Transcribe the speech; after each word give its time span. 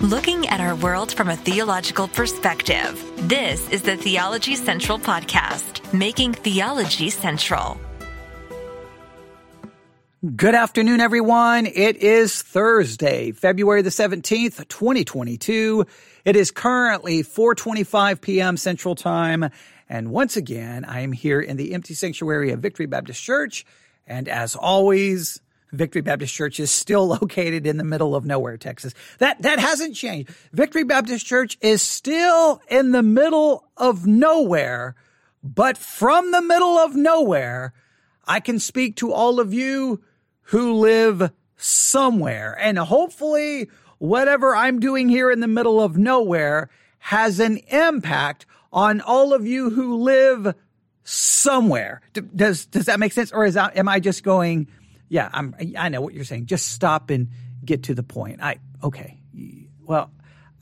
looking 0.00 0.46
at 0.48 0.60
our 0.60 0.74
world 0.74 1.14
from 1.14 1.28
a 1.28 1.36
theological 1.36 2.06
perspective. 2.06 3.02
This 3.28 3.68
is 3.70 3.82
the 3.82 3.96
Theology 3.96 4.54
Central 4.54 4.98
Podcast, 4.98 5.90
making 5.92 6.34
theology 6.34 7.08
central. 7.08 7.80
Good 10.34 10.54
afternoon, 10.54 11.00
everyone. 11.00 11.66
It 11.66 11.96
is 11.96 12.42
Thursday, 12.42 13.32
February 13.32 13.82
the 13.82 13.90
17th, 13.90 14.68
2022. 14.68 15.86
It 16.24 16.36
is 16.36 16.50
currently 16.50 17.22
4.25 17.22 18.20
p.m. 18.20 18.56
Central 18.56 18.96
Time. 18.96 19.50
And 19.88 20.10
once 20.10 20.36
again, 20.36 20.84
I 20.84 21.00
am 21.00 21.12
here 21.12 21.40
in 21.40 21.56
the 21.56 21.72
empty 21.72 21.94
sanctuary 21.94 22.50
of 22.50 22.60
Victory 22.60 22.86
Baptist 22.86 23.22
Church. 23.22 23.64
And 24.06 24.28
as 24.28 24.56
always, 24.56 25.40
Victory 25.72 26.02
Baptist 26.02 26.34
Church 26.34 26.60
is 26.60 26.70
still 26.70 27.06
located 27.20 27.66
in 27.66 27.76
the 27.76 27.84
middle 27.84 28.14
of 28.14 28.24
nowhere, 28.24 28.56
Texas. 28.56 28.94
That, 29.18 29.42
that 29.42 29.58
hasn't 29.58 29.94
changed. 29.96 30.30
Victory 30.52 30.84
Baptist 30.84 31.26
Church 31.26 31.58
is 31.60 31.82
still 31.82 32.60
in 32.68 32.92
the 32.92 33.02
middle 33.02 33.68
of 33.76 34.06
nowhere, 34.06 34.94
but 35.42 35.78
from 35.78 36.30
the 36.30 36.42
middle 36.42 36.78
of 36.78 36.94
nowhere, 36.94 37.72
I 38.26 38.40
can 38.40 38.58
speak 38.58 38.96
to 38.96 39.12
all 39.12 39.38
of 39.38 39.54
you 39.54 40.02
who 40.42 40.74
live 40.74 41.30
somewhere 41.56 42.56
and 42.60 42.78
hopefully 42.78 43.70
whatever 43.98 44.54
I'm 44.54 44.80
doing 44.80 45.08
here 45.08 45.30
in 45.30 45.40
the 45.40 45.48
middle 45.48 45.80
of 45.80 45.96
nowhere 45.96 46.68
has 46.98 47.40
an 47.40 47.58
impact 47.68 48.46
on 48.72 49.00
all 49.00 49.32
of 49.32 49.46
you 49.46 49.70
who 49.70 49.96
live 49.96 50.54
somewhere. 51.04 52.00
Does, 52.34 52.66
does 52.66 52.86
that 52.86 52.98
make 52.98 53.12
sense? 53.12 53.32
Or 53.32 53.44
is 53.44 53.54
that, 53.54 53.76
am 53.76 53.88
I 53.88 54.00
just 54.00 54.22
going, 54.22 54.66
yeah, 55.08 55.28
I'm, 55.32 55.54
I 55.78 55.88
know 55.88 56.00
what 56.00 56.14
you're 56.14 56.24
saying. 56.24 56.46
Just 56.46 56.72
stop 56.72 57.10
and 57.10 57.28
get 57.64 57.84
to 57.84 57.94
the 57.94 58.02
point. 58.02 58.42
I, 58.42 58.56
okay. 58.82 59.18
Well, 59.84 60.10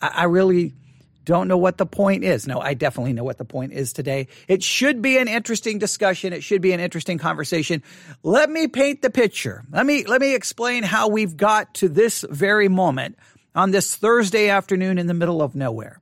I, 0.00 0.08
I 0.08 0.24
really 0.24 0.74
don't 1.24 1.48
know 1.48 1.56
what 1.56 1.78
the 1.78 1.86
point 1.86 2.22
is. 2.24 2.46
No, 2.46 2.60
I 2.60 2.74
definitely 2.74 3.14
know 3.14 3.24
what 3.24 3.38
the 3.38 3.44
point 3.44 3.72
is 3.72 3.92
today. 3.92 4.28
It 4.46 4.62
should 4.62 5.00
be 5.00 5.16
an 5.18 5.28
interesting 5.28 5.78
discussion. 5.78 6.32
It 6.32 6.42
should 6.42 6.60
be 6.60 6.72
an 6.72 6.80
interesting 6.80 7.18
conversation. 7.18 7.82
Let 8.22 8.50
me 8.50 8.68
paint 8.68 9.00
the 9.00 9.10
picture. 9.10 9.64
Let 9.70 9.86
me, 9.86 10.04
let 10.04 10.20
me 10.20 10.34
explain 10.34 10.82
how 10.82 11.08
we've 11.08 11.36
got 11.36 11.74
to 11.74 11.88
this 11.88 12.24
very 12.28 12.68
moment 12.68 13.16
on 13.54 13.70
this 13.70 13.96
Thursday 13.96 14.50
afternoon 14.50 14.98
in 14.98 15.06
the 15.06 15.14
middle 15.14 15.40
of 15.40 15.54
nowhere. 15.54 16.00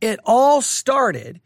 It 0.00 0.18
all 0.24 0.62
started 0.62 1.40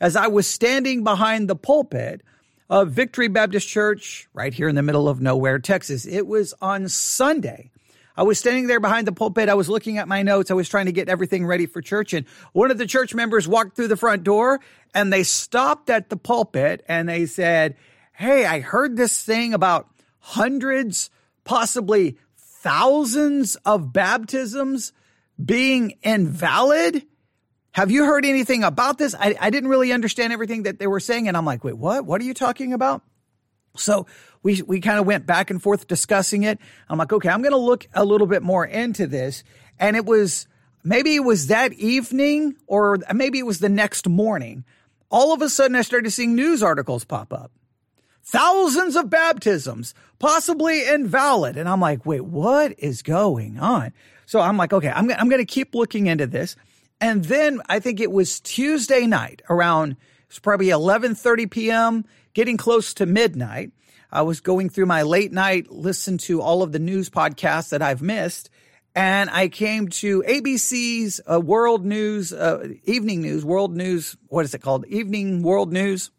as 0.00 0.16
I 0.16 0.28
was 0.28 0.46
standing 0.46 1.04
behind 1.04 1.48
the 1.48 1.56
pulpit 1.56 2.22
of 2.70 2.90
Victory 2.90 3.28
Baptist 3.28 3.68
Church 3.68 4.28
right 4.34 4.52
here 4.52 4.68
in 4.68 4.74
the 4.74 4.82
middle 4.82 5.08
of 5.08 5.20
nowhere, 5.20 5.58
Texas. 5.58 6.06
It 6.06 6.26
was 6.26 6.54
on 6.60 6.88
Sunday. 6.88 7.70
I 8.16 8.22
was 8.22 8.38
standing 8.38 8.66
there 8.66 8.80
behind 8.80 9.06
the 9.06 9.12
pulpit. 9.12 9.48
I 9.48 9.54
was 9.54 9.68
looking 9.68 9.98
at 9.98 10.08
my 10.08 10.22
notes. 10.22 10.50
I 10.50 10.54
was 10.54 10.68
trying 10.68 10.86
to 10.86 10.92
get 10.92 11.08
everything 11.08 11.46
ready 11.46 11.66
for 11.66 11.80
church. 11.80 12.12
And 12.12 12.26
one 12.52 12.70
of 12.70 12.76
the 12.76 12.86
church 12.86 13.14
members 13.14 13.46
walked 13.46 13.76
through 13.76 13.88
the 13.88 13.96
front 13.96 14.24
door 14.24 14.60
and 14.92 15.12
they 15.12 15.22
stopped 15.22 15.88
at 15.88 16.10
the 16.10 16.16
pulpit 16.16 16.84
and 16.88 17.08
they 17.08 17.26
said, 17.26 17.76
Hey, 18.12 18.44
I 18.44 18.58
heard 18.58 18.96
this 18.96 19.22
thing 19.22 19.54
about 19.54 19.88
hundreds, 20.18 21.10
possibly 21.44 22.18
thousands 22.36 23.54
of 23.64 23.92
baptisms 23.92 24.92
being 25.42 25.94
invalid. 26.02 27.06
Have 27.72 27.90
you 27.90 28.04
heard 28.04 28.24
anything 28.24 28.64
about 28.64 28.98
this? 28.98 29.14
I, 29.14 29.36
I 29.40 29.50
didn't 29.50 29.68
really 29.68 29.92
understand 29.92 30.32
everything 30.32 30.64
that 30.64 30.78
they 30.78 30.86
were 30.86 31.00
saying. 31.00 31.28
And 31.28 31.36
I'm 31.36 31.44
like, 31.44 31.64
wait, 31.64 31.76
what? 31.76 32.04
What 32.04 32.20
are 32.20 32.24
you 32.24 32.34
talking 32.34 32.72
about? 32.72 33.02
So 33.76 34.06
we, 34.42 34.62
we 34.62 34.80
kind 34.80 34.98
of 34.98 35.06
went 35.06 35.26
back 35.26 35.50
and 35.50 35.62
forth 35.62 35.86
discussing 35.86 36.42
it. 36.42 36.58
I'm 36.88 36.98
like, 36.98 37.12
okay, 37.12 37.28
I'm 37.28 37.42
going 37.42 37.52
to 37.52 37.58
look 37.58 37.86
a 37.92 38.04
little 38.04 38.26
bit 38.26 38.42
more 38.42 38.64
into 38.64 39.06
this. 39.06 39.44
And 39.78 39.96
it 39.96 40.04
was, 40.04 40.48
maybe 40.82 41.14
it 41.14 41.24
was 41.24 41.48
that 41.48 41.72
evening 41.74 42.56
or 42.66 42.98
maybe 43.12 43.38
it 43.38 43.46
was 43.46 43.60
the 43.60 43.68
next 43.68 44.08
morning. 44.08 44.64
All 45.10 45.32
of 45.32 45.42
a 45.42 45.48
sudden 45.48 45.76
I 45.76 45.82
started 45.82 46.10
seeing 46.10 46.34
news 46.34 46.62
articles 46.62 47.04
pop 47.04 47.32
up. 47.32 47.52
Thousands 48.24 48.94
of 48.94 49.08
baptisms, 49.08 49.94
possibly 50.18 50.86
invalid. 50.86 51.56
And 51.56 51.66
I'm 51.68 51.80
like, 51.80 52.04
wait, 52.04 52.24
what 52.24 52.74
is 52.78 53.02
going 53.02 53.58
on? 53.58 53.92
So 54.26 54.40
I'm 54.40 54.58
like, 54.58 54.74
okay, 54.74 54.90
I'm, 54.90 55.10
I'm 55.12 55.30
going 55.30 55.40
to 55.40 55.46
keep 55.46 55.74
looking 55.74 56.08
into 56.08 56.26
this. 56.26 56.54
And 57.00 57.24
then 57.24 57.60
I 57.68 57.78
think 57.78 58.00
it 58.00 58.10
was 58.10 58.40
Tuesday 58.40 59.06
night 59.06 59.42
around 59.48 59.96
it's 60.28 60.38
probably 60.38 60.66
11:30 60.66 61.50
p.m., 61.50 62.04
getting 62.34 62.56
close 62.56 62.92
to 62.94 63.06
midnight. 63.06 63.72
I 64.10 64.22
was 64.22 64.40
going 64.40 64.68
through 64.70 64.86
my 64.86 65.02
late 65.02 65.32
night 65.32 65.70
listen 65.70 66.18
to 66.18 66.40
all 66.40 66.62
of 66.62 66.72
the 66.72 66.78
news 66.78 67.10
podcasts 67.10 67.70
that 67.70 67.82
I've 67.82 68.02
missed 68.02 68.50
and 68.94 69.30
I 69.30 69.48
came 69.48 69.88
to 69.88 70.22
ABC's 70.22 71.20
uh, 71.30 71.40
World 71.40 71.84
News 71.84 72.32
uh, 72.32 72.68
Evening 72.84 73.22
News, 73.22 73.44
World 73.44 73.76
News, 73.76 74.16
what 74.26 74.44
is 74.44 74.54
it 74.54 74.62
called? 74.62 74.86
Evening 74.86 75.42
World 75.42 75.72
News, 75.72 76.10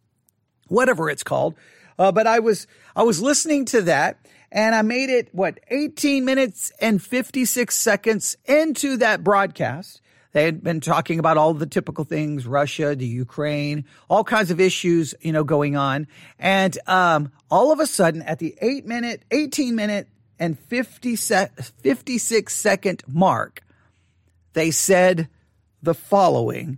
whatever 0.67 1.09
it's 1.09 1.23
called. 1.23 1.55
Uh, 1.97 2.11
but 2.11 2.25
I 2.25 2.39
was 2.39 2.67
I 2.95 3.03
was 3.03 3.21
listening 3.21 3.65
to 3.65 3.81
that 3.83 4.25
and 4.51 4.73
I 4.73 4.81
made 4.81 5.09
it 5.09 5.29
what 5.33 5.59
18 5.67 6.23
minutes 6.23 6.71
and 6.79 7.01
56 7.01 7.75
seconds 7.75 8.37
into 8.45 8.97
that 8.97 9.23
broadcast 9.23 10.01
they 10.31 10.43
had 10.43 10.63
been 10.63 10.79
talking 10.79 11.19
about 11.19 11.37
all 11.37 11.53
the 11.53 11.65
typical 11.65 12.03
things, 12.03 12.45
Russia, 12.45 12.95
the 12.95 13.05
Ukraine, 13.05 13.85
all 14.09 14.23
kinds 14.23 14.51
of 14.51 14.59
issues, 14.59 15.15
you 15.21 15.31
know, 15.31 15.43
going 15.43 15.75
on. 15.75 16.07
And, 16.37 16.77
um, 16.87 17.31
all 17.49 17.71
of 17.71 17.79
a 17.79 17.87
sudden 17.87 18.21
at 18.21 18.39
the 18.39 18.55
eight 18.61 18.85
minute, 18.85 19.23
18 19.31 19.75
minute 19.75 20.07
and 20.37 20.57
50 20.57 21.15
se- 21.15 21.49
56 21.81 22.53
second 22.53 23.03
mark, 23.07 23.63
they 24.53 24.71
said 24.71 25.29
the 25.81 25.93
following 25.93 26.77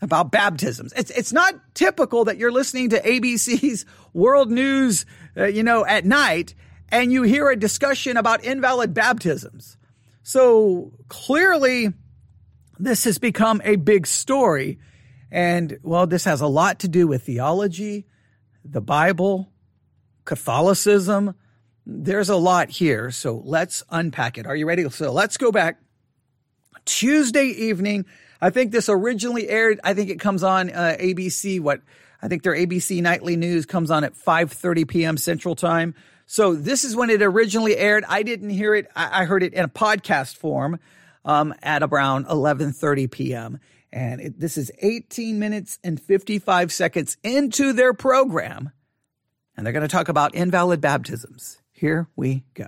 about 0.00 0.30
baptisms. 0.30 0.92
It's, 0.96 1.10
it's 1.10 1.32
not 1.32 1.54
typical 1.74 2.24
that 2.24 2.38
you're 2.38 2.52
listening 2.52 2.90
to 2.90 3.00
ABC's 3.02 3.84
World 4.14 4.50
News, 4.50 5.04
uh, 5.36 5.44
you 5.44 5.62
know, 5.62 5.84
at 5.84 6.04
night 6.04 6.54
and 6.90 7.12
you 7.12 7.22
hear 7.22 7.50
a 7.50 7.56
discussion 7.56 8.16
about 8.16 8.44
invalid 8.44 8.94
baptisms. 8.94 9.76
So 10.22 10.92
clearly, 11.08 11.92
this 12.78 13.04
has 13.04 13.18
become 13.18 13.60
a 13.64 13.76
big 13.76 14.06
story. 14.06 14.78
And 15.30 15.78
well, 15.82 16.06
this 16.06 16.24
has 16.24 16.40
a 16.40 16.46
lot 16.46 16.80
to 16.80 16.88
do 16.88 17.06
with 17.06 17.22
theology, 17.24 18.06
the 18.64 18.80
Bible, 18.80 19.52
Catholicism. 20.24 21.34
There's 21.84 22.28
a 22.28 22.36
lot 22.36 22.70
here. 22.70 23.10
So 23.10 23.42
let's 23.44 23.82
unpack 23.90 24.38
it. 24.38 24.46
Are 24.46 24.56
you 24.56 24.66
ready? 24.66 24.88
So 24.90 25.12
let's 25.12 25.36
go 25.36 25.52
back. 25.52 25.80
Tuesday 26.84 27.46
evening. 27.46 28.06
I 28.40 28.50
think 28.50 28.72
this 28.72 28.88
originally 28.88 29.48
aired. 29.48 29.80
I 29.84 29.94
think 29.94 30.10
it 30.10 30.20
comes 30.20 30.42
on 30.42 30.70
uh, 30.70 30.96
ABC. 30.98 31.60
What 31.60 31.80
I 32.22 32.28
think 32.28 32.42
their 32.42 32.54
ABC 32.54 33.02
nightly 33.02 33.36
news 33.36 33.66
comes 33.66 33.90
on 33.90 34.04
at 34.04 34.14
5:30 34.14 34.88
p.m. 34.88 35.16
Central 35.16 35.54
Time. 35.54 35.94
So 36.26 36.54
this 36.54 36.84
is 36.84 36.94
when 36.94 37.10
it 37.10 37.22
originally 37.22 37.76
aired. 37.76 38.04
I 38.08 38.22
didn't 38.22 38.50
hear 38.50 38.74
it. 38.74 38.86
I, 38.94 39.22
I 39.22 39.24
heard 39.24 39.42
it 39.42 39.54
in 39.54 39.64
a 39.64 39.68
podcast 39.68 40.36
form 40.36 40.78
um, 41.28 41.54
at 41.62 41.82
around 41.84 42.26
11:30 42.26 43.10
p.m. 43.10 43.60
And 43.92 44.20
it, 44.20 44.40
this 44.40 44.58
is 44.58 44.72
18 44.80 45.38
minutes 45.38 45.78
and 45.84 46.00
55 46.00 46.72
seconds 46.72 47.16
into 47.22 47.72
their 47.72 47.94
program, 47.94 48.70
and 49.56 49.64
they're 49.64 49.72
going 49.72 49.86
to 49.86 49.88
talk 49.88 50.08
about 50.08 50.34
invalid 50.34 50.80
baptisms. 50.80 51.58
Here 51.70 52.08
we 52.16 52.44
go. 52.54 52.66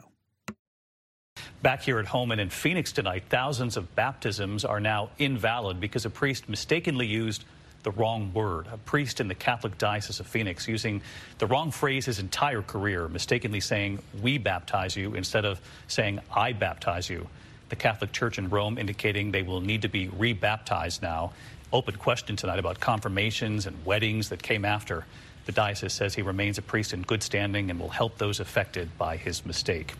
Back 1.62 1.82
here 1.82 1.98
at 1.98 2.06
home 2.06 2.30
and 2.30 2.40
in 2.40 2.48
Phoenix 2.50 2.92
tonight, 2.92 3.24
thousands 3.28 3.76
of 3.76 3.94
baptisms 3.94 4.64
are 4.64 4.80
now 4.80 5.10
invalid 5.18 5.80
because 5.80 6.04
a 6.04 6.10
priest 6.10 6.48
mistakenly 6.48 7.06
used 7.06 7.44
the 7.82 7.90
wrong 7.90 8.32
word. 8.34 8.66
A 8.72 8.76
priest 8.76 9.20
in 9.20 9.28
the 9.28 9.34
Catholic 9.34 9.78
Diocese 9.78 10.20
of 10.20 10.26
Phoenix 10.26 10.68
using 10.68 11.00
the 11.38 11.46
wrong 11.46 11.70
phrase 11.70 12.06
his 12.06 12.18
entire 12.18 12.62
career, 12.62 13.08
mistakenly 13.08 13.60
saying, 13.60 14.00
We 14.22 14.38
baptize 14.38 14.96
you, 14.96 15.14
instead 15.14 15.44
of 15.44 15.60
saying, 15.86 16.20
I 16.34 16.52
baptize 16.52 17.08
you 17.08 17.26
the 17.70 17.76
Catholic 17.76 18.12
Church 18.12 18.38
in 18.38 18.48
Rome 18.48 18.78
indicating 18.78 19.30
they 19.30 19.42
will 19.42 19.60
need 19.60 19.82
to 19.82 19.88
be 19.88 20.08
rebaptized 20.08 21.02
now. 21.02 21.32
Open 21.72 21.96
question 21.96 22.36
tonight 22.36 22.58
about 22.58 22.80
confirmations 22.80 23.66
and 23.66 23.84
weddings 23.84 24.28
that 24.28 24.42
came 24.42 24.64
after. 24.64 25.06
The 25.46 25.52
diocese 25.52 25.92
says 25.92 26.14
he 26.14 26.22
remains 26.22 26.58
a 26.58 26.62
priest 26.62 26.92
in 26.92 27.02
good 27.02 27.22
standing 27.22 27.70
and 27.70 27.80
will 27.80 27.88
help 27.88 28.18
those 28.18 28.40
affected 28.40 28.98
by 28.98 29.16
his 29.16 29.46
mistake. 29.46 29.94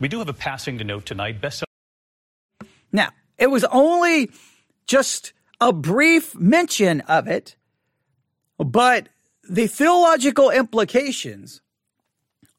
We 0.00 0.08
do 0.08 0.18
have 0.18 0.28
a 0.28 0.34
passing 0.34 0.78
to 0.78 0.84
note 0.84 1.06
tonight. 1.06 1.40
Best 1.40 1.64
now, 2.92 3.10
it 3.38 3.48
was 3.48 3.64
only 3.64 4.30
just 4.86 5.32
a 5.60 5.72
brief 5.72 6.34
mention 6.34 7.00
of 7.02 7.28
it, 7.28 7.56
but 8.58 9.08
the 9.48 9.66
theological 9.66 10.50
implications 10.50 11.62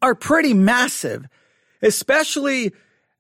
are 0.02 0.16
pretty 0.16 0.54
massive, 0.54 1.28
especially 1.82 2.74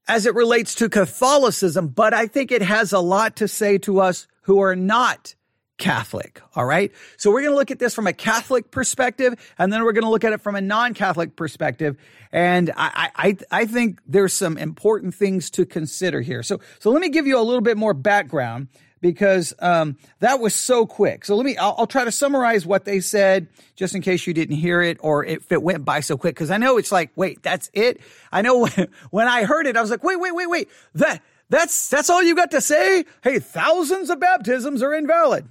as 0.07 0.25
it 0.25 0.35
relates 0.35 0.75
to 0.75 0.89
Catholicism, 0.89 1.88
but 1.88 2.13
I 2.13 2.27
think 2.27 2.51
it 2.51 2.61
has 2.61 2.91
a 2.91 3.00
lot 3.00 3.38
to 3.38 3.47
say 3.47 3.77
to 3.79 4.00
us 4.00 4.27
who 4.44 4.59
are 4.61 4.75
not 4.75 5.35
Catholic. 5.77 6.41
All 6.55 6.65
right. 6.65 6.91
So 7.17 7.31
we're 7.31 7.41
going 7.41 7.53
to 7.53 7.57
look 7.57 7.71
at 7.71 7.79
this 7.79 7.95
from 7.95 8.07
a 8.07 8.13
Catholic 8.13 8.71
perspective, 8.71 9.33
and 9.57 9.71
then 9.71 9.83
we're 9.83 9.94
going 9.94 10.03
to 10.03 10.09
look 10.09 10.23
at 10.23 10.33
it 10.33 10.41
from 10.41 10.55
a 10.55 10.61
non-Catholic 10.61 11.35
perspective. 11.35 11.97
And 12.31 12.71
I, 12.75 13.09
I, 13.15 13.38
I 13.51 13.65
think 13.65 14.00
there's 14.05 14.33
some 14.33 14.57
important 14.57 15.15
things 15.15 15.50
to 15.51 15.65
consider 15.65 16.21
here. 16.21 16.44
So, 16.44 16.59
so 16.79 16.91
let 16.91 17.01
me 17.01 17.09
give 17.09 17.27
you 17.27 17.39
a 17.39 17.41
little 17.41 17.61
bit 17.61 17.77
more 17.77 17.94
background 17.94 18.67
because 19.03 19.53
um, 19.59 19.97
that 20.19 20.39
was 20.39 20.55
so 20.55 20.88
quick. 20.88 21.25
So 21.25 21.35
let 21.35 21.45
me, 21.45 21.57
I'll, 21.57 21.75
I'll, 21.77 21.88
try 21.88 22.05
to 22.05 22.11
summarize 22.11 22.65
what 22.65 22.85
they 22.85 23.01
said 23.01 23.47
just 23.75 23.94
in 23.94 24.01
case 24.01 24.25
you 24.25 24.33
didn't 24.33 24.55
hear 24.55 24.81
it 24.81 24.97
or 25.01 25.25
if 25.25 25.51
it 25.51 25.61
went 25.61 25.83
by 25.83 26.00
so 26.00 26.17
quick. 26.17 26.33
Because 26.33 26.50
I 26.50 26.57
know 26.57 26.77
it's 26.77 26.91
like, 26.91 27.11
wait, 27.17 27.44
that's 27.44 27.69
it. 27.73 28.00
I 28.31 28.41
know 28.41 28.59
when, 28.59 28.88
when 29.11 29.27
I 29.27 29.44
heard 29.44 29.67
it, 29.67 29.77
I 29.77 29.81
was 29.81 29.91
like, 29.91 30.03
wait, 30.03 30.19
wait, 30.19 30.33
wait, 30.33 30.50
wait. 30.50 30.69
That 30.95 31.21
that's 31.50 31.89
that's 31.89 32.09
all 32.09 32.23
you 32.23 32.33
got 32.33 32.51
to 32.51 32.61
say. 32.61 33.03
Hey, 33.21 33.39
thousands 33.39 34.09
of 34.09 34.19
baptisms 34.21 34.81
are 34.81 34.94
invalid. 34.94 35.45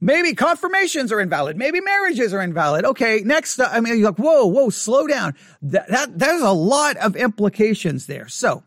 Maybe 0.00 0.34
confirmations 0.34 1.10
are 1.10 1.20
invalid. 1.20 1.56
Maybe 1.56 1.80
marriages 1.80 2.32
are 2.32 2.40
invalid. 2.40 2.84
Okay, 2.84 3.22
next. 3.24 3.60
I 3.60 3.80
mean, 3.80 3.98
you're 3.98 4.10
like, 4.10 4.18
whoa, 4.18 4.46
whoa, 4.46 4.70
slow 4.70 5.08
down. 5.08 5.34
That, 5.60 5.88
that 5.88 6.18
there's 6.18 6.42
a 6.42 6.52
lot 6.52 6.96
of 6.98 7.16
implications 7.16 8.06
there. 8.06 8.28
So, 8.28 8.62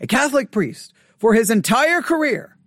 a 0.00 0.08
Catholic 0.08 0.50
priest 0.50 0.92
for 1.16 1.34
his 1.34 1.50
entire 1.50 2.02
career 2.02 2.57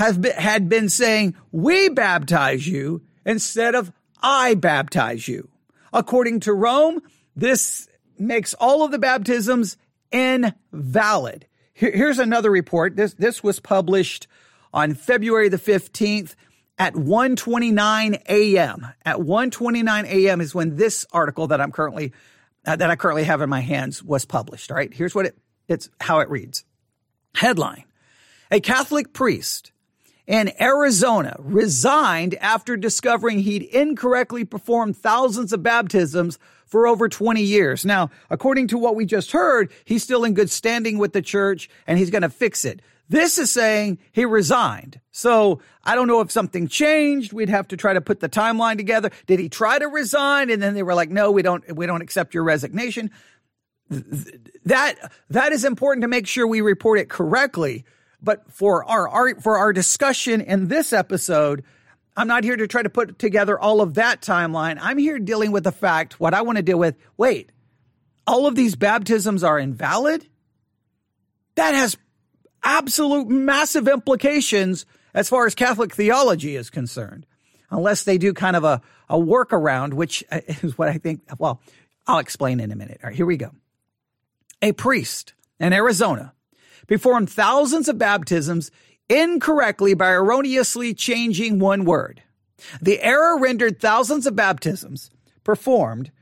has 0.00 0.16
been, 0.16 0.32
had 0.32 0.66
been 0.66 0.88
saying, 0.88 1.34
we 1.52 1.90
baptize 1.90 2.66
you 2.66 3.02
instead 3.26 3.74
of 3.74 3.92
I 4.22 4.54
baptize 4.54 5.28
you. 5.28 5.50
According 5.92 6.40
to 6.40 6.54
Rome, 6.54 7.02
this 7.36 7.86
makes 8.18 8.54
all 8.54 8.82
of 8.82 8.92
the 8.92 8.98
baptisms 8.98 9.76
invalid. 10.10 11.46
Here, 11.74 11.92
here's 11.92 12.18
another 12.18 12.50
report. 12.50 12.96
This, 12.96 13.12
this 13.12 13.42
was 13.42 13.60
published 13.60 14.26
on 14.72 14.94
February 14.94 15.50
the 15.50 15.58
15th 15.58 16.34
at 16.78 16.94
1:29 16.94 18.22
a.m. 18.26 18.86
At 19.04 19.16
1:29 19.18 20.04
a.m. 20.06 20.40
is 20.40 20.54
when 20.54 20.76
this 20.76 21.04
article 21.12 21.48
that 21.48 21.60
I'm 21.60 21.72
currently 21.72 22.14
uh, 22.64 22.76
that 22.76 22.90
I 22.90 22.96
currently 22.96 23.24
have 23.24 23.42
in 23.42 23.50
my 23.50 23.60
hands 23.60 24.02
was 24.02 24.24
published. 24.24 24.70
All 24.70 24.78
right, 24.78 24.94
here's 24.94 25.14
what 25.14 25.26
it 25.26 25.36
it's 25.68 25.90
how 26.00 26.20
it 26.20 26.30
reads. 26.30 26.64
Headline: 27.34 27.84
A 28.50 28.60
Catholic 28.60 29.12
priest 29.12 29.72
in 30.30 30.52
Arizona 30.62 31.34
resigned 31.40 32.36
after 32.36 32.76
discovering 32.76 33.40
he'd 33.40 33.64
incorrectly 33.64 34.44
performed 34.44 34.96
thousands 34.96 35.52
of 35.52 35.60
baptisms 35.60 36.38
for 36.66 36.86
over 36.86 37.08
20 37.08 37.42
years. 37.42 37.84
Now, 37.84 38.10
according 38.30 38.68
to 38.68 38.78
what 38.78 38.94
we 38.94 39.06
just 39.06 39.32
heard, 39.32 39.72
he's 39.84 40.04
still 40.04 40.22
in 40.22 40.34
good 40.34 40.48
standing 40.48 40.98
with 40.98 41.14
the 41.14 41.20
church 41.20 41.68
and 41.84 41.98
he's 41.98 42.10
going 42.10 42.22
to 42.22 42.30
fix 42.30 42.64
it. 42.64 42.80
This 43.08 43.38
is 43.38 43.50
saying 43.50 43.98
he 44.12 44.24
resigned. 44.24 45.00
So 45.10 45.62
I 45.82 45.96
don't 45.96 46.06
know 46.06 46.20
if 46.20 46.30
something 46.30 46.68
changed. 46.68 47.32
We'd 47.32 47.48
have 47.48 47.66
to 47.66 47.76
try 47.76 47.92
to 47.92 48.00
put 48.00 48.20
the 48.20 48.28
timeline 48.28 48.76
together. 48.76 49.10
Did 49.26 49.40
he 49.40 49.48
try 49.48 49.80
to 49.80 49.88
resign? 49.88 50.48
And 50.48 50.62
then 50.62 50.74
they 50.74 50.84
were 50.84 50.94
like, 50.94 51.10
no, 51.10 51.32
we 51.32 51.42
don't, 51.42 51.74
we 51.74 51.86
don't 51.86 52.02
accept 52.02 52.34
your 52.34 52.44
resignation. 52.44 53.10
That, 54.64 54.94
that 55.30 55.50
is 55.50 55.64
important 55.64 56.02
to 56.02 56.08
make 56.08 56.28
sure 56.28 56.46
we 56.46 56.60
report 56.60 57.00
it 57.00 57.08
correctly. 57.08 57.84
But 58.22 58.50
for 58.50 58.84
our, 58.84 59.08
our 59.08 59.34
for 59.36 59.58
our 59.58 59.72
discussion 59.72 60.40
in 60.40 60.68
this 60.68 60.92
episode, 60.92 61.64
I'm 62.16 62.28
not 62.28 62.44
here 62.44 62.56
to 62.56 62.66
try 62.66 62.82
to 62.82 62.90
put 62.90 63.18
together 63.18 63.58
all 63.58 63.80
of 63.80 63.94
that 63.94 64.20
timeline. 64.20 64.78
I'm 64.80 64.98
here 64.98 65.18
dealing 65.18 65.52
with 65.52 65.64
the 65.64 65.72
fact, 65.72 66.20
what 66.20 66.34
I 66.34 66.42
want 66.42 66.56
to 66.56 66.62
deal 66.62 66.78
with, 66.78 66.96
wait, 67.16 67.50
all 68.26 68.46
of 68.46 68.54
these 68.54 68.76
baptisms 68.76 69.42
are 69.42 69.58
invalid? 69.58 70.26
That 71.54 71.74
has 71.74 71.96
absolute 72.62 73.28
massive 73.28 73.88
implications 73.88 74.86
as 75.14 75.28
far 75.28 75.46
as 75.46 75.54
Catholic 75.54 75.94
theology 75.94 76.56
is 76.56 76.70
concerned, 76.70 77.26
unless 77.70 78.04
they 78.04 78.18
do 78.18 78.32
kind 78.32 78.56
of 78.56 78.64
a, 78.64 78.82
a 79.08 79.16
workaround, 79.16 79.94
which 79.94 80.22
is 80.62 80.76
what 80.76 80.88
I 80.88 80.98
think, 80.98 81.22
well, 81.38 81.60
I'll 82.06 82.18
explain 82.18 82.60
in 82.60 82.70
a 82.70 82.76
minute. 82.76 83.00
All 83.02 83.08
right, 83.08 83.16
here 83.16 83.26
we 83.26 83.36
go. 83.36 83.50
A 84.62 84.72
priest 84.72 85.34
in 85.58 85.72
Arizona 85.72 86.34
performed 86.86 87.30
thousands 87.30 87.88
of 87.88 87.98
baptisms 87.98 88.70
incorrectly 89.08 89.94
by 89.94 90.10
erroneously 90.10 90.94
changing 90.94 91.58
one 91.58 91.84
word. 91.84 92.22
The 92.80 93.00
error 93.00 93.38
rendered 93.38 93.80
thousands 93.80 94.26
of 94.26 94.36
baptisms 94.36 95.10
performed. 95.44 96.12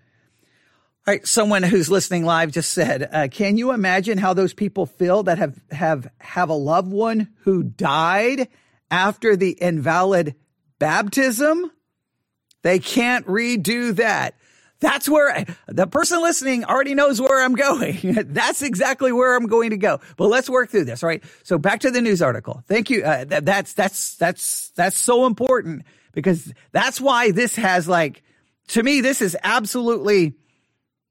All 1.06 1.14
right, 1.14 1.26
someone 1.26 1.62
who's 1.62 1.90
listening 1.90 2.25
live 2.25 2.52
just 2.52 2.70
said, 2.70 3.08
uh, 3.12 3.28
"Can 3.31 3.56
you 3.56 3.72
imagine 3.72 4.19
how 4.19 4.34
those 4.34 4.55
people 4.55 4.87
feel 4.87 5.22
that 5.25 5.38
have 5.38 5.58
have 5.70 6.08
have 6.20 6.49
a 6.50 6.55
loved 6.55 6.93
one 6.93 7.28
who 7.44 7.62
died 7.62 8.49
after 8.90 9.34
the 9.34 9.52
invalid 9.60 10.34
baptism? 10.78 11.70
They 12.62 12.78
can't 12.78 13.26
redo 13.26 13.96
that." 13.96 14.34
That's 14.81 15.09
where 15.09 15.45
the 15.67 15.87
person 15.87 16.23
listening 16.23 16.65
already 16.65 16.95
knows 16.95 17.21
where 17.21 17.43
I'm 17.43 17.55
going. 17.55 17.99
that's 18.29 18.63
exactly 18.63 19.13
where 19.13 19.35
I'm 19.35 19.47
going 19.47 19.71
to 19.71 19.77
go. 19.77 20.01
But 20.17 20.29
let's 20.29 20.49
work 20.49 20.71
through 20.71 20.85
this, 20.85 21.03
right? 21.03 21.23
So 21.43 21.59
back 21.59 21.81
to 21.81 21.91
the 21.91 22.01
news 22.01 22.23
article. 22.23 22.63
Thank 22.67 22.91
you. 22.91 23.03
Uh, 23.03 23.25
that, 23.25 23.45
that's, 23.45 23.73
that's, 23.73 24.15
that's, 24.17 24.71
that's 24.71 24.97
so 24.97 25.27
important 25.27 25.85
because 26.13 26.53
that's 26.73 27.01
why 27.01 27.33
this 27.33 27.57
has 27.57 27.89
like, 27.89 28.23
to 28.69 28.83
me, 28.83 29.01
this 29.01 29.21
is 29.21 29.37
absolutely 29.43 30.35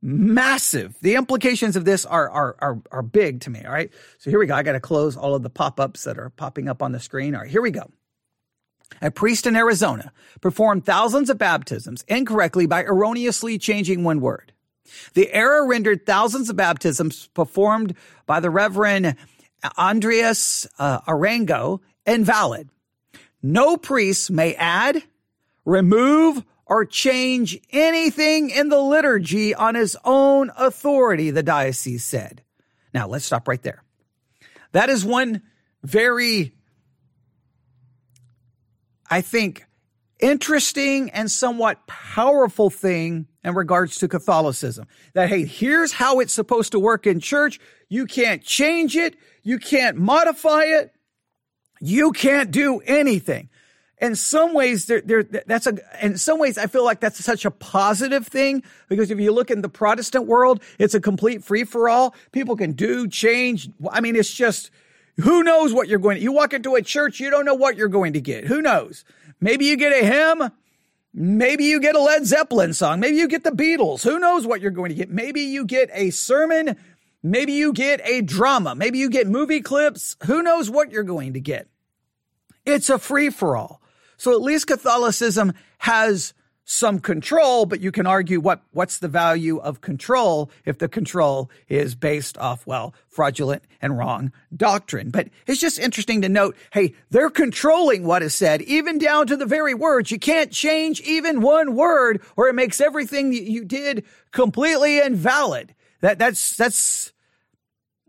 massive. 0.01 0.95
The 1.01 1.15
implications 1.15 1.75
of 1.75 1.83
this 1.83 2.05
are, 2.05 2.29
are, 2.29 2.55
are, 2.59 2.81
are 2.91 3.01
big 3.01 3.41
to 3.41 3.49
me. 3.49 3.63
All 3.65 3.71
right. 3.71 3.91
So 4.19 4.29
here 4.29 4.39
we 4.39 4.45
go. 4.45 4.55
I 4.55 4.63
got 4.63 4.73
to 4.73 4.79
close 4.79 5.17
all 5.17 5.35
of 5.35 5.43
the 5.43 5.49
pop 5.49 5.79
ups 5.79 6.05
that 6.05 6.17
are 6.17 6.29
popping 6.29 6.69
up 6.69 6.81
on 6.81 6.93
the 6.93 6.99
screen. 6.99 7.35
All 7.35 7.41
right. 7.41 7.49
Here 7.49 7.61
we 7.61 7.71
go. 7.71 7.89
A 9.01 9.11
priest 9.11 9.45
in 9.45 9.55
Arizona 9.55 10.11
performed 10.41 10.85
thousands 10.85 11.29
of 11.29 11.37
baptisms 11.37 12.03
incorrectly 12.07 12.65
by 12.65 12.83
erroneously 12.83 13.57
changing 13.57 14.03
one 14.03 14.21
word. 14.21 14.53
The 15.13 15.31
error 15.33 15.67
rendered 15.67 16.05
thousands 16.05 16.49
of 16.49 16.55
baptisms 16.55 17.27
performed 17.33 17.95
by 18.25 18.39
the 18.39 18.49
Reverend 18.49 19.15
Andreas 19.77 20.67
uh, 20.79 21.01
Arango 21.01 21.81
invalid. 22.05 22.69
No 23.43 23.77
priest 23.77 24.31
may 24.31 24.55
add, 24.55 25.03
remove, 25.65 26.43
or 26.65 26.85
change 26.85 27.59
anything 27.71 28.49
in 28.49 28.69
the 28.69 28.79
liturgy 28.79 29.53
on 29.53 29.75
his 29.75 29.95
own 30.03 30.51
authority, 30.57 31.31
the 31.31 31.43
diocese 31.43 32.03
said. 32.03 32.41
Now 32.93 33.07
let's 33.07 33.25
stop 33.25 33.47
right 33.47 33.61
there. 33.61 33.83
That 34.73 34.89
is 34.89 35.05
one 35.05 35.43
very 35.83 36.53
I 39.09 39.21
think, 39.21 39.65
interesting 40.19 41.09
and 41.11 41.29
somewhat 41.29 41.85
powerful 41.87 42.69
thing 42.69 43.27
in 43.43 43.53
regards 43.53 43.99
to 43.99 44.07
Catholicism. 44.07 44.87
That, 45.13 45.29
hey, 45.29 45.45
here's 45.45 45.93
how 45.93 46.19
it's 46.19 46.33
supposed 46.33 46.71
to 46.71 46.79
work 46.79 47.05
in 47.05 47.19
church. 47.19 47.59
You 47.87 48.05
can't 48.05 48.43
change 48.43 48.95
it. 48.95 49.15
You 49.43 49.59
can't 49.59 49.97
modify 49.97 50.63
it. 50.63 50.93
You 51.79 52.11
can't 52.11 52.51
do 52.51 52.79
anything. 52.85 53.49
In 53.99 54.15
some 54.15 54.53
ways, 54.53 54.85
there, 54.85 55.01
there, 55.01 55.23
that's 55.23 55.65
a, 55.65 55.77
in 56.03 56.17
some 56.17 56.39
ways, 56.39 56.57
I 56.57 56.67
feel 56.67 56.83
like 56.83 56.99
that's 56.99 57.23
such 57.23 57.45
a 57.45 57.51
positive 57.51 58.27
thing 58.27 58.63
because 58.89 59.09
if 59.09 59.19
you 59.19 59.31
look 59.31 59.49
in 59.49 59.61
the 59.61 59.69
Protestant 59.69 60.27
world, 60.27 60.61
it's 60.77 60.93
a 60.93 60.99
complete 60.99 61.43
free 61.43 61.63
for 61.63 61.89
all. 61.89 62.13
People 62.31 62.55
can 62.55 62.73
do, 62.73 63.07
change. 63.07 63.69
I 63.91 64.01
mean, 64.01 64.15
it's 64.15 64.31
just, 64.31 64.69
who 65.21 65.43
knows 65.43 65.73
what 65.73 65.87
you're 65.87 65.99
going 65.99 66.17
to, 66.17 66.21
you 66.21 66.31
walk 66.31 66.53
into 66.53 66.75
a 66.75 66.81
church, 66.81 67.19
you 67.19 67.29
don't 67.29 67.45
know 67.45 67.55
what 67.55 67.77
you're 67.77 67.87
going 67.87 68.13
to 68.13 68.21
get. 68.21 68.45
Who 68.45 68.61
knows? 68.61 69.03
Maybe 69.39 69.65
you 69.65 69.77
get 69.77 69.93
a 69.93 70.05
hymn. 70.05 70.51
Maybe 71.13 71.65
you 71.65 71.79
get 71.79 71.95
a 71.95 72.01
Led 72.01 72.25
Zeppelin 72.25 72.73
song. 72.73 72.99
Maybe 72.99 73.17
you 73.17 73.27
get 73.27 73.43
the 73.43 73.51
Beatles. 73.51 74.03
Who 74.03 74.19
knows 74.19 74.45
what 74.45 74.61
you're 74.61 74.71
going 74.71 74.89
to 74.89 74.95
get? 74.95 75.09
Maybe 75.09 75.41
you 75.41 75.65
get 75.65 75.89
a 75.93 76.11
sermon. 76.11 76.77
Maybe 77.23 77.53
you 77.53 77.73
get 77.73 78.01
a 78.03 78.21
drama. 78.21 78.75
Maybe 78.75 78.99
you 78.99 79.09
get 79.09 79.27
movie 79.27 79.61
clips. 79.61 80.15
Who 80.25 80.43
knows 80.43 80.69
what 80.69 80.91
you're 80.91 81.03
going 81.03 81.33
to 81.33 81.39
get? 81.39 81.67
It's 82.65 82.89
a 82.89 82.99
free 82.99 83.31
for 83.31 83.57
all. 83.57 83.81
So 84.17 84.33
at 84.33 84.41
least 84.41 84.67
Catholicism 84.67 85.53
has 85.79 86.33
some 86.69 86.99
control, 86.99 87.65
but 87.65 87.79
you 87.79 87.93
can 87.93 88.05
argue 88.05 88.41
what, 88.41 88.61
what's 88.71 88.99
the 88.99 89.07
value 89.07 89.57
of 89.57 89.79
control 89.79 90.51
if 90.65 90.77
the 90.77 90.89
control 90.89 91.49
is 91.69 91.95
based 91.95 92.37
off, 92.37 92.67
well, 92.67 92.93
fraudulent 93.07 93.63
and 93.81 93.97
wrong 93.97 94.33
doctrine. 94.53 95.09
But 95.09 95.29
it's 95.47 95.61
just 95.61 95.79
interesting 95.79 96.23
to 96.23 96.29
note, 96.29 96.57
hey, 96.73 96.93
they're 97.09 97.29
controlling 97.29 98.05
what 98.05 98.21
is 98.21 98.35
said, 98.35 98.61
even 98.63 98.97
down 98.97 99.27
to 99.27 99.37
the 99.37 99.45
very 99.45 99.73
words. 99.73 100.11
You 100.11 100.19
can't 100.19 100.51
change 100.51 100.99
even 101.01 101.39
one 101.39 101.73
word 101.73 102.21
or 102.35 102.49
it 102.49 102.53
makes 102.53 102.81
everything 102.81 103.31
you 103.31 103.63
did 103.63 104.03
completely 104.31 104.99
invalid. 104.99 105.73
That, 106.01 106.19
that's, 106.19 106.57
that's, 106.57 107.13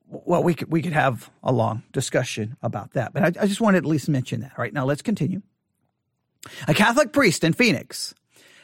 well, 0.09 0.43
we 0.43 0.55
could, 0.55 0.73
we 0.73 0.83
could 0.83 0.95
have 0.95 1.31
a 1.45 1.53
long 1.53 1.85
discussion 1.93 2.57
about 2.61 2.95
that, 2.95 3.13
but 3.13 3.23
I, 3.23 3.43
I 3.43 3.47
just 3.47 3.61
wanted 3.61 3.83
to 3.83 3.87
at 3.87 3.91
least 3.91 4.09
mention 4.09 4.41
that. 4.41 4.51
All 4.59 4.63
right. 4.65 4.75
Now 4.75 4.85
let's 4.85 5.03
continue. 5.03 5.43
A 6.67 6.75
Catholic 6.75 7.13
priest 7.13 7.45
in 7.45 7.53
Phoenix 7.53 8.15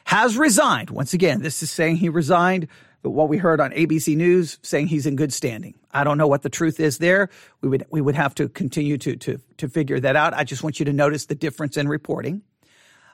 has 0.04 0.36
resigned. 0.36 0.90
Once 0.90 1.14
again, 1.14 1.42
this 1.42 1.62
is 1.62 1.70
saying 1.70 1.96
he 1.96 2.08
resigned 2.08 2.68
but 3.04 3.10
what 3.10 3.28
we 3.28 3.36
heard 3.36 3.60
on 3.60 3.70
ABC 3.72 4.16
News 4.16 4.58
saying 4.62 4.86
he's 4.86 5.04
in 5.04 5.14
good 5.14 5.30
standing. 5.30 5.74
I 5.92 6.04
don't 6.04 6.16
know 6.16 6.26
what 6.26 6.40
the 6.40 6.48
truth 6.48 6.80
is 6.80 6.96
there. 6.98 7.28
We 7.60 7.68
would 7.68 7.84
we 7.90 8.00
would 8.00 8.14
have 8.14 8.34
to 8.36 8.48
continue 8.48 8.96
to 8.96 9.14
to 9.16 9.38
to 9.58 9.68
figure 9.68 10.00
that 10.00 10.16
out. 10.16 10.32
I 10.32 10.42
just 10.42 10.62
want 10.62 10.78
you 10.78 10.86
to 10.86 10.92
notice 10.92 11.26
the 11.26 11.34
difference 11.34 11.76
in 11.76 11.86
reporting. 11.86 12.40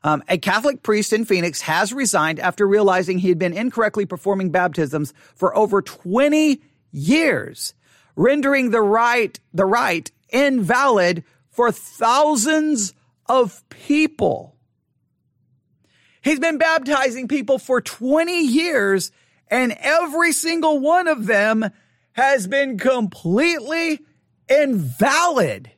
Um, 0.04 0.22
a 0.28 0.38
Catholic 0.38 0.84
priest 0.84 1.12
in 1.12 1.24
Phoenix 1.24 1.60
has 1.62 1.92
resigned 1.92 2.38
after 2.38 2.66
realizing 2.68 3.18
he 3.18 3.28
had 3.28 3.38
been 3.38 3.52
incorrectly 3.52 4.06
performing 4.06 4.50
baptisms 4.50 5.12
for 5.34 5.54
over 5.56 5.82
20 5.82 6.62
years, 6.92 7.74
rendering 8.14 8.70
the 8.70 8.80
right 8.80 9.40
the 9.52 9.66
rite 9.66 10.12
invalid 10.28 11.24
for 11.50 11.72
thousands 11.72 12.94
of 13.26 13.68
people. 13.70 14.54
He's 16.22 16.40
been 16.40 16.58
baptizing 16.58 17.28
people 17.28 17.58
for 17.58 17.80
20 17.80 18.42
years 18.42 19.10
and 19.48 19.76
every 19.80 20.32
single 20.32 20.78
one 20.78 21.08
of 21.08 21.26
them 21.26 21.70
has 22.12 22.46
been 22.46 22.78
completely 22.78 24.00
invalid. 24.48 25.70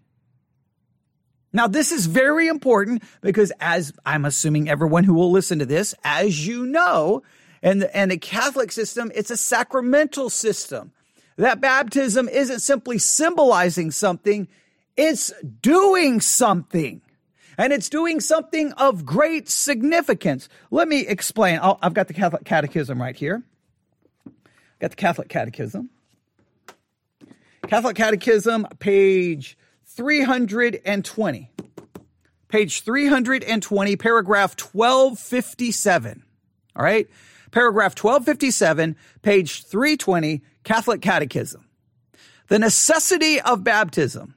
Now, 1.52 1.66
this 1.66 1.92
is 1.92 2.06
very 2.06 2.49
important 2.49 3.02
because 3.20 3.52
as 3.61 3.92
I'm 4.06 4.25
assuming 4.25 4.68
everyone 4.68 5.04
who 5.04 5.14
will 5.14 5.30
listen 5.30 5.58
to 5.58 5.66
this, 5.66 5.94
as 6.02 6.46
you 6.46 6.66
know, 6.66 7.22
and 7.62 7.82
the, 7.82 7.96
and 7.96 8.11
the 8.11 8.16
Catholic 8.16 8.72
system, 8.72 9.12
it's 9.14 9.30
a 9.30 9.37
sacramental 9.37 10.30
system. 10.30 10.92
That 11.37 11.61
baptism 11.61 12.28
isn't 12.28 12.61
simply 12.61 12.99
symbolizing 12.99 13.90
something, 13.90 14.49
it's 14.96 15.32
doing 15.61 16.20
something. 16.20 17.02
And 17.59 17.73
it's 17.73 17.88
doing 17.88 18.21
something 18.21 18.73
of 18.73 19.04
great 19.04 19.49
significance. 19.49 20.49
Let 20.71 20.88
me 20.88 21.06
explain. 21.06 21.59
Oh, 21.62 21.78
i 21.82 21.87
have 21.87 21.94
got 21.94 22.09
the 22.09 22.14
Catholic 22.14 22.44
Catechism 22.44 23.00
right 23.00 23.16
here. 23.16 23.42
Got 24.80 24.90
the 24.90 24.97
Catholic 24.97 25.28
Catechism. 25.28 25.90
Catholic 27.68 27.97
Catechism, 27.97 28.66
page 28.80 29.56
320. 29.87 31.50
Page 32.49 32.82
320, 32.82 33.97
paragraph 33.97 34.56
1257. 34.61 36.23
All 36.76 36.85
right? 36.85 37.09
Paragraph 37.50 37.92
1257, 37.92 38.97
page 39.21 39.64
320, 39.64 40.42
Catholic 40.64 41.00
Catechism. 41.00 41.66
The 42.49 42.59
necessity 42.59 43.40
of 43.40 43.62
baptism. 43.62 44.35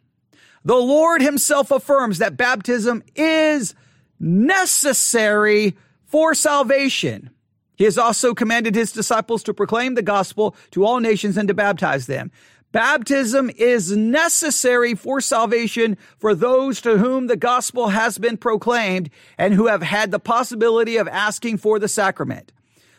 The 0.66 0.76
Lord 0.76 1.22
himself 1.22 1.70
affirms 1.70 2.18
that 2.18 2.38
baptism 2.38 3.04
is 3.16 3.76
necessary 4.20 5.78
for 6.06 6.34
salvation. 6.34 7.30
He 7.76 7.84
has 7.84 8.00
also 8.00 8.34
commanded 8.34 8.74
his 8.74 8.92
disciples 8.92 9.44
to 9.44 9.54
proclaim 9.54 9.94
the 9.94 10.02
gospel 10.02 10.56
to 10.72 10.84
all 10.84 11.00
nations 11.00 11.38
and 11.38 11.48
to 11.50 11.54
baptize 11.54 12.08
them. 12.08 12.32
Baptism 12.72 13.52
is 13.56 13.96
necessary 13.96 14.96
for 14.96 15.22
salvation 15.22 15.98
for 16.18 16.34
those 16.34 16.82
to 16.82 16.98
whom 16.98 17.28
the 17.28 17.38
gospel 17.38 17.90
has 17.90 18.18
been 18.18 18.36
proclaimed 18.36 19.10
and 19.38 19.54
who 19.54 19.68
have 19.68 19.84
had 19.84 20.12
the 20.12 20.20
possibility 20.20 20.98
of 20.98 21.08
asking 21.08 21.58
for 21.58 21.80
the 21.80 21.88
sacrament. 21.88 22.52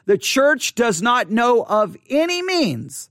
The 0.04 0.16
church 0.16 0.76
does 0.76 1.02
not 1.02 1.30
know 1.30 1.64
of 1.64 1.96
any 2.08 2.42
means 2.42 3.10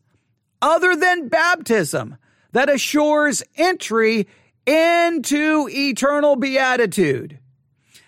other 0.61 0.95
than 0.95 1.27
baptism 1.27 2.17
that 2.53 2.69
assures 2.69 3.43
entry 3.57 4.27
into 4.65 5.69
eternal 5.71 6.35
beatitude. 6.35 7.39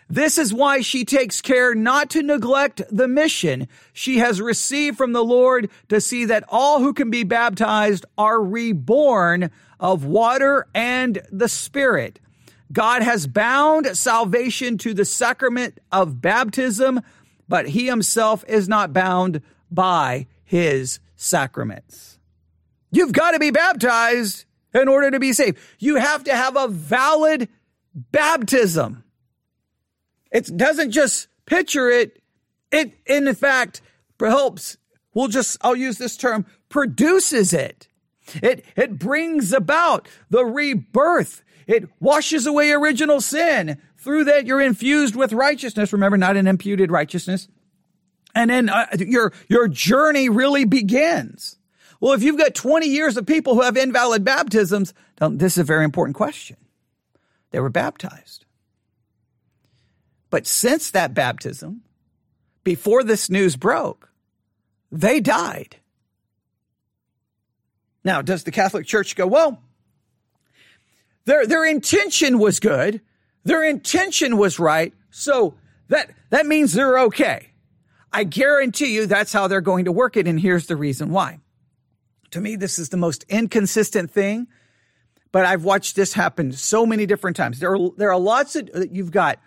This 0.10 0.38
is 0.38 0.54
why 0.54 0.82
she 0.82 1.04
takes 1.04 1.42
care 1.42 1.76
not 1.76 2.10
to 2.12 2.24
neglect 2.24 2.82
the 2.90 3.10
mission 3.10 3.68
she 3.92 4.20
has 4.20 4.40
received 4.40 4.98
from 4.98 5.12
the 5.12 5.24
Lord 5.24 5.70
to 5.90 6.00
see 6.00 6.26
that 6.26 6.46
all 6.48 6.80
who 6.80 6.94
can 6.94 7.10
be 7.10 7.24
baptized 7.24 8.06
are 8.18 8.42
reborn 8.42 9.52
of 9.80 10.06
water 10.06 10.66
and 10.74 11.22
the 11.32 11.50
Spirit. 11.50 12.20
God 12.72 13.02
has 13.02 13.28
bound 13.28 13.98
salvation 13.98 14.78
to 14.80 14.94
the 14.94 15.06
sacrament 15.06 15.80
of 15.92 16.22
baptism, 16.22 17.02
but 17.50 17.70
he 17.70 17.88
himself 17.88 18.46
is 18.48 18.70
not 18.70 18.94
bound 18.94 19.42
by 19.70 20.28
his 20.44 21.00
sacraments. 21.16 22.18
You've 22.92 23.12
got 23.12 23.32
to 23.32 23.40
be 23.40 23.52
baptized 23.52 24.46
in 24.74 24.88
order 24.88 25.12
to 25.12 25.20
be 25.20 25.34
saved. 25.34 25.58
You 25.80 25.96
have 25.96 26.24
to 26.26 26.36
have 26.36 26.56
a 26.56 26.68
valid 26.68 27.50
baptism. 27.94 29.04
It 30.32 30.56
doesn't 30.56 30.92
just 30.92 31.28
picture 31.46 31.90
it. 31.90 32.22
It, 32.72 32.94
in 33.06 33.34
fact, 33.34 33.82
helps. 34.20 34.78
We'll 35.14 35.30
just, 35.30 35.58
I'll 35.62 35.76
use 35.76 35.98
this 35.98 36.18
term, 36.18 36.46
produces 36.70 37.54
it. 37.54 37.88
It, 38.36 38.66
it 38.76 39.00
brings 39.00 39.54
about 39.54 40.08
the 40.30 40.46
rebirth. 40.46 41.44
It 41.66 41.90
washes 42.00 42.46
away 42.46 42.72
original 42.72 43.22
sin. 43.22 43.82
Through 43.98 44.26
that, 44.26 44.46
you're 44.46 44.62
infused 44.62 45.16
with 45.16 45.34
righteousness. 45.34 45.94
Remember, 45.94 46.18
not 46.18 46.38
an 46.38 46.48
imputed 46.48 46.92
righteousness. 46.92 47.48
And 48.36 48.50
then 48.50 48.70
uh, 48.70 48.88
your, 49.00 49.34
your 49.50 49.68
journey 49.68 50.30
really 50.30 50.66
begins. 50.66 51.58
Well, 52.00 52.14
if 52.14 52.24
you've 52.24 52.38
got 52.38 52.54
20 52.54 52.88
years 52.88 53.18
of 53.18 53.26
people 53.26 53.56
who 53.56 53.62
have 53.62 53.78
invalid 53.78 54.24
baptisms, 54.24 54.94
this 55.20 55.54
is 55.54 55.58
a 55.60 55.64
very 55.64 55.84
important 55.84 56.16
question. 56.16 56.58
They 57.52 57.60
were 57.60 57.70
baptized. 57.70 58.46
But 60.30 60.46
since 60.46 60.92
that 60.92 61.14
baptism, 61.14 61.82
before 62.64 63.04
this 63.04 63.30
news 63.30 63.56
broke, 63.56 64.12
they 64.92 65.20
died. 65.20 65.78
Now, 68.04 68.22
does 68.22 68.44
the 68.44 68.52
Catholic 68.52 68.86
Church 68.86 69.16
go, 69.16 69.28
well, 69.28 69.62
their, 71.26 71.46
their 71.46 71.66
intention 71.66 72.40
was 72.40 72.60
good. 72.60 73.02
Their 73.44 73.64
intention 73.64 74.38
was 74.38 74.60
right. 74.60 74.94
So 75.10 75.56
that, 75.90 76.12
that 76.30 76.46
means 76.46 76.74
they're 76.74 77.00
okay. 77.00 77.50
I 78.12 78.24
guarantee 78.24 78.94
you 78.94 79.08
that's 79.08 79.34
how 79.34 79.48
they're 79.48 79.62
going 79.62 79.86
to 79.86 79.92
work 79.92 80.16
it. 80.16 80.28
And 80.28 80.40
here's 80.40 80.68
the 80.68 80.76
reason 80.76 81.12
why. 81.12 81.40
To 82.32 82.42
me, 82.42 82.56
this 82.56 82.78
is 82.78 82.90
the 82.90 82.98
most 82.98 83.26
inconsistent 83.30 84.12
thing, 84.12 84.48
but 85.32 85.46
I've 85.46 85.64
watched 85.64 85.96
this 85.96 86.14
happen 86.14 86.52
so 86.52 86.86
many 86.86 87.06
different 87.06 87.38
times. 87.38 87.60
There 87.60 87.76
are, 87.76 87.90
there 87.98 88.12
are 88.12 88.20
lots 88.20 88.56
of, 88.56 88.70
you've 88.92 89.12
got 89.12 89.40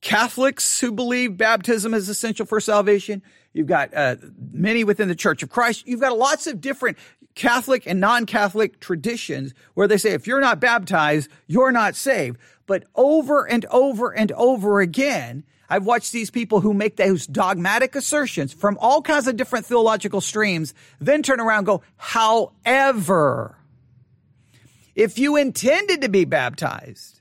Catholics 0.00 0.80
who 0.80 0.92
believe 0.92 1.36
baptism 1.36 1.92
is 1.92 2.08
essential 2.08 2.46
for 2.46 2.60
salvation. 2.60 3.22
You've 3.52 3.66
got 3.66 3.92
uh, 3.94 4.16
many 4.52 4.84
within 4.84 5.08
the 5.08 5.14
Church 5.14 5.42
of 5.42 5.50
Christ. 5.50 5.86
You've 5.86 6.00
got 6.00 6.16
lots 6.16 6.46
of 6.46 6.60
different 6.60 6.96
Catholic 7.34 7.86
and 7.86 8.00
non-Catholic 8.00 8.80
traditions 8.80 9.54
where 9.74 9.88
they 9.88 9.98
say 9.98 10.12
if 10.12 10.26
you're 10.26 10.40
not 10.40 10.60
baptized, 10.60 11.28
you're 11.46 11.72
not 11.72 11.96
saved. 11.96 12.38
But 12.66 12.84
over 12.94 13.46
and 13.48 13.66
over 13.66 14.14
and 14.14 14.32
over 14.32 14.80
again, 14.80 15.44
I've 15.70 15.86
watched 15.86 16.12
these 16.12 16.30
people 16.30 16.60
who 16.60 16.74
make 16.74 16.96
those 16.96 17.26
dogmatic 17.26 17.94
assertions 17.94 18.52
from 18.52 18.76
all 18.80 19.00
kinds 19.00 19.28
of 19.28 19.36
different 19.36 19.64
theological 19.64 20.20
streams, 20.20 20.74
then 21.00 21.22
turn 21.22 21.40
around 21.40 21.58
and 21.58 21.66
go, 21.66 21.82
however, 21.96 23.56
if 24.96 25.18
you 25.18 25.36
intended 25.36 26.02
to 26.02 26.08
be 26.08 26.24
baptized, 26.24 27.20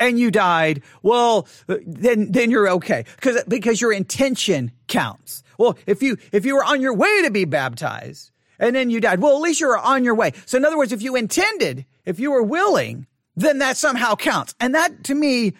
and 0.00 0.18
you 0.18 0.30
died, 0.30 0.82
well, 1.02 1.46
then, 1.68 2.32
then 2.32 2.50
you're 2.50 2.68
okay. 2.68 3.04
Cause, 3.20 3.44
because 3.46 3.80
your 3.80 3.92
intention 3.92 4.72
counts. 4.88 5.44
Well, 5.58 5.78
if 5.86 6.02
you, 6.02 6.16
if 6.32 6.44
you 6.44 6.56
were 6.56 6.64
on 6.64 6.80
your 6.80 6.94
way 6.94 7.22
to 7.22 7.30
be 7.30 7.44
baptized 7.44 8.32
and 8.58 8.74
then 8.74 8.90
you 8.90 9.00
died, 9.00 9.20
well, 9.20 9.36
at 9.36 9.42
least 9.42 9.60
you're 9.60 9.78
on 9.78 10.02
your 10.02 10.16
way. 10.16 10.32
So 10.44 10.56
in 10.58 10.64
other 10.64 10.76
words, 10.76 10.92
if 10.92 11.02
you 11.02 11.14
intended, 11.14 11.86
if 12.04 12.18
you 12.18 12.32
were 12.32 12.42
willing, 12.42 13.06
then 13.36 13.58
that 13.58 13.76
somehow 13.76 14.16
counts. 14.16 14.56
And 14.58 14.74
that 14.74 15.04
to 15.04 15.14
me 15.14 15.52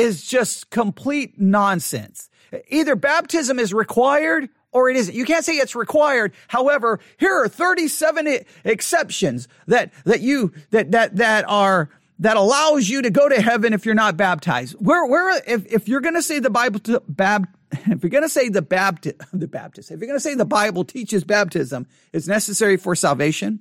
is 0.00 0.24
just 0.24 0.70
complete 0.70 1.38
nonsense. 1.38 2.30
Either 2.68 2.96
baptism 2.96 3.58
is 3.58 3.72
required 3.72 4.48
or 4.72 4.88
it 4.88 4.96
isn't. 4.96 5.14
You 5.14 5.24
can't 5.24 5.44
say 5.44 5.54
it's 5.54 5.74
required. 5.74 6.32
However, 6.48 7.00
here 7.18 7.32
are 7.32 7.48
37 7.48 8.44
exceptions 8.64 9.48
that, 9.66 9.92
that 10.04 10.20
you, 10.20 10.52
that, 10.70 10.92
that, 10.92 11.16
that 11.16 11.44
are, 11.48 11.90
that 12.20 12.36
allows 12.36 12.88
you 12.88 13.02
to 13.02 13.10
go 13.10 13.28
to 13.28 13.40
heaven 13.40 13.72
if 13.72 13.84
you're 13.84 13.94
not 13.94 14.16
baptized. 14.16 14.74
Where, 14.74 15.06
where, 15.06 15.42
if, 15.46 15.66
if 15.72 15.88
you're 15.88 16.00
going 16.00 16.14
to 16.14 16.22
say 16.22 16.38
the 16.38 16.50
Bible, 16.50 16.80
to, 16.80 17.02
bab, 17.08 17.46
if 17.72 18.02
you're 18.02 18.10
going 18.10 18.24
to 18.24 18.28
say 18.28 18.48
the 18.48 18.62
Baptist, 18.62 19.16
the 19.32 19.48
Baptist, 19.48 19.90
if 19.90 20.00
you're 20.00 20.06
going 20.06 20.18
to 20.18 20.22
say 20.22 20.34
the 20.34 20.44
Bible 20.44 20.84
teaches 20.84 21.24
baptism 21.24 21.86
is 22.12 22.28
necessary 22.28 22.76
for 22.76 22.94
salvation, 22.94 23.60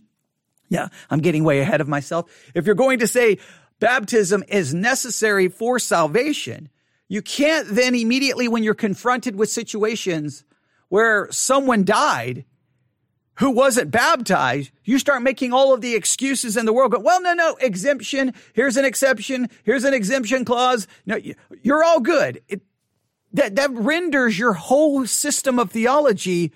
yeah, 0.70 0.90
I'm 1.10 1.20
getting 1.20 1.44
way 1.44 1.60
ahead 1.60 1.82
of 1.82 1.88
myself. 1.88 2.32
If 2.54 2.68
you're 2.68 2.76
going 2.76 3.00
to 3.00 3.08
say 3.08 3.40
baptism 3.80 4.44
is 4.48 4.74
necessary 4.74 5.48
for 5.48 5.80
salvation, 5.80 6.70
you 7.08 7.22
can't 7.22 7.68
then 7.70 7.96
immediately 7.96 8.48
when 8.48 8.64
you're 8.64 8.74
confronted 8.74 9.36
with 9.36 9.50
situations 9.50 10.44
where 10.90 11.28
someone 11.32 11.84
died 11.84 12.46
who 13.40 13.52
wasn't 13.52 13.90
baptized, 13.90 14.70
you 14.84 15.00
start 15.00 15.22
making 15.22 15.54
all 15.54 15.74
of 15.74 15.80
the 15.80 15.96
excuses 15.96 16.58
in 16.58 16.66
the 16.66 16.74
world. 16.74 16.92
Go, 16.92 17.00
well, 17.00 17.22
no, 17.22 17.34
no, 17.34 17.56
exemption. 17.62 18.34
Here's 18.54 18.76
an 18.76 18.84
exception. 18.84 19.50
Here's 19.64 19.86
an 19.86 19.94
exemption 19.94 20.44
clause. 20.44 20.88
No, 21.06 21.18
you're 21.64 21.84
all 21.84 22.02
good. 22.02 22.42
It, 22.50 22.62
that, 23.32 23.56
that 23.56 23.72
renders 23.72 24.38
your 24.38 24.54
whole 24.54 25.06
system 25.06 25.58
of 25.58 25.72
theology 25.72 26.52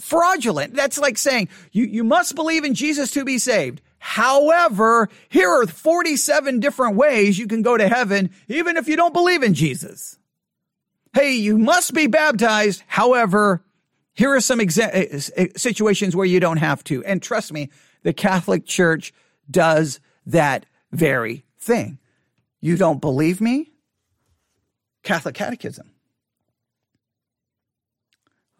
fraudulent. 0.00 0.74
That's 0.74 0.98
like 0.98 1.18
saying 1.18 1.50
you, 1.72 1.84
you 1.84 2.04
must 2.04 2.34
believe 2.34 2.64
in 2.64 2.74
Jesus 2.74 3.10
to 3.10 3.24
be 3.24 3.36
saved. 3.36 3.82
However, 3.98 5.08
here 5.28 5.48
are 5.48 5.66
47 5.66 6.60
different 6.60 6.96
ways 6.96 7.38
you 7.38 7.46
can 7.46 7.62
go 7.62 7.76
to 7.76 7.88
heaven, 7.88 8.30
even 8.48 8.76
if 8.76 8.88
you 8.88 8.96
don't 8.96 9.12
believe 9.12 9.42
in 9.42 9.54
Jesus. 9.54 10.18
Hey, 11.12 11.32
you 11.34 11.58
must 11.58 11.94
be 11.94 12.06
baptized. 12.06 12.82
However, 12.86 13.64
here 14.12 14.34
are 14.34 14.40
some 14.40 14.60
exa- 14.60 14.90
eh, 14.92 15.20
eh, 15.36 15.48
situations 15.56 16.14
where 16.14 16.26
you 16.26 16.40
don't 16.40 16.58
have 16.58 16.84
to. 16.84 17.04
And 17.04 17.22
trust 17.22 17.52
me, 17.52 17.70
the 18.02 18.12
Catholic 18.12 18.66
Church 18.66 19.12
does 19.50 20.00
that 20.26 20.66
very 20.92 21.44
thing. 21.58 21.98
You 22.60 22.76
don't 22.76 23.00
believe 23.00 23.40
me? 23.40 23.72
Catholic 25.02 25.34
Catechism. 25.34 25.90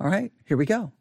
All 0.01 0.09
right, 0.09 0.33
here 0.45 0.57
we 0.57 0.65
go. 0.65 0.93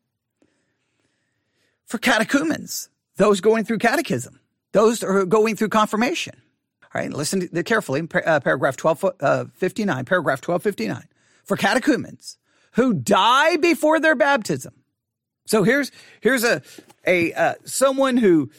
For 1.86 1.98
catechumens, 2.00 2.90
those 3.18 3.42
going 3.42 3.66
through 3.66 3.80
catechism, 3.80 4.40
those 4.72 5.04
are 5.04 5.26
going 5.26 5.56
through 5.56 5.70
confirmation. 5.70 6.36
All 6.84 7.02
right, 7.02 7.12
listen 7.12 7.48
to, 7.50 7.64
carefully, 7.64 8.02
uh, 8.02 8.40
paragraph 8.40 8.82
1259, 8.82 10.00
uh, 10.00 10.04
paragraph 10.04 10.40
1259. 10.40 11.04
For 11.44 11.58
catechumens 11.58 12.38
who 12.78 12.94
die 12.94 13.58
before 13.58 14.00
their 14.00 14.16
baptism. 14.16 14.74
So 15.48 15.64
here's, 15.64 15.92
here's 16.22 16.44
a, 16.44 16.62
a, 17.06 17.34
uh, 17.34 17.54
someone 17.66 18.18
who 18.18 18.52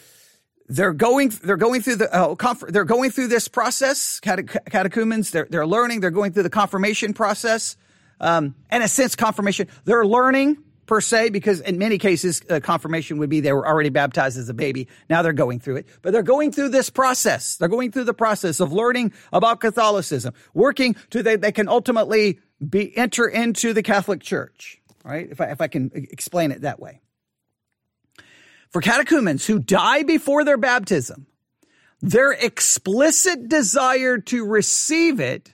they're 0.69 0.93
going, 0.93 1.29
they're 1.29 1.57
going 1.57 1.83
through 1.83 1.97
the, 1.97 2.15
uh, 2.15 2.35
conf- 2.35 2.65
they're 2.69 2.85
going 2.85 3.11
through 3.11 3.29
this 3.29 3.47
process, 3.47 4.21
catechumens, 4.21 5.31
they're, 5.31 5.47
they're 5.49 5.67
learning, 5.67 6.01
they're 6.01 6.11
going 6.11 6.33
through 6.33 6.43
the 6.43 6.51
confirmation 6.51 7.15
process. 7.15 7.77
Um, 8.21 8.57
in 8.73 8.83
a 8.83 8.89
sense, 8.89 9.15
confirmation, 9.15 9.69
they're 9.85 10.05
learning 10.05 10.59
per 10.89 11.01
se, 11.01 11.29
because 11.31 11.61
in 11.61 11.79
many 11.79 11.99
cases, 11.99 12.43
uh, 12.51 12.59
confirmation 12.59 13.19
would 13.19 13.31
be 13.31 13.41
they 13.41 13.53
were 13.53 13.69
already 13.69 13.91
baptized 13.91 14.39
as 14.39 14.49
a 14.49 14.55
baby. 14.55 14.89
Now 15.09 15.23
they're 15.23 15.33
going 15.33 15.61
through 15.61 15.77
it, 15.77 15.87
but 16.03 16.13
they're 16.13 16.23
going 16.23 16.51
through 16.51 16.71
this 16.71 16.91
process. 16.91 17.57
They're 17.57 17.69
going 17.69 17.93
through 17.93 18.05
the 18.05 18.15
process 18.15 18.59
of 18.59 18.73
learning 18.73 19.13
about 19.33 19.61
Catholicism, 19.61 20.35
working 20.55 20.97
to 21.11 21.23
they, 21.23 21.37
they 21.37 21.53
can 21.53 21.69
ultimately 21.69 22.41
be 22.67 22.97
enter 22.97 23.29
into 23.29 23.73
the 23.73 23.83
Catholic 23.83 24.21
Church. 24.21 24.81
Right? 25.05 25.29
If 25.31 25.41
I, 25.41 25.51
if 25.51 25.61
I 25.61 25.69
can 25.69 25.91
explain 25.95 26.51
it 26.51 26.63
that 26.63 26.81
way. 26.81 27.01
For 28.71 28.83
catechumens 28.83 29.47
who 29.47 29.59
die 29.59 30.03
before 30.03 30.45
their 30.45 30.59
baptism, 30.59 31.27
their 32.01 32.33
explicit 32.33 33.49
desire 33.49 34.19
to 34.19 34.45
receive 34.45 35.21
it, 35.21 35.53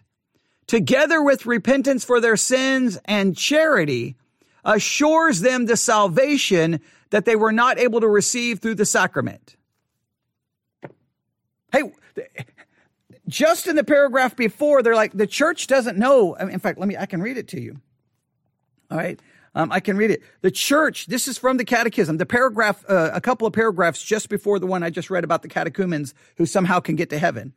together 0.67 1.23
with 1.23 1.47
repentance 1.47 2.05
for 2.05 2.21
their 2.21 2.37
sins 2.37 2.99
and 3.05 3.37
charity, 3.37 4.17
assures 4.65 5.41
them 5.41 5.67
the 5.67 5.77
salvation 5.77 6.81
that 7.11 7.25
they 7.25 7.37
were 7.37 7.53
not 7.53 7.79
able 7.79 8.01
to 8.01 8.09
receive 8.09 8.61
through 8.61 8.75
the 8.75 8.87
sacrament. 8.87 9.57
Hey, 11.73 11.93
just 13.29 13.67
in 13.67 13.77
the 13.77 13.85
paragraph 13.85 14.37
before, 14.37 14.83
they're 14.83 14.95
like, 14.95 15.13
the 15.13 15.27
church 15.27 15.67
doesn't 15.67 15.99
know. 15.99 16.35
In 16.35 16.59
fact, 16.61 16.79
let 16.79 16.89
me, 16.89 16.97
I 16.97 17.07
can 17.07 17.21
read 17.23 17.37
it 17.37 17.49
to 17.49 17.61
you. 17.61 17.81
All 18.91 18.99
right. 18.99 19.19
Um, 19.57 19.71
I 19.71 19.81
can 19.81 19.97
read 19.97 20.11
it. 20.11 20.23
The 20.41 20.51
church, 20.51 21.07
this 21.07 21.29
is 21.29 21.39
from 21.39 21.57
the 21.57 21.65
catechism, 21.65 22.17
the 22.17 22.27
paragraph, 22.27 22.85
uh, 22.89 23.11
a 23.15 23.21
couple 23.21 23.47
of 23.47 23.53
paragraphs 23.53 24.03
just 24.03 24.29
before 24.29 24.59
the 24.59 24.67
one 24.67 24.83
I 24.83 24.91
just 24.91 25.11
read 25.11 25.25
about 25.25 25.43
the 25.43 25.49
catechumens 25.49 26.13
who 26.37 26.47
somehow 26.47 26.81
can 26.81 26.97
get 26.97 27.11
to 27.11 27.19
heaven. 27.19 27.55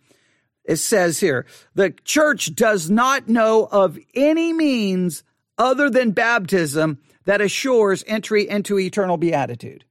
It 0.63 0.75
says 0.75 1.19
here, 1.19 1.45
the 1.73 1.91
church 1.91 2.53
does 2.53 2.89
not 2.89 3.27
know 3.27 3.67
of 3.71 3.97
any 4.13 4.53
means 4.53 5.23
other 5.57 5.89
than 5.89 6.11
baptism 6.11 6.99
that 7.25 7.41
assures 7.41 8.03
entry 8.07 8.47
into 8.47 8.79
eternal 8.79 9.17
beatitude. 9.17 9.85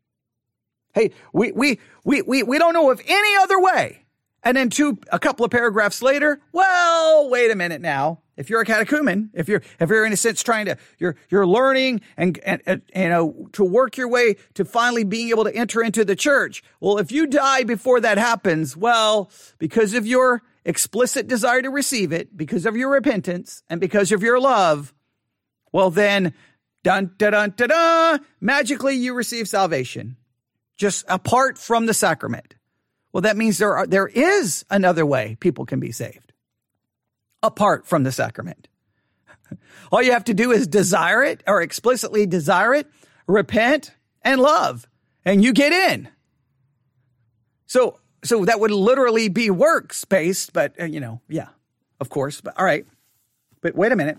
Hey, 0.95 1.11
we, 1.33 1.53
we, 1.53 1.79
we, 2.05 2.23
we, 2.23 2.43
we 2.43 2.59
don't 2.59 2.73
know 2.73 2.91
of 2.91 3.03
any 3.07 3.37
other 3.43 3.61
way. 3.61 4.07
And 4.43 4.57
then 4.57 4.71
two, 4.71 4.99
a 5.11 5.19
couple 5.19 5.45
of 5.45 5.51
paragraphs 5.51 6.01
later, 6.03 6.41
well, 6.53 7.29
wait 7.29 7.51
a 7.51 7.57
minute 7.57 7.81
now. 7.81 8.21
If 8.37 8.49
you're 8.49 8.61
a 8.61 8.65
catechumen, 8.65 9.31
if 9.35 9.49
you're, 9.49 9.63
if 9.81 9.91
you're 9.91 10.07
in 10.07 10.13
a 10.13 10.17
sense 10.17 10.43
trying 10.43 10.67
to, 10.67 10.77
you're, 10.99 11.17
you're 11.31 11.47
learning 11.47 12.03
and, 12.17 12.39
and, 12.45 12.63
and, 12.67 12.83
you 12.95 13.09
know, 13.09 13.49
to 13.53 13.65
work 13.65 13.97
your 13.97 14.09
way 14.09 14.37
to 14.55 14.65
finally 14.65 15.05
being 15.05 15.31
able 15.31 15.45
to 15.45 15.55
enter 15.55 15.83
into 15.83 16.05
the 16.05 16.15
church. 16.15 16.63
Well, 16.81 16.99
if 16.99 17.11
you 17.11 17.27
die 17.27 17.65
before 17.65 17.99
that 18.01 18.19
happens, 18.19 18.77
well, 18.77 19.31
because 19.59 19.95
of 19.95 20.07
your 20.07 20.43
explicit 20.65 21.27
desire 21.27 21.63
to 21.63 21.71
receive 21.71 22.13
it, 22.13 22.37
because 22.37 22.67
of 22.67 22.77
your 22.77 22.91
repentance 22.91 23.63
and 23.69 23.81
because 23.81 24.13
of 24.13 24.23
your 24.23 24.39
love, 24.39 24.95
well, 25.77 25.91
then, 25.91 26.33
dun, 26.85 27.11
dun, 27.19 27.33
dun, 27.33 27.53
dun, 27.55 27.69
dun, 27.69 28.21
magically 28.41 28.95
you 28.95 29.13
receive 29.13 29.47
salvation 29.47 30.17
just 30.79 31.05
apart 31.07 31.59
from 31.59 31.85
the 31.85 31.93
sacrament. 31.93 32.55
Well, 33.13 33.21
that 33.21 33.37
means 33.37 33.59
there 33.59 33.77
are, 33.77 33.87
there 33.87 34.07
is 34.07 34.65
another 34.71 35.05
way 35.05 35.37
people 35.39 35.67
can 35.67 35.79
be 35.79 35.93
saved 35.93 36.33
apart 37.43 37.87
from 37.87 38.05
the 38.05 38.11
sacrament. 38.11 38.69
All 39.93 40.01
you 40.01 40.13
have 40.13 40.25
to 40.25 40.33
do 40.33 40.51
is 40.51 40.67
desire 40.67 41.23
it 41.23 41.43
or 41.47 41.61
explicitly 41.61 42.25
desire 42.25 42.73
it, 42.73 42.87
repent 43.27 43.95
and 44.23 44.41
love, 44.41 44.89
and 45.27 45.45
you 45.45 45.53
get 45.53 45.75
in. 45.75 46.09
So, 47.67 48.01
so 48.25 48.47
that 48.47 48.61
would 48.61 48.71
literally 48.71 49.29
be 49.29 49.51
works 49.51 50.07
based, 50.07 50.55
but 50.55 50.73
uh, 50.81 50.85
you 50.87 51.01
know, 51.01 51.21
yeah, 51.29 51.49
of 52.01 52.09
course. 52.09 52.41
But 52.41 52.59
all 52.59 52.65
right. 52.65 52.87
But 53.61 53.75
wait 53.75 53.93
a 53.93 53.97
minute. 53.97 54.17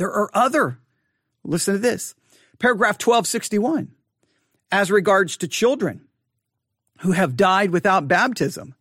There 0.00 0.10
are 0.10 0.30
other, 0.32 0.78
listen 1.44 1.74
to 1.74 1.78
this, 1.78 2.14
paragraph 2.58 2.94
1261. 2.94 3.92
As 4.72 4.90
regards 4.90 5.36
to 5.36 5.46
children 5.46 6.06
who 7.00 7.12
have 7.12 7.36
died 7.36 7.70
without 7.70 8.08
baptism, 8.08 8.74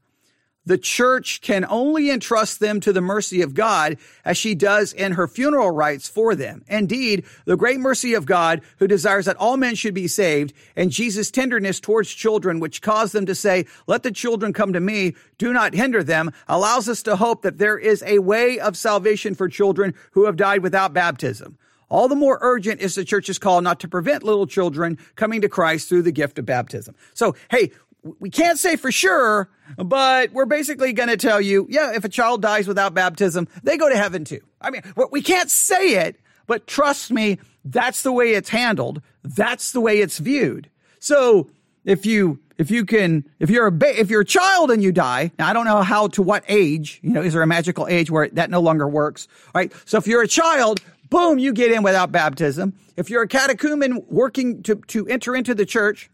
the 0.70 0.78
church 0.78 1.42
can 1.42 1.66
only 1.68 2.12
entrust 2.12 2.60
them 2.60 2.80
to 2.82 2.94
the 2.94 3.02
mercy 3.02 3.42
of 3.42 3.56
God 3.56 3.98
as 4.24 4.38
she 4.38 4.54
does 4.54 4.94
in 4.94 5.14
her 5.14 5.28
funeral 5.28 5.72
rites 5.72 6.08
for 6.08 6.36
them. 6.36 6.64
Indeed, 6.68 7.26
the 7.46 7.58
great 7.58 7.80
mercy 7.80 8.14
of 8.14 8.28
God 8.28 8.62
who 8.78 8.88
desires 8.88 9.26
that 9.26 9.36
all 9.38 9.58
men 9.58 9.74
should 9.74 9.96
be 9.96 10.08
saved 10.08 10.54
and 10.76 10.92
Jesus' 10.92 11.32
tenderness 11.32 11.80
towards 11.80 12.14
children, 12.14 12.60
which 12.60 12.84
caused 12.84 13.14
them 13.14 13.26
to 13.26 13.34
say, 13.34 13.66
let 13.88 14.04
the 14.04 14.12
children 14.12 14.54
come 14.54 14.74
to 14.74 14.80
me, 14.80 15.16
do 15.40 15.52
not 15.54 15.74
hinder 15.74 16.04
them, 16.04 16.32
allows 16.48 16.88
us 16.88 17.02
to 17.02 17.16
hope 17.16 17.42
that 17.42 17.58
there 17.58 17.80
is 17.80 18.04
a 18.06 18.20
way 18.20 18.60
of 18.60 18.78
salvation 18.78 19.34
for 19.34 19.50
children 19.50 19.96
who 20.12 20.26
have 20.26 20.36
died 20.36 20.62
without 20.62 20.94
baptism. 20.94 21.58
All 21.90 22.08
the 22.08 22.16
more 22.16 22.38
urgent 22.42 22.80
is 22.80 22.94
the 22.94 23.04
church's 23.04 23.40
call 23.40 23.62
not 23.62 23.80
to 23.80 23.88
prevent 23.88 24.22
little 24.22 24.46
children 24.46 25.00
coming 25.16 25.42
to 25.42 25.50
Christ 25.50 25.90
through 25.90 26.04
the 26.04 26.12
gift 26.12 26.38
of 26.38 26.46
baptism. 26.46 26.94
So, 27.16 27.36
hey, 27.50 27.72
we 28.20 28.30
can't 28.30 28.58
say 28.58 28.76
for 28.76 28.92
sure, 28.92 29.50
but 29.78 30.32
we're 30.32 30.46
basically 30.46 30.94
going 30.94 31.10
to 31.10 31.18
tell 31.18 31.42
you, 31.42 31.68
yeah, 31.70 31.94
if 31.94 32.04
a 32.04 32.10
child 32.10 32.42
dies 32.42 32.68
without 32.68 32.94
baptism, 32.94 33.48
they 33.64 33.78
go 33.78 33.90
to 33.90 33.98
heaven 33.98 34.24
too. 34.24 34.42
I 34.62 34.72
mean, 34.72 34.82
we 35.12 35.22
can't 35.22 35.52
say 35.52 36.06
it, 36.06 36.18
but 36.48 36.68
trust 36.68 37.12
me, 37.12 37.40
that's 37.66 38.04
the 38.04 38.12
way 38.12 38.34
it's 38.34 38.50
handled. 38.50 39.02
That's 39.24 39.72
the 39.72 39.82
way 39.82 40.00
it's 40.00 40.18
viewed. 40.18 40.70
So 41.00 41.50
if 41.86 42.06
you, 42.06 42.40
if 42.58 42.72
you 42.72 42.86
can, 42.86 43.26
if 43.40 43.50
you're 43.50 43.68
a, 43.68 43.72
ba- 43.72 44.00
if 44.00 44.10
you're 44.10 44.22
a 44.22 44.26
child 44.26 44.72
and 44.72 44.82
you 44.82 44.92
die, 44.92 45.32
now 45.38 45.50
I 45.50 45.54
don't 45.54 45.66
know 45.66 45.82
how 45.82 46.08
to 46.10 46.22
what 46.22 46.44
age, 46.48 47.00
you 47.04 47.12
know, 47.12 47.22
is 47.22 47.34
there 47.34 47.42
a 47.42 47.48
magical 47.48 47.88
age 47.88 48.10
where 48.10 48.30
that 48.30 48.50
no 48.50 48.62
longer 48.62 48.88
works? 48.88 49.28
Right. 49.54 49.72
So 49.86 49.98
if 49.98 50.08
you're 50.08 50.22
a 50.22 50.28
child, 50.28 50.82
boom, 51.10 51.40
you 51.40 51.54
get 51.54 51.72
in 51.72 51.84
without 51.84 52.12
baptism. 52.12 52.74
If 52.98 53.10
you're 53.10 53.24
a 53.24 53.28
catechumen 53.28 54.06
working 54.08 54.64
to, 54.64 54.76
to 54.88 55.08
enter 55.08 55.36
into 55.36 55.54
the 55.56 55.66
church, 55.66 56.10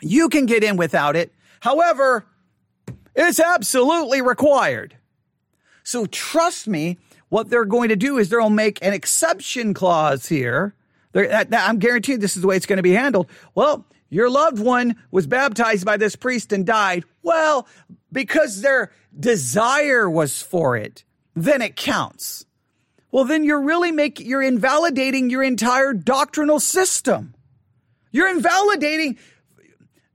you 0.00 0.28
can 0.28 0.46
get 0.46 0.64
in 0.64 0.76
without 0.76 1.16
it. 1.16 1.32
However, 1.60 2.26
it's 3.14 3.40
absolutely 3.40 4.22
required. 4.22 4.96
So 5.82 6.06
trust 6.06 6.68
me, 6.68 6.98
what 7.28 7.48
they're 7.48 7.64
going 7.64 7.88
to 7.88 7.96
do 7.96 8.18
is 8.18 8.28
they'll 8.28 8.50
make 8.50 8.78
an 8.82 8.92
exception 8.92 9.74
clause 9.74 10.26
here. 10.26 10.74
That, 11.12 11.50
that, 11.50 11.68
I'm 11.68 11.78
guaranteed 11.78 12.20
this 12.20 12.36
is 12.36 12.42
the 12.42 12.48
way 12.48 12.56
it's 12.56 12.66
going 12.66 12.76
to 12.76 12.82
be 12.82 12.92
handled. 12.92 13.30
Well, 13.54 13.86
your 14.10 14.30
loved 14.30 14.58
one 14.58 14.96
was 15.10 15.26
baptized 15.26 15.84
by 15.84 15.96
this 15.96 16.14
priest 16.14 16.52
and 16.52 16.64
died. 16.64 17.04
Well, 17.22 17.66
because 18.12 18.60
their 18.60 18.92
desire 19.18 20.08
was 20.08 20.42
for 20.42 20.76
it, 20.76 21.04
then 21.34 21.62
it 21.62 21.74
counts. 21.74 22.44
Well, 23.10 23.24
then 23.24 23.44
you're 23.44 23.62
really 23.62 23.92
making, 23.92 24.26
you're 24.26 24.42
invalidating 24.42 25.30
your 25.30 25.42
entire 25.42 25.94
doctrinal 25.94 26.60
system. 26.60 27.34
You're 28.12 28.28
invalidating 28.28 29.18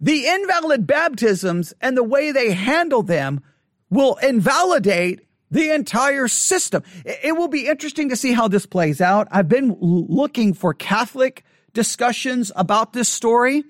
the 0.01 0.27
invalid 0.27 0.87
baptisms 0.87 1.73
and 1.79 1.95
the 1.95 2.03
way 2.03 2.31
they 2.31 2.51
handle 2.51 3.03
them 3.03 3.41
will 3.89 4.15
invalidate 4.15 5.21
the 5.51 5.69
entire 5.73 6.27
system. 6.27 6.81
It 7.05 7.37
will 7.37 7.49
be 7.49 7.67
interesting 7.67 8.09
to 8.09 8.15
see 8.15 8.33
how 8.33 8.47
this 8.47 8.65
plays 8.65 8.99
out. 8.99 9.27
I've 9.31 9.49
been 9.49 9.77
looking 9.79 10.53
for 10.53 10.73
Catholic 10.73 11.43
discussions 11.73 12.51
about 12.55 12.93
this 12.93 13.09
story. 13.09 13.63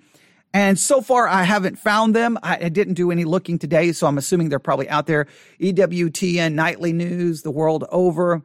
And 0.53 0.77
so 0.77 1.01
far, 1.01 1.27
I 1.27 1.43
haven't 1.43 1.77
found 1.79 2.15
them. 2.15 2.37
I, 2.43 2.69
didn't 2.69 2.95
do 2.95 3.09
any 3.11 3.23
looking 3.23 3.57
today, 3.57 3.93
so 3.93 4.05
I'm 4.05 4.17
assuming 4.17 4.49
they're 4.49 4.59
probably 4.59 4.89
out 4.89 5.07
there. 5.07 5.27
EWTN, 5.59 6.53
Nightly 6.53 6.93
News, 6.93 7.41
the 7.41 7.51
world 7.51 7.85
over. 7.89 8.43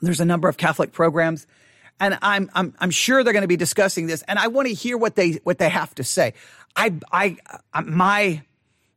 There's 0.00 0.20
a 0.20 0.24
number 0.24 0.48
of 0.48 0.56
Catholic 0.56 0.92
programs. 0.92 1.46
and 2.00 2.18
I'm 2.22 2.50
I'm 2.54 2.74
I'm 2.78 2.90
sure 2.90 3.22
they're 3.22 3.32
going 3.32 3.42
to 3.42 3.48
be 3.48 3.56
discussing 3.56 4.06
this, 4.06 4.22
and 4.26 4.38
I 4.38 4.48
want 4.48 4.68
to 4.68 4.74
hear 4.74 4.96
what 4.96 5.14
they 5.14 5.32
what 5.44 5.58
they 5.58 5.68
have 5.68 5.94
to 5.96 6.04
say. 6.04 6.34
I 6.76 6.94
I 7.10 7.36
my 7.82 8.42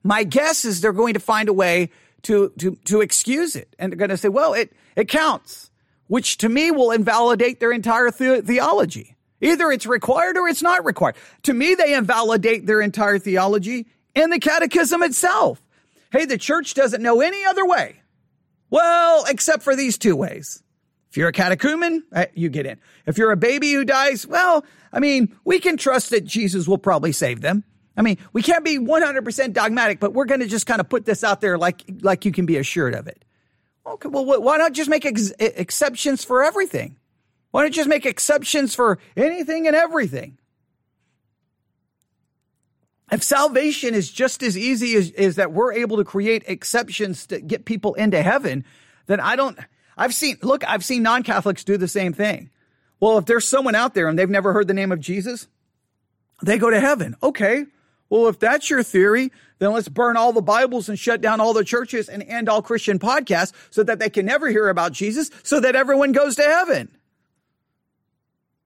my 0.03 0.23
guess 0.23 0.65
is 0.65 0.81
they're 0.81 0.93
going 0.93 1.15
to 1.15 1.19
find 1.19 1.49
a 1.49 1.53
way 1.53 1.89
to 2.23 2.51
to 2.59 2.75
to 2.85 3.01
excuse 3.01 3.55
it, 3.55 3.75
and 3.79 3.91
they're 3.91 3.97
going 3.97 4.09
to 4.09 4.17
say, 4.17 4.29
well, 4.29 4.53
it 4.53 4.71
it 4.95 5.07
counts, 5.07 5.71
which 6.07 6.37
to 6.37 6.49
me 6.49 6.71
will 6.71 6.91
invalidate 6.91 7.59
their 7.59 7.71
entire 7.71 8.11
the- 8.11 8.41
theology. 8.41 9.15
Either 9.41 9.71
it's 9.71 9.85
required 9.85 10.37
or 10.37 10.47
it's 10.47 10.61
not 10.61 10.85
required. 10.85 11.15
To 11.43 11.53
me, 11.53 11.75
they 11.75 11.93
invalidate 11.93 12.65
their 12.65 12.81
entire 12.81 13.19
theology 13.19 13.85
in 14.15 14.29
the 14.29 14.39
catechism 14.39 15.03
itself. 15.03 15.61
Hey, 16.11 16.25
the 16.25 16.37
church 16.37 16.73
doesn't 16.73 17.03
know 17.03 17.19
any 17.21 17.45
other 17.45 17.65
way. 17.65 18.01
Well, 18.69 19.25
except 19.27 19.61
for 19.63 19.75
these 19.75 19.97
two 19.97 20.15
ways. 20.15 20.63
If 21.09 21.17
you're 21.17 21.29
a 21.29 21.33
catechumen, 21.33 22.03
eh, 22.13 22.25
you 22.33 22.49
get 22.49 22.65
in. 22.65 22.79
If 23.05 23.17
you're 23.17 23.31
a 23.31 23.37
baby 23.37 23.71
who 23.71 23.85
dies, 23.85 24.25
well, 24.25 24.65
I 24.95 24.99
mean, 24.99 25.35
we 25.43 25.59
can 25.59 25.75
trust 25.75 26.11
that 26.11 26.23
Jesus 26.23 26.67
will 26.67 26.77
probably 26.77 27.11
save 27.11 27.41
them. 27.41 27.65
I 27.97 28.01
mean, 28.01 28.17
we 28.31 28.41
can't 28.41 28.63
be 28.63 28.79
100% 28.79 29.53
dogmatic, 29.53 29.99
but 29.99 30.13
we're 30.13 30.25
going 30.25 30.39
to 30.39 30.47
just 30.47 30.65
kind 30.65 30.79
of 30.79 30.87
put 30.87 31.05
this 31.05 31.23
out 31.23 31.41
there 31.41 31.57
like, 31.57 31.83
like 32.01 32.23
you 32.25 32.31
can 32.31 32.45
be 32.45 32.57
assured 32.57 32.95
of 32.95 33.07
it. 33.07 33.23
Okay, 33.85 34.07
well, 34.07 34.25
why 34.41 34.57
not 34.57 34.71
just 34.71 34.89
make 34.89 35.05
ex- 35.05 35.33
exceptions 35.37 36.23
for 36.23 36.43
everything? 36.43 36.97
Why 37.51 37.63
not 37.63 37.73
just 37.73 37.89
make 37.89 38.05
exceptions 38.05 38.73
for 38.73 38.97
anything 39.15 39.67
and 39.67 39.75
everything? 39.75 40.37
If 43.11 43.21
salvation 43.21 43.93
is 43.93 44.09
just 44.09 44.41
as 44.43 44.57
easy 44.57 44.95
as, 44.95 45.11
as 45.11 45.35
that 45.35 45.51
we're 45.51 45.73
able 45.73 45.97
to 45.97 46.03
create 46.03 46.43
exceptions 46.47 47.27
to 47.27 47.39
get 47.39 47.65
people 47.65 47.93
into 47.93 48.21
heaven, 48.21 48.65
then 49.05 49.19
I 49.19 49.35
don't, 49.35 49.59
I've 49.97 50.13
seen, 50.13 50.37
look, 50.41 50.67
I've 50.67 50.83
seen 50.83 51.03
non 51.03 51.23
Catholics 51.23 51.63
do 51.63 51.77
the 51.77 51.87
same 51.87 52.13
thing. 52.13 52.49
Well, 52.99 53.17
if 53.17 53.25
there's 53.25 53.47
someone 53.47 53.75
out 53.75 53.93
there 53.93 54.07
and 54.07 54.17
they've 54.17 54.29
never 54.29 54.53
heard 54.53 54.67
the 54.67 54.73
name 54.73 54.91
of 54.91 54.99
Jesus, 54.99 55.47
they 56.41 56.57
go 56.57 56.69
to 56.69 56.79
heaven. 56.79 57.15
Okay. 57.21 57.65
Well, 58.09 58.27
if 58.27 58.39
that's 58.39 58.69
your 58.69 58.83
theory, 58.83 59.31
then 59.59 59.71
let's 59.73 59.89
burn 59.89 60.17
all 60.17 60.31
the 60.31 60.41
Bibles 60.41 60.89
and 60.89 60.97
shut 60.97 61.21
down 61.21 61.39
all 61.39 61.53
the 61.53 61.63
churches 61.63 62.07
and 62.07 62.23
end 62.23 62.49
all 62.49 62.61
Christian 62.61 62.99
podcasts 62.99 63.53
so 63.69 63.83
that 63.83 63.99
they 63.99 64.09
can 64.09 64.25
never 64.25 64.49
hear 64.49 64.69
about 64.69 64.91
Jesus 64.91 65.31
so 65.43 65.59
that 65.59 65.75
everyone 65.75 66.11
goes 66.11 66.35
to 66.35 66.43
heaven. 66.43 66.89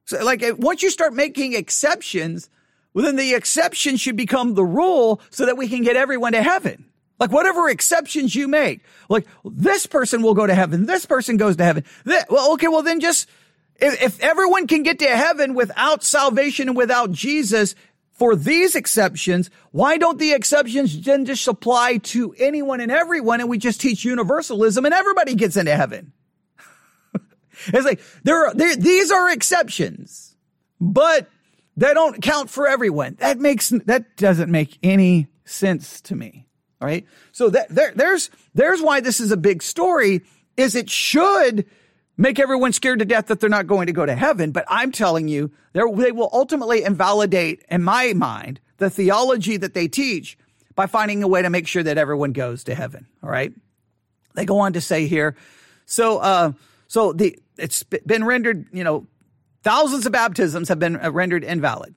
So, 0.06 0.24
like, 0.24 0.42
eh, 0.42 0.52
once 0.52 0.82
you 0.82 0.90
start 0.90 1.14
making 1.14 1.54
exceptions, 1.54 2.50
well, 2.94 3.06
then 3.06 3.16
the 3.16 3.34
exception 3.34 3.98
should 3.98 4.18
become 4.18 4.56
the 4.56 4.66
rule 4.66 5.22
so 5.30 5.46
that 5.46 5.58
we 5.58 5.68
can 5.68 5.84
get 5.84 5.96
everyone 5.96 6.34
to 6.34 6.42
heaven. 6.42 6.86
Like 7.20 7.32
whatever 7.32 7.70
exceptions 7.70 8.34
you 8.34 8.48
make, 8.48 8.82
like 9.10 9.28
this 9.44 9.86
person 9.86 10.22
will 10.22 10.34
go 10.34 10.48
to 10.48 10.56
heaven, 10.56 10.86
this 10.86 11.06
person 11.06 11.36
goes 11.36 11.58
to 11.58 11.64
heaven. 11.66 11.84
This, 12.06 12.24
well, 12.30 12.54
okay, 12.54 12.70
well 12.70 12.82
then 12.82 13.02
just 13.02 13.30
if, 13.82 14.02
if 14.02 14.20
everyone 14.20 14.68
can 14.68 14.84
get 14.84 15.00
to 15.00 15.08
heaven 15.08 15.54
without 15.54 16.04
salvation 16.04 16.70
and 16.70 16.78
without 16.78 17.12
Jesus 17.12 17.76
for 18.12 18.36
these 18.36 18.76
exceptions, 18.76 19.50
why 19.72 19.98
don't 19.98 20.20
the 20.20 20.34
exceptions 20.34 21.00
then 21.02 21.26
just 21.26 21.48
apply 21.48 21.98
to 21.98 22.36
anyone 22.38 22.82
and 22.82 22.92
everyone 22.92 23.40
and 23.40 23.50
we 23.50 23.58
just 23.58 23.82
teach 23.82 24.04
universalism 24.04 24.86
and 24.86 24.94
everybody 24.94 25.36
gets 25.36 25.58
into 25.58 25.76
heaven? 25.76 26.14
it's 27.68 27.86
like 27.86 28.02
there 28.24 28.48
are 28.48 28.54
there, 28.54 28.76
these 28.76 29.12
are 29.12 29.30
exceptions, 29.30 30.36
but 30.80 31.30
they 31.78 31.94
don't 31.94 32.22
count 32.22 32.50
for 32.50 32.68
everyone. 32.68 33.16
That 33.20 33.40
makes 33.40 33.70
that 33.70 34.18
doesn't 34.18 34.52
make 34.52 34.78
any 34.84 35.28
sense 35.46 36.02
to 36.02 36.16
me. 36.16 36.46
All 36.82 36.88
right. 36.88 37.06
So 37.32 37.50
that, 37.50 37.70
there, 37.70 37.92
there's, 37.96 38.30
there's 38.54 38.82
why 38.82 39.02
this 39.02 39.20
is 39.20 39.32
a 39.32 39.38
big 39.38 39.62
story 39.62 40.22
is 40.56 40.76
it 40.76 40.90
should 40.90 41.66
make 42.20 42.38
everyone 42.38 42.74
scared 42.74 43.00
to 43.00 43.06
death 43.06 43.28
that 43.28 43.40
they're 43.40 43.50
not 43.50 43.66
going 43.66 43.88
to 43.88 43.94
go 43.94 44.06
to 44.06 44.14
heaven. 44.14 44.52
But 44.52 44.66
I'm 44.68 44.92
telling 44.92 45.30
you, 45.30 45.52
they 45.74 46.12
will 46.12 46.30
ultimately 46.34 46.84
invalidate, 46.84 47.64
in 47.70 47.82
my 47.82 48.14
mind, 48.14 48.60
the 48.78 48.90
theology 48.90 49.56
that 49.58 49.74
they 49.74 49.88
teach 49.88 50.38
by 50.76 50.86
finding 50.86 51.24
a 51.24 51.28
way 51.28 51.42
to 51.42 51.50
make 51.50 51.66
sure 51.66 51.82
that 51.82 51.98
everyone 51.98 52.34
goes 52.34 52.66
to 52.66 52.76
heaven. 52.76 53.08
All 53.24 53.30
right. 53.30 53.54
They 54.36 54.46
go 54.46 54.60
on 54.60 54.74
to 54.74 54.82
say 54.82 55.08
here, 55.08 55.36
so, 55.86 56.20
uh, 56.20 56.52
so 56.88 57.14
the, 57.14 57.40
it's 57.58 57.84
been 57.84 58.24
rendered, 58.26 58.68
you 58.72 58.84
know, 58.84 59.08
thousands 59.64 60.06
of 60.06 60.12
baptisms 60.12 60.70
have 60.70 60.78
been 60.78 60.98
rendered 60.98 61.44
invalid. 61.44 61.96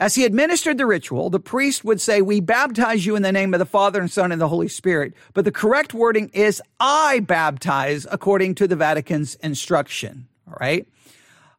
As 0.00 0.14
he 0.14 0.24
administered 0.24 0.78
the 0.78 0.86
ritual, 0.86 1.28
the 1.28 1.38
priest 1.38 1.84
would 1.84 2.00
say, 2.00 2.22
We 2.22 2.40
baptize 2.40 3.04
you 3.04 3.16
in 3.16 3.22
the 3.22 3.32
name 3.32 3.52
of 3.52 3.60
the 3.60 3.66
Father 3.66 4.00
and 4.00 4.10
Son 4.10 4.32
and 4.32 4.40
the 4.40 4.48
Holy 4.48 4.66
Spirit. 4.66 5.12
But 5.34 5.44
the 5.44 5.52
correct 5.52 5.92
wording 5.92 6.30
is, 6.32 6.62
I 6.80 7.20
baptize 7.20 8.06
according 8.10 8.54
to 8.56 8.66
the 8.66 8.76
Vatican's 8.76 9.34
instruction. 9.36 10.26
All 10.48 10.56
right. 10.58 10.88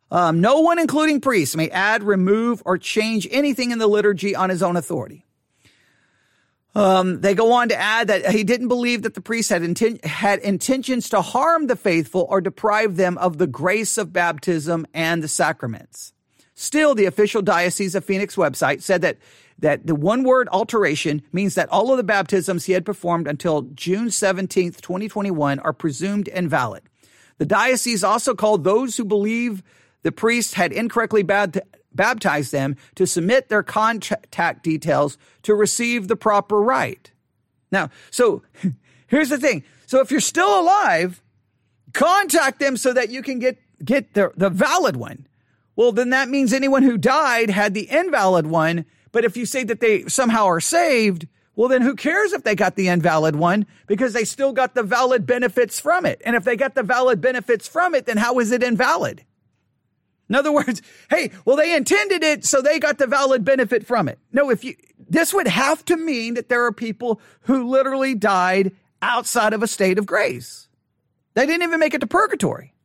Um, 0.10 0.42
no 0.42 0.60
one, 0.60 0.80
including 0.80 1.22
priests, 1.22 1.56
may 1.56 1.70
add, 1.70 2.02
remove, 2.02 2.64
or 2.66 2.80
change 2.80 3.28
anything 3.30 3.70
in 3.70 3.78
the 3.78 3.86
liturgy 3.86 4.36
on 4.36 4.50
his 4.50 4.64
own 4.64 4.76
authority. 4.76 5.24
Um, 6.74 7.22
they 7.22 7.36
go 7.36 7.52
on 7.54 7.70
to 7.70 7.76
add 7.76 8.08
that 8.08 8.32
he 8.32 8.44
didn't 8.44 8.70
believe 8.70 9.04
that 9.04 9.14
the 9.14 9.22
priest 9.22 9.50
had, 9.52 9.62
inten- 9.62 10.04
had 10.04 10.40
intentions 10.40 11.10
to 11.10 11.22
harm 11.22 11.68
the 11.68 11.76
faithful 11.76 12.26
or 12.28 12.42
deprive 12.42 12.96
them 12.96 13.20
of 13.20 13.38
the 13.38 13.48
grace 13.48 14.00
of 14.00 14.12
baptism 14.12 14.88
and 14.96 15.22
the 15.22 15.28
sacraments. 15.28 16.14
Still, 16.62 16.94
the 16.94 17.06
official 17.06 17.42
Diocese 17.42 17.96
of 17.96 18.06
Phoenix 18.06 18.36
website 18.36 18.84
said 18.84 19.02
that 19.02 19.18
that 19.58 19.88
the 19.88 19.96
one 19.96 20.22
word 20.22 20.48
alteration 20.52 21.24
means 21.32 21.56
that 21.56 21.70
all 21.70 21.90
of 21.90 21.98
the 21.98 22.04
baptisms 22.04 22.66
he 22.66 22.74
had 22.74 22.86
performed 22.86 23.28
until 23.28 23.64
June 23.74 24.10
17th, 24.10 24.80
2021 24.80 25.58
are 25.58 25.74
presumed 25.74 26.28
invalid. 26.28 26.84
The 27.40 27.48
diocese 27.48 28.04
also 28.04 28.36
called 28.36 28.64
those 28.64 28.96
who 28.96 29.06
believe 29.06 29.64
the 30.04 30.12
priest 30.12 30.54
had 30.54 30.72
incorrectly 30.72 31.24
bad- 31.24 31.64
baptized 31.96 32.52
them 32.52 32.76
to 32.94 33.08
submit 33.08 33.50
their 33.50 33.64
contact 33.64 34.64
details 34.64 35.18
to 35.42 35.56
receive 35.56 36.08
the 36.08 36.16
proper 36.16 36.62
rite. 36.62 37.12
Now, 37.72 37.90
so 38.12 38.44
here's 39.08 39.30
the 39.30 39.40
thing. 39.40 39.64
So 39.88 40.00
if 40.00 40.12
you're 40.12 40.20
still 40.20 40.60
alive, 40.60 41.24
contact 41.94 42.60
them 42.60 42.78
so 42.78 42.94
that 42.94 43.10
you 43.10 43.24
can 43.24 43.40
get, 43.40 43.58
get 43.84 44.14
the, 44.14 44.32
the 44.38 44.52
valid 44.52 44.96
one. 44.96 45.26
Well, 45.82 45.92
then 45.92 46.12
that 46.12 46.30
means 46.30 46.54
anyone 46.54 46.84
who 46.84 46.96
died 46.96 47.50
had 47.50 47.74
the 47.74 47.90
invalid 47.90 48.46
one. 48.46 48.86
But 49.12 49.26
if 49.26 49.36
you 49.36 49.48
say 49.48 49.64
that 49.64 49.80
they 49.80 50.04
somehow 50.04 50.46
are 50.46 50.60
saved, 50.60 51.28
well, 51.56 51.70
then 51.70 51.82
who 51.82 51.96
cares 51.96 52.34
if 52.34 52.44
they 52.44 52.54
got 52.54 52.76
the 52.76 52.88
invalid 52.88 53.36
one 53.36 53.66
because 53.88 54.14
they 54.14 54.24
still 54.24 54.54
got 54.54 54.76
the 54.76 54.84
valid 54.84 55.26
benefits 55.26 55.80
from 55.80 56.06
it. 56.06 56.22
And 56.24 56.36
if 56.36 56.44
they 56.44 56.56
got 56.56 56.76
the 56.76 56.84
valid 56.84 57.20
benefits 57.20 57.68
from 57.68 57.96
it, 57.96 58.06
then 58.06 58.18
how 58.18 58.38
is 58.38 58.52
it 58.52 58.62
invalid? 58.62 59.26
In 60.30 60.36
other 60.36 60.52
words, 60.54 60.84
hey, 61.10 61.32
well, 61.46 61.56
they 61.56 61.76
intended 61.76 62.24
it, 62.24 62.46
so 62.46 62.62
they 62.62 62.78
got 62.78 63.00
the 63.00 63.08
valid 63.08 63.44
benefit 63.44 63.84
from 63.84 64.08
it. 64.08 64.20
No, 64.32 64.52
if 64.52 64.64
you, 64.64 64.76
this 65.10 65.34
would 65.34 65.48
have 65.48 65.84
to 65.86 65.98
mean 65.98 66.36
that 66.36 66.48
there 66.48 66.64
are 66.64 66.72
people 66.72 67.20
who 67.46 67.68
literally 67.68 68.14
died 68.14 68.72
outside 69.02 69.54
of 69.54 69.64
a 69.64 69.68
state 69.68 69.98
of 69.98 70.06
grace. 70.06 70.68
They 71.34 71.48
didn't 71.48 71.64
even 71.64 71.80
make 71.80 71.96
it 71.96 72.02
to 72.02 72.08
purgatory. 72.08 72.76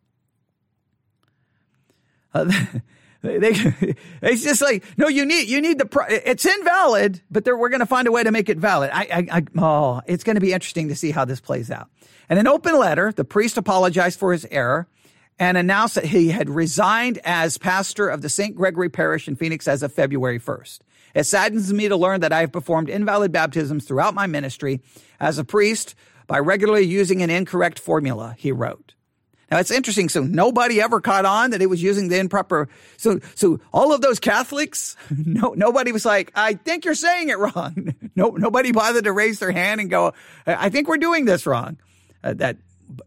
Uh, 2.37 2.65
they, 3.23 3.51
it's 4.23 4.43
just 4.43 4.63
like 4.63 4.85
no, 4.97 5.09
you 5.09 5.25
need 5.25 5.49
you 5.49 5.61
need 5.61 5.79
the 5.79 6.07
it's 6.09 6.45
invalid, 6.45 7.21
but 7.31 7.45
we're 7.47 7.69
going 7.69 7.81
to 7.81 7.87
find 7.87 8.07
a 8.09 8.13
way 8.13 8.23
to 8.23 8.31
make 8.31 8.49
it 8.49 8.59
valid. 8.59 8.91
I, 8.93 9.03
I, 9.03 9.39
I 9.39 9.43
oh, 9.59 10.03
it's 10.07 10.25
going 10.25 10.37
to 10.37 10.41
be 10.41 10.53
interesting 10.53 10.89
to 10.89 10.97
see 10.97 11.11
how 11.11 11.25
this 11.25 11.41
plays 11.41 11.71
out. 11.71 11.89
In 12.29 12.39
an 12.39 12.47
open 12.47 12.79
letter, 12.79 13.13
the 13.13 13.25
priest 13.25 13.57
apologized 13.57 14.19
for 14.19 14.33
his 14.33 14.47
error 14.51 14.89
and 15.39 15.57
announced 15.59 15.97
that 15.97 16.07
he 16.07 16.29
had 16.29 16.49
resigned 16.49 17.19
as 17.25 17.59
pastor 17.59 18.09
of 18.09 18.23
the 18.23 18.29
St. 18.29 18.57
Gregory 18.57 18.89
Parish 18.89 19.29
in 19.29 19.37
Phoenix 19.37 19.69
as 19.69 19.83
of 19.83 19.93
February 19.93 20.41
1st. 20.41 20.81
It 21.15 21.25
saddens 21.25 21.73
me 21.73 21.89
to 21.89 21.97
learn 21.97 22.21
that 22.21 22.33
I 22.33 22.41
have 22.41 22.53
performed 22.53 22.89
invalid 22.89 23.33
baptisms 23.33 23.85
throughout 23.85 24.15
my 24.15 24.27
ministry 24.27 24.81
as 25.21 25.39
a 25.39 25.45
priest 25.45 25.95
by 26.27 26.39
regularly 26.39 26.85
using 26.85 27.23
an 27.23 27.31
incorrect 27.31 27.79
formula, 27.79 28.35
he 28.39 28.51
wrote. 28.51 28.96
Now 29.51 29.59
it's 29.59 29.71
interesting. 29.71 30.09
So 30.09 30.23
nobody 30.23 30.81
ever 30.81 31.01
caught 31.01 31.25
on 31.25 31.51
that 31.51 31.63
it 31.63 31.67
was 31.67 31.83
using 31.83 32.09
the 32.09 32.19
improper. 32.19 32.69
So, 32.97 33.21
so 33.35 33.61
all 33.73 33.93
of 33.93 34.01
those 34.01 34.19
Catholics, 34.19 34.97
no, 35.11 35.55
nobody 35.57 35.93
was 35.93 36.05
like, 36.05 36.33
I 36.35 36.55
think 36.55 36.85
you're 36.85 36.95
saying 36.95 37.29
it 37.29 37.39
wrong. 37.39 37.95
no, 38.17 38.31
nobody 38.31 38.73
bothered 38.73 39.05
to 39.05 39.13
raise 39.13 39.39
their 39.39 39.53
hand 39.53 39.81
and 39.81 39.89
go, 39.89 40.15
I 40.47 40.69
think 40.69 40.89
we're 40.89 40.97
doing 40.99 41.25
this 41.27 41.47
wrong. 41.47 41.79
Uh, 42.25 42.35
that, 42.35 42.57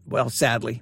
well, 0.06 0.30
sadly, 0.30 0.80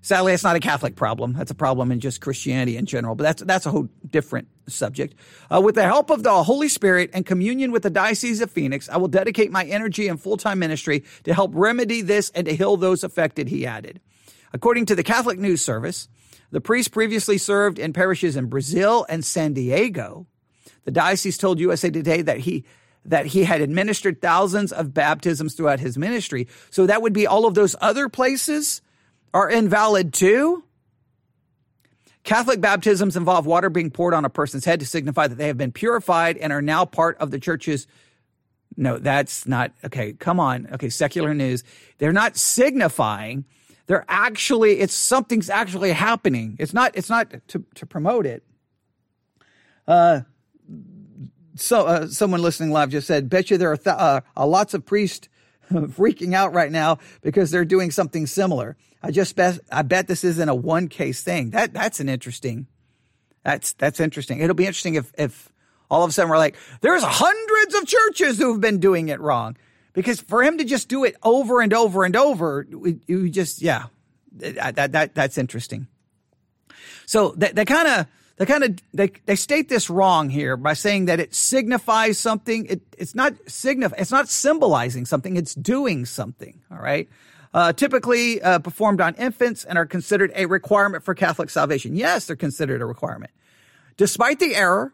sadly, 0.00 0.32
it's 0.32 0.44
not 0.44 0.54
a 0.54 0.60
Catholic 0.60 0.94
problem. 0.94 1.32
That's 1.32 1.50
a 1.50 1.56
problem 1.56 1.90
in 1.90 1.98
just 1.98 2.20
Christianity 2.20 2.76
in 2.76 2.86
general, 2.86 3.16
but 3.16 3.24
that's, 3.24 3.42
that's 3.42 3.66
a 3.66 3.70
whole 3.72 3.88
different 4.08 4.46
subject. 4.68 5.14
Uh, 5.52 5.60
with 5.60 5.74
the 5.74 5.84
help 5.84 6.10
of 6.10 6.22
the 6.22 6.44
Holy 6.44 6.68
Spirit 6.68 7.10
and 7.14 7.26
communion 7.26 7.72
with 7.72 7.82
the 7.82 7.90
Diocese 7.90 8.40
of 8.40 8.50
Phoenix, 8.52 8.88
I 8.88 8.98
will 8.98 9.08
dedicate 9.08 9.50
my 9.50 9.64
energy 9.64 10.06
and 10.06 10.20
full-time 10.20 10.60
ministry 10.60 11.02
to 11.24 11.34
help 11.34 11.50
remedy 11.54 12.00
this 12.00 12.30
and 12.30 12.46
to 12.46 12.54
heal 12.54 12.76
those 12.76 13.02
affected, 13.02 13.48
he 13.48 13.66
added. 13.66 14.00
According 14.52 14.86
to 14.86 14.94
the 14.94 15.02
Catholic 15.02 15.38
News 15.38 15.60
Service, 15.60 16.08
the 16.50 16.60
priest 16.60 16.92
previously 16.92 17.38
served 17.38 17.78
in 17.78 17.92
parishes 17.92 18.36
in 18.36 18.46
Brazil 18.46 19.06
and 19.08 19.24
San 19.24 19.52
Diego. 19.52 20.26
The 20.84 20.90
diocese 20.90 21.36
told 21.36 21.58
USA 21.60 21.90
Today 21.90 22.22
that 22.22 22.38
he 22.38 22.64
that 23.04 23.26
he 23.26 23.44
had 23.44 23.60
administered 23.60 24.20
thousands 24.20 24.72
of 24.72 24.92
baptisms 24.92 25.54
throughout 25.54 25.80
his 25.80 25.96
ministry. 25.96 26.46
So 26.70 26.86
that 26.86 27.00
would 27.00 27.12
be 27.12 27.26
all 27.26 27.46
of 27.46 27.54
those 27.54 27.74
other 27.80 28.08
places 28.08 28.82
are 29.32 29.48
invalid 29.48 30.12
too. 30.12 30.64
Catholic 32.24 32.60
baptisms 32.60 33.16
involve 33.16 33.46
water 33.46 33.70
being 33.70 33.90
poured 33.90 34.12
on 34.12 34.24
a 34.24 34.30
person's 34.30 34.64
head 34.64 34.80
to 34.80 34.86
signify 34.86 35.26
that 35.26 35.36
they 35.36 35.46
have 35.46 35.56
been 35.56 35.72
purified 35.72 36.36
and 36.36 36.52
are 36.52 36.60
now 36.60 36.84
part 36.84 37.16
of 37.18 37.30
the 37.30 37.38
church's. 37.38 37.86
No, 38.76 38.98
that's 38.98 39.46
not 39.46 39.72
okay. 39.84 40.12
Come 40.12 40.38
on. 40.38 40.68
Okay, 40.72 40.90
secular 40.90 41.32
news. 41.32 41.64
They're 41.96 42.12
not 42.12 42.36
signifying. 42.36 43.46
They're 43.88 44.04
actually. 44.06 44.80
It's 44.80 44.94
something's 44.94 45.50
actually 45.50 45.92
happening. 45.92 46.56
It's 46.60 46.74
not. 46.74 46.92
It's 46.94 47.08
not 47.10 47.32
to 47.48 47.64
to 47.74 47.86
promote 47.86 48.26
it. 48.26 48.44
Uh, 49.86 50.20
so 51.56 51.86
uh, 51.86 52.06
someone 52.06 52.42
listening 52.42 52.70
live 52.70 52.90
just 52.90 53.06
said, 53.06 53.30
"Bet 53.30 53.50
you 53.50 53.56
there 53.56 53.72
are 53.72 53.78
th- 53.78 53.96
uh, 53.96 54.20
lots 54.36 54.74
of 54.74 54.84
priests 54.84 55.28
freaking 55.72 56.34
out 56.34 56.52
right 56.52 56.70
now 56.70 56.98
because 57.22 57.50
they're 57.50 57.64
doing 57.64 57.90
something 57.90 58.26
similar." 58.26 58.76
I 59.02 59.10
just 59.10 59.34
bet 59.34 59.58
I 59.72 59.80
bet 59.82 60.06
this 60.06 60.22
isn't 60.22 60.48
a 60.48 60.54
one 60.54 60.88
case 60.88 61.22
thing. 61.22 61.50
That 61.50 61.72
that's 61.72 61.98
an 61.98 62.10
interesting. 62.10 62.66
That's 63.42 63.72
that's 63.72 64.00
interesting. 64.00 64.40
It'll 64.40 64.54
be 64.54 64.66
interesting 64.66 64.96
if 64.96 65.12
if 65.16 65.50
all 65.90 66.04
of 66.04 66.10
a 66.10 66.12
sudden 66.12 66.28
we're 66.30 66.36
like, 66.36 66.56
there's 66.82 67.02
hundreds 67.02 67.74
of 67.74 67.86
churches 67.86 68.36
who 68.36 68.52
have 68.52 68.60
been 68.60 68.80
doing 68.80 69.08
it 69.08 69.18
wrong. 69.20 69.56
Because 69.98 70.20
for 70.20 70.42
him 70.42 70.58
to 70.58 70.64
just 70.64 70.88
do 70.88 71.04
it 71.04 71.16
over 71.22 71.60
and 71.60 71.72
over 71.72 72.04
and 72.04 72.14
over, 72.14 72.66
we 72.70 73.30
just 73.30 73.60
yeah, 73.60 73.86
that 74.32 74.92
that 74.92 75.14
that's 75.14 75.38
interesting. 75.38 75.86
So 77.06 77.34
they, 77.36 77.64
kind 77.64 77.88
of 77.88 78.06
they 78.36 78.46
kind 78.46 78.64
of 78.64 78.78
they 78.94 79.08
they 79.26 79.34
state 79.34 79.68
this 79.68 79.90
wrong 79.90 80.30
here 80.30 80.56
by 80.56 80.74
saying 80.74 81.06
that 81.06 81.20
it 81.20 81.34
signifies 81.34 82.18
something. 82.18 82.66
It 82.66 82.82
it's 82.96 83.14
not 83.14 83.34
signify. 83.46 83.96
It's 83.98 84.12
not 84.12 84.28
symbolizing 84.28 85.04
something. 85.04 85.36
It's 85.36 85.54
doing 85.54 86.04
something. 86.04 86.60
All 86.70 86.78
right 86.78 87.08
uh, 87.54 87.72
typically 87.72 88.42
uh, 88.42 88.58
performed 88.58 89.00
on 89.00 89.14
infants 89.14 89.64
and 89.64 89.78
are 89.78 89.86
considered 89.86 90.32
a 90.34 90.46
requirement 90.46 91.04
for 91.04 91.14
Catholic 91.14 91.50
salvation. 91.50 91.96
Yes, 91.96 92.26
they're 92.26 92.36
considered 92.36 92.80
a 92.80 92.86
requirement. 92.86 93.30
Despite 93.96 94.38
the 94.38 94.54
error, 94.54 94.92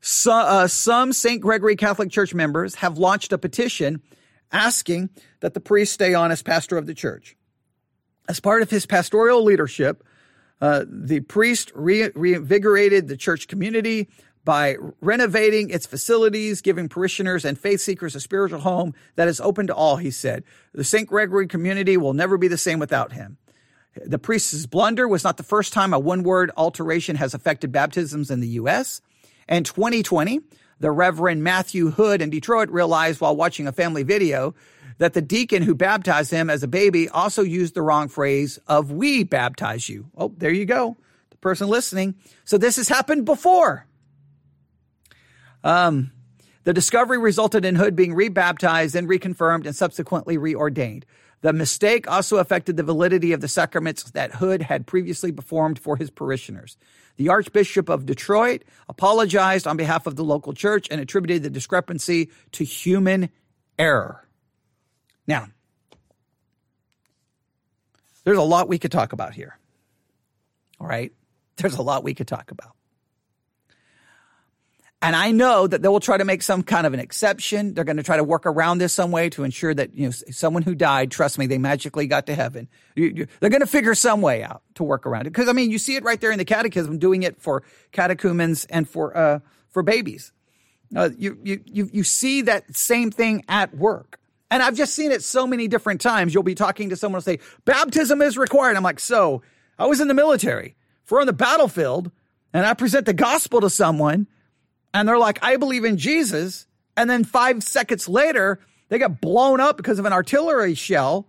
so, 0.00 0.32
uh, 0.32 0.66
some 0.66 1.12
St. 1.12 1.42
Gregory 1.42 1.76
Catholic 1.76 2.10
Church 2.10 2.32
members 2.32 2.76
have 2.76 2.96
launched 2.96 3.32
a 3.32 3.38
petition 3.38 4.00
asking 4.52 5.10
that 5.40 5.54
the 5.54 5.60
priest 5.60 5.92
stay 5.92 6.14
on 6.14 6.30
as 6.30 6.42
pastor 6.42 6.76
of 6.76 6.86
the 6.86 6.94
church. 6.94 7.36
As 8.28 8.40
part 8.40 8.62
of 8.62 8.70
his 8.70 8.86
pastoral 8.86 9.42
leadership, 9.42 10.04
uh, 10.60 10.84
the 10.88 11.20
priest 11.20 11.72
re- 11.74 12.10
reinvigorated 12.14 13.08
the 13.08 13.16
church 13.16 13.48
community 13.48 14.08
by 14.44 14.76
renovating 15.00 15.70
its 15.70 15.86
facilities, 15.86 16.60
giving 16.60 16.88
parishioners 16.88 17.44
and 17.44 17.58
faith 17.58 17.80
seekers 17.80 18.14
a 18.14 18.20
spiritual 18.20 18.60
home 18.60 18.94
that 19.16 19.28
is 19.28 19.40
open 19.40 19.66
to 19.66 19.74
all, 19.74 19.96
he 19.96 20.10
said. 20.10 20.44
The 20.72 20.84
St. 20.84 21.08
Gregory 21.08 21.46
community 21.46 21.96
will 21.96 22.14
never 22.14 22.38
be 22.38 22.48
the 22.48 22.58
same 22.58 22.78
without 22.78 23.12
him. 23.12 23.36
The 24.04 24.18
priest's 24.18 24.66
blunder 24.66 25.08
was 25.08 25.24
not 25.24 25.36
the 25.36 25.42
first 25.42 25.72
time 25.72 25.92
a 25.92 25.98
one 25.98 26.22
word 26.22 26.50
alteration 26.56 27.16
has 27.16 27.34
affected 27.34 27.72
baptisms 27.72 28.30
in 28.30 28.40
the 28.40 28.48
U.S. 28.48 29.02
In 29.48 29.64
2020, 29.64 30.40
the 30.80 30.90
Reverend 30.90 31.44
Matthew 31.44 31.90
Hood 31.90 32.22
in 32.22 32.30
Detroit 32.30 32.70
realized 32.70 33.20
while 33.20 33.36
watching 33.36 33.68
a 33.68 33.72
family 33.72 34.02
video 34.02 34.54
that 34.98 35.12
the 35.14 35.22
deacon 35.22 35.62
who 35.62 35.74
baptized 35.74 36.30
him 36.30 36.50
as 36.50 36.62
a 36.62 36.68
baby 36.68 37.08
also 37.08 37.42
used 37.42 37.74
the 37.74 37.82
wrong 37.82 38.08
phrase 38.08 38.58
of 38.66 38.90
we 38.90 39.24
baptize 39.24 39.88
you. 39.88 40.10
Oh, 40.16 40.34
there 40.36 40.52
you 40.52 40.66
go. 40.66 40.96
The 41.30 41.36
person 41.36 41.68
listening. 41.68 42.16
So 42.44 42.58
this 42.58 42.76
has 42.76 42.88
happened 42.88 43.24
before. 43.24 43.86
Um, 45.62 46.12
the 46.64 46.74
discovery 46.74 47.18
resulted 47.18 47.64
in 47.64 47.76
Hood 47.76 47.96
being 47.96 48.14
rebaptized 48.14 48.94
and 48.94 49.08
reconfirmed 49.08 49.66
and 49.66 49.74
subsequently 49.74 50.36
reordained. 50.36 51.04
The 51.42 51.52
mistake 51.52 52.10
also 52.10 52.36
affected 52.36 52.76
the 52.76 52.82
validity 52.82 53.32
of 53.32 53.40
the 53.40 53.48
sacraments 53.48 54.10
that 54.10 54.34
Hood 54.34 54.62
had 54.62 54.86
previously 54.86 55.32
performed 55.32 55.78
for 55.78 55.96
his 55.96 56.10
parishioners. 56.10 56.76
The 57.16 57.30
Archbishop 57.30 57.88
of 57.88 58.06
Detroit 58.06 58.62
apologized 58.88 59.66
on 59.66 59.76
behalf 59.76 60.06
of 60.06 60.16
the 60.16 60.24
local 60.24 60.52
church 60.52 60.88
and 60.90 61.00
attributed 61.00 61.42
the 61.42 61.50
discrepancy 61.50 62.30
to 62.52 62.64
human 62.64 63.30
error. 63.78 64.26
Now, 65.26 65.48
there's 68.24 68.38
a 68.38 68.42
lot 68.42 68.68
we 68.68 68.78
could 68.78 68.92
talk 68.92 69.12
about 69.12 69.32
here. 69.32 69.58
All 70.78 70.86
right? 70.86 71.12
There's 71.56 71.76
a 71.76 71.82
lot 71.82 72.04
we 72.04 72.14
could 72.14 72.28
talk 72.28 72.50
about. 72.50 72.74
And 75.02 75.16
I 75.16 75.30
know 75.30 75.66
that 75.66 75.80
they 75.80 75.88
will 75.88 76.00
try 76.00 76.18
to 76.18 76.26
make 76.26 76.42
some 76.42 76.62
kind 76.62 76.86
of 76.86 76.92
an 76.92 77.00
exception. 77.00 77.72
They're 77.72 77.84
going 77.84 77.96
to 77.96 78.02
try 78.02 78.18
to 78.18 78.24
work 78.24 78.44
around 78.44 78.78
this 78.78 78.92
some 78.92 79.10
way 79.10 79.30
to 79.30 79.44
ensure 79.44 79.72
that, 79.72 79.94
you 79.94 80.06
know, 80.06 80.10
someone 80.10 80.62
who 80.62 80.74
died, 80.74 81.10
trust 81.10 81.38
me, 81.38 81.46
they 81.46 81.56
magically 81.56 82.06
got 82.06 82.26
to 82.26 82.34
heaven. 82.34 82.68
You, 82.94 83.06
you, 83.06 83.26
they're 83.40 83.48
going 83.48 83.62
to 83.62 83.66
figure 83.66 83.94
some 83.94 84.20
way 84.20 84.42
out 84.42 84.62
to 84.74 84.84
work 84.84 85.06
around 85.06 85.26
it. 85.26 85.32
Cause 85.32 85.48
I 85.48 85.52
mean, 85.52 85.70
you 85.70 85.78
see 85.78 85.96
it 85.96 86.04
right 86.04 86.20
there 86.20 86.32
in 86.32 86.38
the 86.38 86.44
catechism 86.44 86.98
doing 86.98 87.22
it 87.22 87.40
for 87.40 87.62
catechumens 87.92 88.66
and 88.66 88.86
for, 88.86 89.16
uh, 89.16 89.40
for 89.70 89.82
babies. 89.82 90.32
Uh, 90.94 91.08
you, 91.16 91.38
you, 91.42 91.62
you, 91.64 91.88
you 91.90 92.04
see 92.04 92.42
that 92.42 92.76
same 92.76 93.10
thing 93.10 93.42
at 93.48 93.74
work. 93.74 94.18
And 94.50 94.62
I've 94.62 94.74
just 94.74 94.94
seen 94.94 95.12
it 95.12 95.22
so 95.22 95.46
many 95.46 95.66
different 95.66 96.02
times. 96.02 96.34
You'll 96.34 96.42
be 96.42 96.56
talking 96.56 96.90
to 96.90 96.96
someone 96.96 97.18
and 97.18 97.24
say, 97.24 97.38
baptism 97.64 98.20
is 98.20 98.36
required. 98.36 98.76
I'm 98.76 98.82
like, 98.82 99.00
so 99.00 99.42
I 99.78 99.86
was 99.86 100.00
in 100.00 100.08
the 100.08 100.14
military. 100.14 100.76
If 101.04 101.10
we're 101.10 101.20
on 101.20 101.26
the 101.26 101.32
battlefield 101.32 102.10
and 102.52 102.66
I 102.66 102.74
present 102.74 103.06
the 103.06 103.14
gospel 103.14 103.62
to 103.62 103.70
someone 103.70 104.26
and 104.92 105.08
they're 105.08 105.18
like, 105.18 105.38
I 105.42 105.56
believe 105.56 105.84
in 105.84 105.96
Jesus. 105.96 106.66
And 106.96 107.08
then 107.08 107.24
five 107.24 107.62
seconds 107.62 108.08
later, 108.08 108.60
they 108.88 108.98
get 108.98 109.20
blown 109.20 109.60
up 109.60 109.76
because 109.76 109.98
of 109.98 110.04
an 110.04 110.12
artillery 110.12 110.74
shell. 110.74 111.26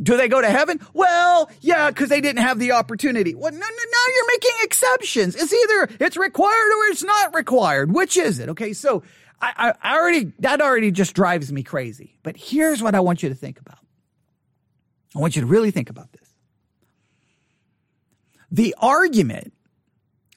Do 0.00 0.16
they 0.16 0.28
go 0.28 0.40
to 0.40 0.48
heaven? 0.48 0.80
Well, 0.92 1.50
yeah, 1.60 1.90
because 1.90 2.08
they 2.08 2.20
didn't 2.20 2.42
have 2.42 2.58
the 2.60 2.72
opportunity. 2.72 3.34
Well, 3.34 3.50
no, 3.50 3.58
no, 3.58 3.66
now 3.66 4.14
you're 4.14 4.26
making 4.28 4.52
exceptions. 4.62 5.34
It's 5.34 5.52
either 5.52 5.96
it's 5.98 6.16
required 6.16 6.52
or 6.52 6.84
it's 6.92 7.02
not 7.02 7.34
required. 7.34 7.92
Which 7.92 8.16
is 8.16 8.38
it? 8.38 8.48
Okay, 8.50 8.74
so 8.74 9.02
I, 9.40 9.74
I 9.82 9.98
already 9.98 10.32
that 10.38 10.60
already 10.60 10.92
just 10.92 11.14
drives 11.14 11.52
me 11.52 11.64
crazy. 11.64 12.16
But 12.22 12.36
here's 12.36 12.80
what 12.80 12.94
I 12.94 13.00
want 13.00 13.24
you 13.24 13.28
to 13.28 13.34
think 13.34 13.58
about. 13.58 13.78
I 15.16 15.18
want 15.18 15.34
you 15.34 15.42
to 15.42 15.48
really 15.48 15.72
think 15.72 15.90
about 15.90 16.12
this. 16.12 16.32
The 18.52 18.76
argument. 18.78 19.52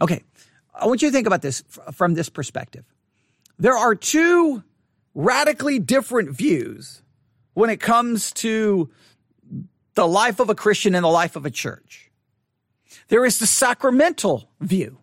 Okay, 0.02 0.24
I 0.74 0.88
want 0.88 1.02
you 1.02 1.10
to 1.10 1.12
think 1.12 1.28
about 1.28 1.42
this 1.42 1.64
from 1.92 2.14
this 2.14 2.30
perspective. 2.30 2.86
There 3.60 3.78
are 3.78 3.96
two 3.96 4.64
radically 5.14 5.80
different 5.80 6.32
views 6.32 7.02
when 7.54 7.70
it 7.70 7.80
comes 7.80 8.32
to 8.32 8.90
the 9.96 10.08
life 10.08 10.40
of 10.40 10.50
a 10.50 10.56
Christian 10.56 10.96
and 10.96 11.04
the 11.04 11.10
life 11.10 11.36
of 11.36 11.46
a 11.46 11.52
church. 11.52 12.10
There 13.10 13.26
is 13.26 13.40
the 13.40 13.48
sacramental 13.48 14.50
view, 14.62 15.00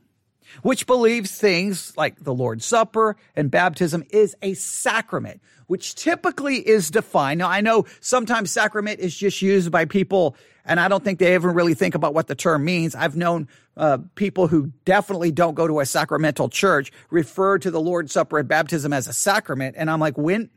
which 0.63 0.87
believes 0.87 1.31
things 1.31 1.95
like 1.97 2.25
the 2.25 2.33
Lord's 2.35 2.65
Supper 2.65 3.17
and 3.37 3.51
baptism 3.51 4.05
is 4.11 4.35
a 4.41 4.55
sacrament, 4.55 5.43
which 5.67 5.95
typically 5.95 6.57
is 6.57 6.91
defined. 6.91 7.39
Now, 7.39 7.49
I 7.49 7.61
know 7.61 7.85
sometimes 8.01 8.51
sacrament 8.51 9.01
is 9.01 9.15
just 9.15 9.43
used 9.43 9.71
by 9.71 9.85
people, 9.85 10.37
and 10.69 10.79
I 10.79 10.87
don't 10.87 11.03
think 11.03 11.19
they 11.19 11.35
ever 11.35 11.51
really 11.51 11.75
think 11.75 11.95
about 11.95 12.15
what 12.15 12.29
the 12.29 12.35
term 12.35 12.65
means. 12.65 12.95
I've 12.95 13.17
known 13.17 13.49
uh, 13.77 13.99
people 14.15 14.47
who 14.47 14.73
definitely 14.85 15.33
don't 15.33 15.55
go 15.55 15.67
to 15.67 15.81
a 15.81 15.87
sacramental 15.87 16.49
church 16.49 16.93
refer 17.11 17.59
to 17.59 17.71
the 17.71 17.81
Lord's 17.81 18.13
Supper 18.13 18.39
and 18.39 18.49
baptism 18.49 18.93
as 18.93 19.09
a 19.09 19.13
sacrament, 19.13 19.75
and 19.79 19.91
I'm 19.91 19.99
like, 19.99 20.19
when, 20.19 20.51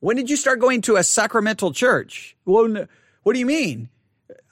when 0.00 0.16
did 0.16 0.28
you 0.28 0.36
start 0.36 0.60
going 0.60 0.82
to 0.82 0.96
a 0.96 1.04
sacramental 1.04 1.72
church? 1.72 2.36
What 2.44 2.88
do 3.32 3.38
you 3.38 3.46
mean? 3.46 3.88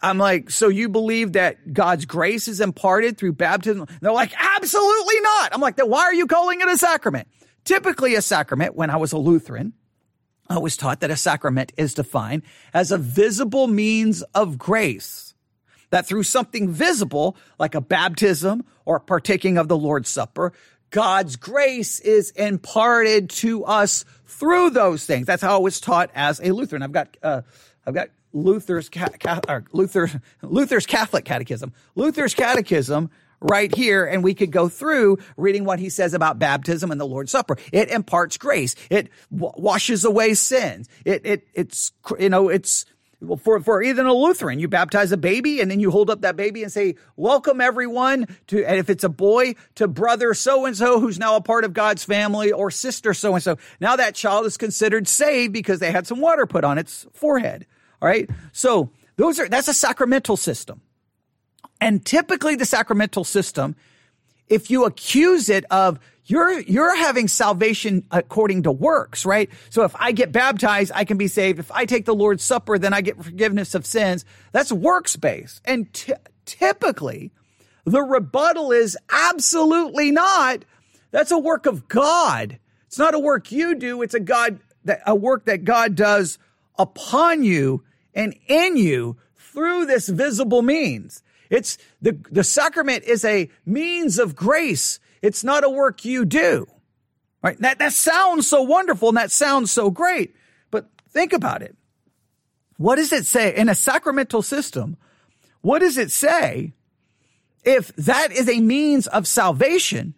I'm 0.03 0.17
like, 0.17 0.51
so 0.51 0.69
you 0.69 0.89
believe 0.89 1.33
that 1.33 1.75
God's 1.75 2.07
grace 2.07 2.49
is 2.49 2.61
imparted 2.61 3.19
through 3.19 3.35
baptism? 3.35 3.83
And 3.83 3.99
they're 4.01 4.13
like, 4.13 4.33
absolutely 4.39 5.21
not. 5.21 5.53
I'm 5.53 5.61
like, 5.61 5.77
then 5.77 5.91
why 5.91 6.03
are 6.03 6.15
you 6.15 6.27
calling 6.27 6.61
it 6.61 6.69
a 6.69 6.79
sacrament? 6.79 7.29
Typically, 7.65 8.15
a 8.15 8.23
sacrament, 8.23 8.75
when 8.75 8.89
I 8.89 8.97
was 8.97 9.13
a 9.13 9.19
Lutheran, 9.19 9.75
I 10.51 10.59
was 10.59 10.77
taught 10.77 11.01
that 11.01 11.13
a 11.13 11.17
sacrament 11.17 11.73
is 11.77 11.95
defined 11.95 12.43
as 12.75 12.91
a 12.91 12.99
visible 12.99 13.69
means 13.69 14.23
of 14.35 14.59
grace. 14.59 15.33
That 15.91 16.07
through 16.07 16.25
something 16.25 16.69
visible, 16.69 17.37
like 17.59 17.77
a 17.77 17.81
baptism 17.81 18.65
or 18.85 18.99
partaking 18.99 19.59
of 19.59 19.69
the 19.69 19.77
Lord's 19.77 20.09
Supper, 20.09 20.53
God's 20.91 21.37
grace 21.37 22.01
is 22.01 22.31
imparted 22.33 23.31
to 23.31 23.65
us 23.65 24.05
through 24.27 24.71
those 24.71 25.07
things. 25.07 25.27
That's 25.27 25.43
how 25.43 25.55
I 25.55 25.61
was 25.61 25.81
taught 25.81 26.11
as 26.15 26.41
a 26.41 26.51
Lutheran. 26.51 26.83
I've 26.83 26.93
got, 26.93 27.17
uh, 27.23 27.43
I've 27.87 27.95
got 27.95 28.09
Luther's, 28.33 28.89
ca- 28.89 29.63
Luther, 29.73 30.11
Luther's 30.43 30.87
Catholic 30.87 31.25
Catechism. 31.25 31.73
Luther's 31.95 32.35
Catechism 32.35 33.11
right 33.41 33.75
here, 33.75 34.05
and 34.05 34.23
we 34.23 34.35
could 34.35 34.51
go 34.51 34.69
through 34.69 35.19
reading 35.37 35.65
what 35.65 35.79
he 35.79 35.89
says 35.89 36.15
about 36.15 36.39
baptism 36.39 36.91
and 36.91 37.01
the 37.01 37.07
Lord's 37.07 37.33
Supper. 37.33 37.57
It 37.73 37.89
imparts 37.89 38.37
grace. 38.37 38.75
It 38.91 39.09
w- 39.33 39.53
washes 39.57 40.05
away 40.05 40.35
sins. 40.35 40.89
It, 41.05 41.25
it, 41.25 41.49
it's, 41.55 41.93
you 42.19 42.29
know, 42.29 42.49
it's, 42.49 42.85
for, 43.43 43.61
for 43.61 43.83
even 43.83 44.07
a 44.07 44.15
Lutheran, 44.15 44.61
you 44.61 44.69
baptize 44.69 45.13
a 45.13 45.17
baby 45.17 45.61
and 45.61 45.71
then 45.71 45.79
you 45.79 45.91
hold 45.91 46.09
up 46.09 46.23
that 46.23 46.37
baby 46.37 46.63
and 46.63 46.73
say, 46.73 46.95
welcome 47.17 47.61
everyone 47.61 48.27
to, 48.47 48.65
and 48.65 48.79
if 48.79 48.89
it's 48.89 49.05
a 49.05 49.11
boy, 49.11 49.55
to 49.75 49.87
brother 49.89 50.33
so 50.33 50.65
and 50.65 50.77
so 50.77 51.01
who's 51.01 51.19
now 51.19 51.37
a 51.37 51.43
part 51.43 51.65
of 51.65 51.75
God's 51.75 52.03
family 52.05 52.51
or 52.51 52.71
sister 52.71 53.13
so 53.13 53.35
and 53.35 53.43
so. 53.43 53.59
Now 53.79 53.97
that 53.97 54.15
child 54.15 54.47
is 54.47 54.57
considered 54.57 55.07
saved 55.07 55.53
because 55.53 55.81
they 55.81 55.93
had 55.93 56.07
some 56.07 56.21
water 56.21 56.47
put 56.47 56.65
on 56.65 56.79
its 56.79 57.07
forehead. 57.13 57.67
All 58.01 58.09
right. 58.09 58.29
So 58.53 58.91
those 59.17 59.39
are, 59.39 59.49
that's 59.49 59.69
a 59.69 59.75
sacramental 59.75 60.39
system. 60.39 60.81
And 61.81 62.05
typically 62.05 62.57
the 62.57 62.65
sacramental 62.65 63.25
system, 63.25 63.77
if 64.49 64.71
you 64.71 64.85
accuse 64.85 65.49
it 65.49 65.65
of 65.71 65.99
you're, 66.27 66.61
you're 66.61 66.97
having 66.97 67.27
salvation 67.27 68.05
according 68.11 68.63
to 68.65 68.73
works, 68.73 69.27
right? 69.27 69.51
So 69.71 69.83
if 69.83 69.97
I 69.97 70.13
get 70.13 70.31
baptized, 70.31 70.93
I 70.95 71.05
can 71.05 71.17
be 71.17 71.27
saved. 71.27 71.59
If 71.59 71.73
I 71.73 71.87
take 71.87 72.05
the 72.05 72.15
Lord's 72.15 72.45
Supper, 72.45 72.79
then 72.79 72.95
I 72.95 73.01
get 73.01 73.23
forgiveness 73.23 73.75
of 73.75 73.85
sins. 73.85 74.25
That's 74.53 74.71
works 74.71 75.17
based. 75.17 75.61
And 75.65 75.93
t- 75.93 76.13
typically 76.45 77.33
the 77.85 78.03
rebuttal 78.03 78.71
is 78.71 78.97
absolutely 79.11 80.13
not. 80.13 80.65
That's 81.11 81.33
a 81.33 81.39
work 81.39 81.67
of 81.67 81.89
God. 81.89 82.59
It's 82.87 82.99
not 82.99 83.15
a 83.15 83.19
work 83.19 83.51
you 83.51 83.75
do. 83.75 84.03
It's 84.03 84.15
a 84.15 84.21
God, 84.21 84.61
that, 84.85 85.01
a 85.07 85.15
work 85.15 85.47
that 85.47 85.65
God 85.65 85.97
does 85.97 86.39
upon 86.79 87.43
you 87.43 87.83
and 88.15 88.37
in 88.47 88.77
you 88.77 89.17
through 89.37 89.87
this 89.87 90.09
visible 90.09 90.63
means. 90.63 91.23
It's 91.51 91.77
the, 92.01 92.19
the 92.31 92.45
sacrament 92.45 93.05
is 93.05 93.25
a 93.25 93.51
means 93.67 94.19
of 94.19 94.37
grace. 94.37 95.01
It's 95.21 95.45
not 95.45 95.65
a 95.65 95.69
work 95.69 96.05
you 96.05 96.25
do. 96.25 96.67
Right? 97.43 97.59
That, 97.59 97.79
that 97.81 97.93
sounds 97.93 98.47
so 98.47 98.63
wonderful 98.63 99.09
and 99.09 99.17
that 99.17 99.33
sounds 99.33 99.73
so 99.73 99.91
great. 99.91 100.35
But 100.71 100.89
think 101.11 101.33
about 101.33 101.63
it. 101.63 101.77
What 102.77 102.97
does 102.97 103.13
it 103.13 103.27
say 103.27 103.55
in 103.55 103.69
a 103.69 103.75
sacramental 103.75 104.43
system? 104.43 104.97
What 105.61 105.81
does 105.81 105.99
it 105.99 106.11
say 106.11 106.73
if 107.65 107.95
that 107.97 108.33
is 108.33 108.49
a 108.49 108.61
means 108.61 109.07
of 109.07 109.27
salvation 109.27 110.15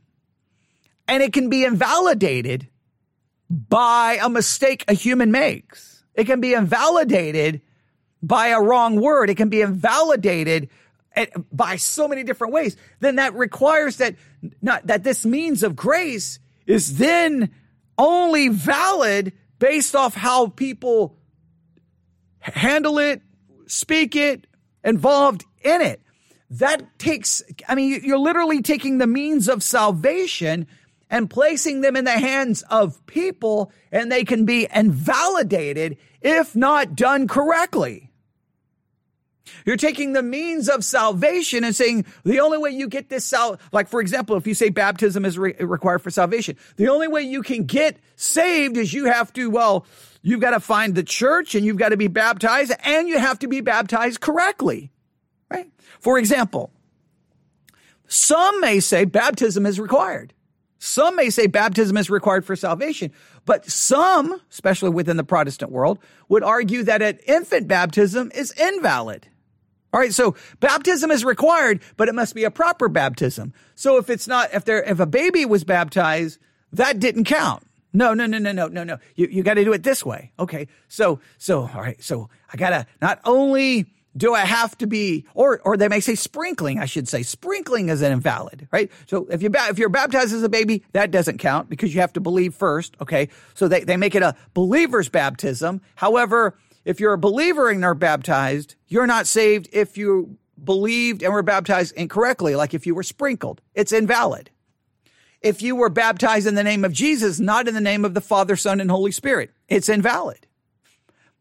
and 1.08 1.22
it 1.22 1.32
can 1.32 1.48
be 1.48 1.64
invalidated 1.64 2.68
by 3.50 4.18
a 4.22 4.28
mistake 4.28 4.84
a 4.86 4.92
human 4.92 5.32
makes? 5.32 6.04
It 6.14 6.24
can 6.26 6.40
be 6.40 6.54
invalidated 6.54 7.62
by 8.22 8.48
a 8.48 8.60
wrong 8.60 9.00
word. 9.00 9.30
It 9.30 9.36
can 9.36 9.48
be 9.48 9.62
invalidated 9.62 10.68
by 11.52 11.76
so 11.76 12.08
many 12.08 12.24
different 12.24 12.52
ways. 12.52 12.76
Then 13.00 13.16
that 13.16 13.34
requires 13.34 13.96
that 13.96 14.16
not 14.60 14.86
that 14.86 15.04
this 15.04 15.24
means 15.24 15.62
of 15.62 15.76
grace 15.76 16.38
is 16.66 16.98
then 16.98 17.50
only 17.98 18.48
valid 18.48 19.32
based 19.58 19.94
off 19.94 20.14
how 20.14 20.48
people 20.48 21.16
handle 22.40 22.98
it, 22.98 23.22
speak 23.66 24.16
it, 24.16 24.46
involved 24.82 25.44
in 25.62 25.80
it. 25.80 26.00
That 26.50 26.98
takes, 26.98 27.42
I 27.68 27.74
mean, 27.74 28.00
you're 28.04 28.18
literally 28.18 28.60
taking 28.60 28.98
the 28.98 29.06
means 29.06 29.48
of 29.48 29.62
salvation 29.62 30.66
and 31.08 31.30
placing 31.30 31.80
them 31.80 31.96
in 31.96 32.04
the 32.04 32.10
hands 32.10 32.62
of 32.62 33.04
people 33.06 33.70
and 33.90 34.10
they 34.10 34.24
can 34.24 34.44
be 34.44 34.66
invalidated 34.74 35.98
if 36.20 36.56
not 36.56 36.94
done 36.94 37.28
correctly. 37.28 38.11
You're 39.66 39.76
taking 39.76 40.12
the 40.12 40.22
means 40.22 40.68
of 40.68 40.84
salvation 40.84 41.64
and 41.64 41.74
saying 41.74 42.06
the 42.24 42.40
only 42.40 42.58
way 42.58 42.70
you 42.70 42.88
get 42.88 43.08
this 43.08 43.24
sal, 43.24 43.58
like 43.72 43.88
for 43.88 44.00
example, 44.00 44.36
if 44.36 44.46
you 44.46 44.54
say 44.54 44.68
baptism 44.68 45.24
is 45.24 45.38
re- 45.38 45.54
required 45.58 46.02
for 46.02 46.10
salvation, 46.10 46.56
the 46.76 46.88
only 46.88 47.08
way 47.08 47.22
you 47.22 47.42
can 47.42 47.64
get 47.64 47.98
saved 48.16 48.76
is 48.76 48.92
you 48.92 49.06
have 49.06 49.32
to, 49.34 49.50
well, 49.50 49.86
you've 50.22 50.40
got 50.40 50.52
to 50.52 50.60
find 50.60 50.94
the 50.94 51.02
church 51.02 51.54
and 51.54 51.66
you've 51.66 51.76
got 51.76 51.90
to 51.90 51.96
be 51.96 52.08
baptized 52.08 52.72
and 52.84 53.08
you 53.08 53.18
have 53.18 53.38
to 53.40 53.48
be 53.48 53.60
baptized 53.60 54.20
correctly, 54.20 54.90
right? 55.50 55.70
For 56.00 56.18
example, 56.18 56.70
some 58.06 58.60
may 58.60 58.80
say 58.80 59.04
baptism 59.04 59.66
is 59.66 59.80
required. 59.80 60.34
Some 60.78 61.14
may 61.14 61.30
say 61.30 61.46
baptism 61.46 61.96
is 61.96 62.10
required 62.10 62.44
for 62.44 62.56
salvation, 62.56 63.12
but 63.44 63.68
some, 63.68 64.40
especially 64.50 64.90
within 64.90 65.16
the 65.16 65.24
Protestant 65.24 65.70
world, 65.70 65.98
would 66.28 66.42
argue 66.42 66.82
that 66.84 67.02
an 67.02 67.18
infant 67.26 67.68
baptism 67.68 68.30
is 68.34 68.52
invalid. 68.52 69.28
All 69.92 70.00
right, 70.00 70.14
so 70.14 70.34
baptism 70.60 71.10
is 71.10 71.24
required, 71.24 71.82
but 71.96 72.08
it 72.08 72.14
must 72.14 72.34
be 72.34 72.44
a 72.44 72.50
proper 72.50 72.88
baptism. 72.88 73.52
So 73.74 73.98
if 73.98 74.08
it's 74.08 74.26
not, 74.26 74.54
if 74.54 74.64
there, 74.64 74.82
if 74.82 75.00
a 75.00 75.06
baby 75.06 75.44
was 75.44 75.64
baptized, 75.64 76.38
that 76.72 76.98
didn't 76.98 77.24
count. 77.24 77.66
No, 77.92 78.14
no, 78.14 78.24
no, 78.24 78.38
no, 78.38 78.52
no, 78.52 78.68
no, 78.68 78.84
no. 78.84 78.98
You, 79.16 79.28
you 79.30 79.42
got 79.42 79.54
to 79.54 79.64
do 79.64 79.72
it 79.74 79.82
this 79.82 80.04
way. 80.04 80.32
Okay. 80.38 80.66
So, 80.88 81.20
so, 81.36 81.68
all 81.74 81.80
right. 81.80 82.02
So 82.02 82.30
I 82.50 82.56
got 82.56 82.70
to 82.70 82.86
not 83.02 83.20
only 83.24 83.86
do 84.16 84.34
I 84.34 84.40
have 84.40 84.76
to 84.78 84.86
be, 84.86 85.24
or, 85.34 85.60
or 85.60 85.76
they 85.76 85.88
may 85.88 86.00
say 86.00 86.14
sprinkling, 86.14 86.78
I 86.78 86.84
should 86.84 87.08
say. 87.08 87.22
Sprinkling 87.22 87.88
is 87.88 88.02
an 88.02 88.12
invalid, 88.12 88.68
right? 88.70 88.90
So 89.06 89.26
if 89.30 89.42
you, 89.42 89.50
if 89.54 89.78
you're 89.78 89.88
baptized 89.88 90.34
as 90.34 90.42
a 90.42 90.48
baby, 90.48 90.84
that 90.92 91.10
doesn't 91.10 91.38
count 91.38 91.68
because 91.70 91.94
you 91.94 92.00
have 92.00 92.12
to 92.14 92.20
believe 92.20 92.54
first. 92.54 92.94
Okay. 93.00 93.28
So 93.54 93.68
they, 93.68 93.84
they 93.84 93.96
make 93.96 94.14
it 94.14 94.22
a 94.22 94.36
believer's 94.54 95.08
baptism. 95.08 95.80
However, 95.94 96.58
if 96.84 97.00
you're 97.00 97.14
a 97.14 97.18
believer 97.18 97.70
and 97.70 97.84
are 97.84 97.94
baptized, 97.94 98.74
you're 98.88 99.06
not 99.06 99.26
saved 99.26 99.68
if 99.72 99.96
you 99.96 100.36
believed 100.62 101.22
and 101.22 101.32
were 101.32 101.42
baptized 101.42 101.94
incorrectly, 101.96 102.54
like 102.54 102.74
if 102.74 102.86
you 102.86 102.94
were 102.94 103.02
sprinkled. 103.02 103.60
It's 103.74 103.92
invalid. 103.92 104.50
If 105.40 105.60
you 105.62 105.74
were 105.74 105.88
baptized 105.88 106.46
in 106.46 106.54
the 106.54 106.62
name 106.62 106.84
of 106.84 106.92
Jesus, 106.92 107.40
not 107.40 107.66
in 107.66 107.74
the 107.74 107.80
name 107.80 108.04
of 108.04 108.14
the 108.14 108.20
Father, 108.20 108.54
Son, 108.56 108.80
and 108.80 108.90
Holy 108.90 109.10
Spirit, 109.10 109.50
it's 109.68 109.88
invalid. 109.88 110.46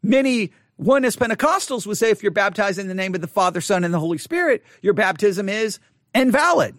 Many 0.02 0.52
oneness 0.78 1.16
Pentecostals 1.16 1.86
would 1.86 1.98
say 1.98 2.10
if 2.10 2.22
you're 2.22 2.32
baptized 2.32 2.78
in 2.78 2.88
the 2.88 2.94
name 2.94 3.14
of 3.14 3.20
the 3.20 3.26
Father, 3.26 3.60
Son, 3.60 3.84
and 3.84 3.92
the 3.92 4.00
Holy 4.00 4.18
Spirit, 4.18 4.64
your 4.80 4.94
baptism 4.94 5.48
is 5.48 5.78
invalid. 6.14 6.76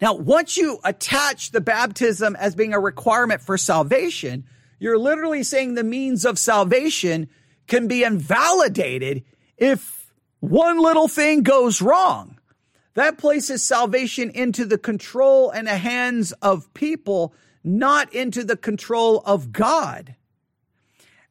Now, 0.00 0.14
once 0.14 0.56
you 0.56 0.78
attach 0.84 1.52
the 1.52 1.60
baptism 1.60 2.36
as 2.36 2.54
being 2.54 2.74
a 2.74 2.80
requirement 2.80 3.40
for 3.40 3.56
salvation, 3.56 4.44
you're 4.78 4.98
literally 4.98 5.42
saying 5.42 5.74
the 5.74 5.84
means 5.84 6.24
of 6.24 6.38
salvation 6.38 7.28
can 7.66 7.86
be 7.88 8.02
invalidated 8.02 9.24
if 9.56 10.12
one 10.40 10.82
little 10.82 11.08
thing 11.08 11.42
goes 11.42 11.80
wrong. 11.80 12.38
That 12.94 13.18
places 13.18 13.62
salvation 13.62 14.30
into 14.30 14.64
the 14.64 14.78
control 14.78 15.50
and 15.50 15.66
the 15.66 15.76
hands 15.76 16.32
of 16.42 16.72
people, 16.74 17.34
not 17.62 18.12
into 18.12 18.44
the 18.44 18.56
control 18.56 19.22
of 19.24 19.52
God. 19.52 20.14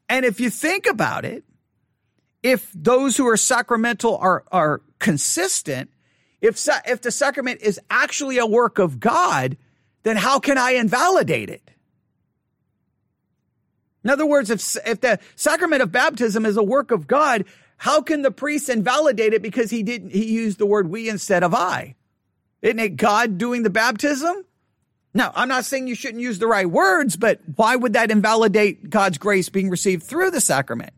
And 0.10 0.26
if 0.26 0.40
you 0.40 0.50
think 0.50 0.86
about 0.86 1.26
it, 1.26 1.44
if 2.42 2.70
those 2.76 3.16
who 3.18 3.28
are 3.28 3.38
sacramental 3.38 4.18
are, 4.18 4.44
are 4.52 4.82
consistent, 5.00 5.90
if, 6.42 6.68
if 6.86 7.02
the 7.02 7.12
sacrament 7.12 7.62
is 7.62 7.80
actually 7.90 8.38
a 8.38 8.46
work 8.46 8.80
of 8.80 9.00
God, 9.00 9.58
then 10.04 10.18
how 10.18 10.40
can 10.40 10.58
I 10.58 10.72
invalidate 10.72 11.50
it? 11.50 11.72
In 14.04 14.10
other 14.10 14.26
words, 14.26 14.50
if, 14.50 14.76
if 14.86 15.00
the 15.00 15.20
sacrament 15.36 15.82
of 15.82 15.92
baptism 15.92 16.46
is 16.46 16.58
a 16.58 16.64
work 16.64 16.92
of 16.92 17.08
God, 17.08 17.46
how 17.78 18.02
can 18.02 18.22
the 18.22 18.32
priest 18.32 18.70
invalidate 18.70 19.34
it 19.34 19.42
because 19.42 19.70
he 19.70 19.84
didn't, 19.84 20.12
he 20.12 20.34
used 20.34 20.58
the 20.58 20.66
word 20.66 20.90
we 20.90 21.08
instead 21.08 21.44
of 21.44 21.54
I? 21.54 21.96
Isn't 22.62 22.80
it 22.80 22.98
God 22.98 23.38
doing 23.38 23.64
the 23.64 23.70
baptism? 23.70 24.46
Now, 25.14 25.32
I'm 25.36 25.48
not 25.48 25.66
saying 25.66 25.88
you 25.88 25.96
shouldn't 25.96 26.22
use 26.22 26.40
the 26.40 26.48
right 26.48 26.70
words, 26.70 27.16
but 27.16 27.40
why 27.56 27.76
would 27.76 27.94
that 27.94 28.10
invalidate 28.10 28.90
God's 28.90 29.18
grace 29.18 29.50
being 29.50 29.70
received 29.70 30.04
through 30.04 30.32
the 30.32 30.42
sacrament? 30.42 30.94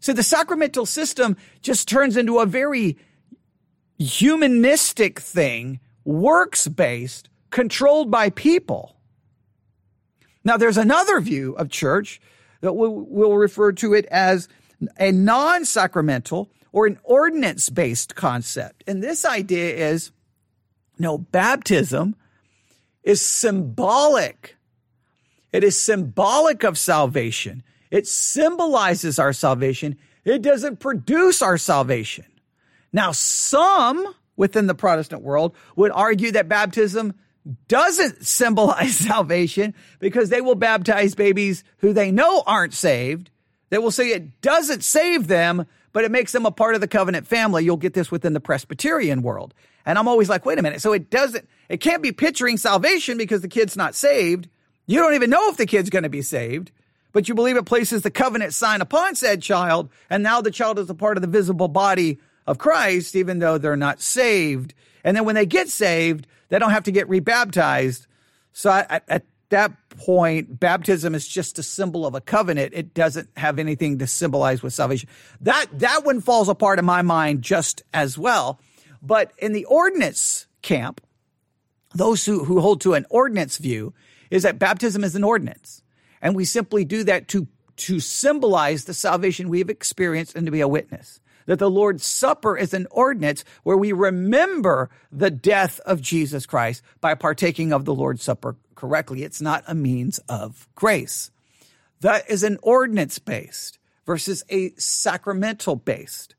So 0.00 0.12
the 0.12 0.24
sacramental 0.24 0.86
system 0.86 1.36
just 1.60 1.86
turns 1.86 2.16
into 2.16 2.40
a 2.40 2.46
very 2.46 2.98
humanistic 3.98 5.20
thing, 5.20 5.78
works 6.04 6.66
based, 6.66 7.28
controlled 7.50 8.10
by 8.10 8.30
people. 8.30 8.96
Now, 10.42 10.56
there's 10.56 10.76
another 10.76 11.20
view 11.20 11.52
of 11.52 11.70
church 11.70 12.20
that 12.62 12.72
we'll, 12.72 12.90
we'll 12.90 13.36
refer 13.36 13.70
to 13.72 13.94
it 13.94 14.06
as 14.06 14.48
a 14.98 15.12
non 15.12 15.64
sacramental 15.64 16.50
or 16.72 16.86
an 16.86 16.98
ordinance 17.04 17.68
based 17.68 18.16
concept. 18.16 18.82
And 18.88 19.00
this 19.00 19.24
idea 19.24 19.90
is 19.90 20.10
no, 20.98 21.18
baptism 21.18 22.16
is 23.02 23.24
symbolic. 23.24 24.56
It 25.52 25.64
is 25.64 25.80
symbolic 25.80 26.62
of 26.64 26.78
salvation. 26.78 27.62
It 27.90 28.06
symbolizes 28.06 29.18
our 29.18 29.32
salvation. 29.32 29.98
It 30.24 30.42
doesn't 30.42 30.80
produce 30.80 31.42
our 31.42 31.58
salvation. 31.58 32.24
Now, 32.92 33.12
some 33.12 34.14
within 34.36 34.66
the 34.66 34.74
Protestant 34.74 35.22
world 35.22 35.54
would 35.76 35.92
argue 35.92 36.32
that 36.32 36.48
baptism 36.48 37.14
doesn't 37.68 38.26
symbolize 38.26 38.96
salvation 38.96 39.74
because 39.98 40.30
they 40.30 40.40
will 40.40 40.54
baptize 40.54 41.14
babies 41.14 41.64
who 41.78 41.92
they 41.92 42.10
know 42.10 42.42
aren't 42.46 42.74
saved. 42.74 43.30
They 43.70 43.78
will 43.78 43.90
say 43.90 44.08
it 44.08 44.40
doesn't 44.40 44.84
save 44.84 45.28
them, 45.28 45.66
but 45.92 46.04
it 46.04 46.10
makes 46.10 46.32
them 46.32 46.46
a 46.46 46.50
part 46.50 46.74
of 46.74 46.80
the 46.80 46.88
covenant 46.88 47.26
family. 47.26 47.64
You'll 47.64 47.76
get 47.76 47.94
this 47.94 48.10
within 48.10 48.32
the 48.32 48.40
Presbyterian 48.40 49.22
world. 49.22 49.54
And 49.84 49.98
I'm 49.98 50.08
always 50.08 50.28
like, 50.28 50.46
wait 50.46 50.58
a 50.58 50.62
minute. 50.62 50.80
So 50.80 50.92
it 50.92 51.10
doesn't, 51.10 51.48
it 51.68 51.78
can't 51.78 52.02
be 52.02 52.12
picturing 52.12 52.56
salvation 52.56 53.18
because 53.18 53.40
the 53.40 53.48
kid's 53.48 53.76
not 53.76 53.94
saved. 53.94 54.48
You 54.86 54.98
don't 55.00 55.14
even 55.14 55.30
know 55.30 55.48
if 55.50 55.56
the 55.56 55.66
kid's 55.66 55.90
going 55.90 56.02
to 56.04 56.08
be 56.08 56.22
saved, 56.22 56.70
but 57.12 57.28
you 57.28 57.34
believe 57.34 57.56
it 57.56 57.64
places 57.64 58.02
the 58.02 58.10
covenant 58.10 58.54
sign 58.54 58.80
upon 58.80 59.14
said 59.14 59.42
child. 59.42 59.90
And 60.08 60.22
now 60.22 60.40
the 60.40 60.50
child 60.50 60.78
is 60.78 60.90
a 60.90 60.94
part 60.94 61.16
of 61.16 61.22
the 61.22 61.28
visible 61.28 61.68
body 61.68 62.18
of 62.46 62.58
Christ, 62.58 63.16
even 63.16 63.38
though 63.38 63.58
they're 63.58 63.76
not 63.76 64.00
saved. 64.00 64.74
And 65.04 65.16
then 65.16 65.24
when 65.24 65.34
they 65.34 65.46
get 65.46 65.68
saved, 65.68 66.26
they 66.48 66.58
don't 66.58 66.70
have 66.70 66.84
to 66.84 66.92
get 66.92 67.08
rebaptized. 67.08 68.06
So 68.52 68.70
I, 68.70 69.00
at 69.08 69.24
that 69.52 69.72
point, 69.90 70.60
baptism 70.60 71.14
is 71.14 71.26
just 71.26 71.58
a 71.58 71.62
symbol 71.62 72.04
of 72.04 72.14
a 72.14 72.20
covenant. 72.20 72.74
It 72.74 72.92
doesn't 72.92 73.30
have 73.36 73.58
anything 73.58 74.00
to 74.00 74.06
symbolize 74.06 74.62
with 74.62 74.74
salvation. 74.74 75.08
That, 75.40 75.66
that 75.78 76.04
one 76.04 76.20
falls 76.20 76.48
apart 76.48 76.78
in 76.78 76.84
my 76.84 77.02
mind 77.02 77.42
just 77.42 77.82
as 77.94 78.18
well. 78.18 78.60
But 79.00 79.32
in 79.38 79.52
the 79.52 79.64
ordinance 79.66 80.46
camp, 80.60 81.00
those 81.94 82.24
who, 82.24 82.44
who 82.44 82.60
hold 82.60 82.80
to 82.82 82.94
an 82.94 83.06
ordinance 83.10 83.58
view 83.58 83.94
is 84.30 84.42
that 84.42 84.58
baptism 84.58 85.04
is 85.04 85.14
an 85.14 85.24
ordinance. 85.24 85.82
And 86.20 86.34
we 86.34 86.44
simply 86.44 86.84
do 86.84 87.04
that 87.04 87.28
to, 87.28 87.46
to 87.78 88.00
symbolize 88.00 88.84
the 88.84 88.94
salvation 88.94 89.48
we 89.48 89.58
have 89.58 89.70
experienced 89.70 90.36
and 90.36 90.46
to 90.46 90.52
be 90.52 90.60
a 90.60 90.68
witness. 90.68 91.20
That 91.46 91.58
the 91.58 91.70
Lord's 91.70 92.06
Supper 92.06 92.56
is 92.56 92.72
an 92.74 92.86
ordinance 92.90 93.44
where 93.62 93.76
we 93.76 93.92
remember 93.92 94.90
the 95.10 95.30
death 95.30 95.80
of 95.80 96.00
Jesus 96.00 96.46
Christ 96.46 96.82
by 97.00 97.14
partaking 97.14 97.72
of 97.72 97.84
the 97.84 97.94
Lord's 97.94 98.22
Supper 98.22 98.56
correctly. 98.74 99.22
It's 99.22 99.40
not 99.40 99.64
a 99.66 99.74
means 99.74 100.18
of 100.28 100.68
grace. 100.74 101.30
That 102.00 102.28
is 102.28 102.42
an 102.42 102.58
ordinance 102.62 103.18
based 103.18 103.78
versus 104.06 104.44
a 104.50 104.72
sacramental 104.76 105.76
based. 105.76 106.34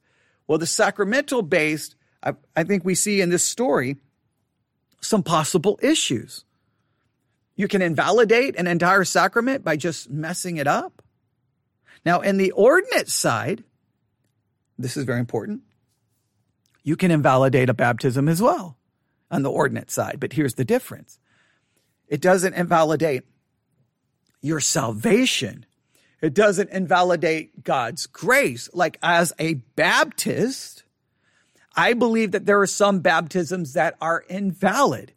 Well, 0.47 0.57
the 0.57 0.65
sacramental 0.65 1.41
based, 1.41 1.95
I, 2.21 2.33
I 2.55 2.63
think 2.63 2.83
we 2.83 2.95
see 2.95 3.21
in 3.21 3.29
this 3.29 3.43
story 3.43 3.97
some 4.99 5.23
possible 5.23 5.79
issues. 5.81 6.43
You 7.55 7.67
can 7.67 7.81
invalidate 7.81 8.55
an 8.57 8.67
entire 8.67 9.03
sacrament 9.03 9.63
by 9.63 9.77
just 9.77 10.09
messing 10.09 10.57
it 10.57 10.67
up. 10.67 11.01
Now, 12.05 12.21
in 12.21 12.37
the 12.37 12.51
ordinance 12.51 13.13
side, 13.13 13.63
this 14.77 14.97
is 14.97 15.05
very 15.05 15.19
important. 15.19 15.61
You 16.83 16.95
can 16.95 17.11
invalidate 17.11 17.69
a 17.69 17.73
baptism 17.73 18.27
as 18.27 18.41
well 18.41 18.77
on 19.31 19.43
the 19.43 19.51
ordinance 19.51 19.93
side, 19.93 20.19
but 20.19 20.33
here's 20.33 20.55
the 20.55 20.65
difference 20.65 21.19
it 22.07 22.21
doesn't 22.21 22.53
invalidate 22.53 23.23
your 24.41 24.59
salvation. 24.59 25.65
It 26.21 26.33
doesn't 26.33 26.69
invalidate 26.69 27.63
God's 27.63 28.07
grace. 28.07 28.69
Like 28.73 28.97
as 29.01 29.33
a 29.39 29.55
Baptist, 29.75 30.83
I 31.75 31.93
believe 31.93 32.31
that 32.31 32.45
there 32.45 32.61
are 32.61 32.67
some 32.67 32.99
baptisms 32.99 33.73
that 33.73 33.95
are 33.99 34.23
invalid. 34.29 35.13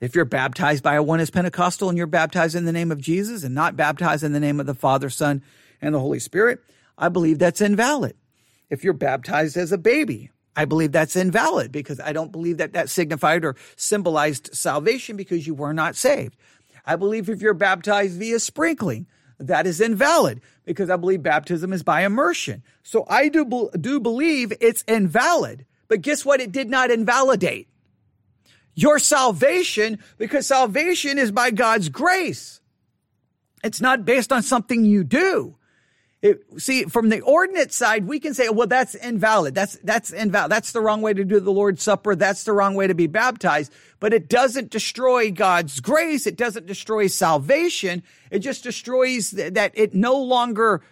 If 0.00 0.14
you're 0.14 0.24
baptized 0.24 0.82
by 0.82 0.94
a 0.94 1.02
oneness 1.02 1.30
Pentecostal 1.30 1.88
and 1.88 1.96
you're 1.96 2.06
baptized 2.06 2.54
in 2.54 2.64
the 2.64 2.72
name 2.72 2.92
of 2.92 3.00
Jesus 3.00 3.44
and 3.44 3.54
not 3.54 3.76
baptized 3.76 4.22
in 4.22 4.32
the 4.32 4.40
name 4.40 4.60
of 4.60 4.66
the 4.66 4.74
Father, 4.74 5.10
Son, 5.10 5.42
and 5.80 5.94
the 5.94 6.00
Holy 6.00 6.18
Spirit, 6.18 6.60
I 6.96 7.08
believe 7.08 7.38
that's 7.38 7.60
invalid. 7.60 8.14
If 8.70 8.84
you're 8.84 8.92
baptized 8.92 9.56
as 9.56 9.72
a 9.72 9.78
baby, 9.78 10.30
I 10.56 10.64
believe 10.64 10.92
that's 10.92 11.16
invalid 11.16 11.70
because 11.70 12.00
I 12.00 12.12
don't 12.12 12.32
believe 12.32 12.56
that 12.58 12.72
that 12.72 12.88
signified 12.88 13.44
or 13.44 13.56
symbolized 13.76 14.54
salvation 14.54 15.16
because 15.16 15.46
you 15.46 15.54
were 15.54 15.74
not 15.74 15.96
saved. 15.96 16.36
I 16.84 16.96
believe 16.96 17.28
if 17.28 17.40
you're 17.40 17.54
baptized 17.54 18.18
via 18.18 18.40
sprinkling, 18.40 19.06
that 19.38 19.66
is 19.66 19.80
invalid 19.80 20.40
because 20.64 20.88
I 20.88 20.96
believe 20.96 21.22
baptism 21.22 21.72
is 21.72 21.82
by 21.82 22.04
immersion. 22.04 22.62
So 22.82 23.04
I 23.08 23.28
do, 23.28 23.70
do 23.78 24.00
believe 24.00 24.52
it's 24.60 24.82
invalid. 24.88 25.66
But 25.88 26.00
guess 26.00 26.24
what? 26.24 26.40
It 26.40 26.52
did 26.52 26.70
not 26.70 26.90
invalidate 26.90 27.68
your 28.74 28.98
salvation 28.98 29.98
because 30.18 30.46
salvation 30.46 31.18
is 31.18 31.32
by 31.32 31.50
God's 31.50 31.88
grace. 31.88 32.60
It's 33.64 33.80
not 33.80 34.04
based 34.04 34.32
on 34.32 34.42
something 34.42 34.84
you 34.84 35.02
do. 35.02 35.55
It, 36.26 36.42
see, 36.60 36.82
from 36.86 37.08
the 37.08 37.20
ordinance 37.20 37.76
side, 37.76 38.08
we 38.08 38.18
can 38.18 38.34
say, 38.34 38.48
well, 38.48 38.66
that's 38.66 38.96
invalid. 38.96 39.54
That's, 39.54 39.78
that's 39.84 40.12
invalid. 40.12 40.50
That's 40.50 40.72
the 40.72 40.80
wrong 40.80 41.00
way 41.00 41.14
to 41.14 41.24
do 41.24 41.38
the 41.38 41.52
Lord's 41.52 41.84
Supper. 41.84 42.16
That's 42.16 42.42
the 42.42 42.52
wrong 42.52 42.74
way 42.74 42.88
to 42.88 42.96
be 42.96 43.06
baptized. 43.06 43.72
But 44.00 44.12
it 44.12 44.28
doesn't 44.28 44.70
destroy 44.70 45.30
God's 45.30 45.78
grace. 45.78 46.26
It 46.26 46.36
doesn't 46.36 46.66
destroy 46.66 47.06
salvation. 47.06 48.02
It 48.32 48.40
just 48.40 48.64
destroys 48.64 49.30
that 49.30 49.70
it 49.74 49.94
no 49.94 50.20
longer, 50.20 50.82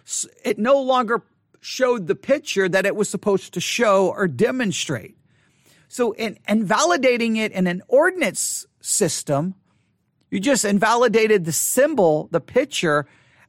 it 0.45 0.57
no 0.57 0.81
longer 0.81 1.21
showed 1.59 2.07
the 2.07 2.15
picture 2.15 2.69
that 2.69 2.85
it 2.85 2.95
was 2.95 3.09
supposed 3.09 3.53
to 3.55 3.59
show 3.59 4.07
or 4.11 4.29
demonstrate. 4.29 5.17
So 5.89 6.13
in 6.13 6.39
invalidating 6.47 7.35
it 7.35 7.51
in 7.51 7.67
an 7.67 7.81
ordinance 7.89 8.65
system, 8.79 9.55
you 10.31 10.39
just 10.39 10.63
invalidated 10.63 11.43
the 11.43 11.51
symbol, 11.51 12.29
the 12.31 12.39
picture, 12.39 13.05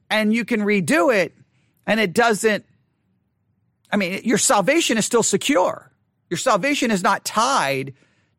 and 0.09 0.33
you 0.33 0.43
can 0.43 0.61
redo 0.61 1.15
it 1.15 1.33
and 1.87 2.01
it 2.01 2.13
doesn't, 2.13 2.65
I 3.89 3.95
mean, 3.95 4.21
your 4.25 4.37
salvation 4.37 4.97
is 4.97 5.05
still 5.05 5.23
secure. 5.23 5.91
Your 6.29 6.37
salvation 6.37 6.91
is 6.91 7.01
not 7.01 7.23
tied 7.23 7.93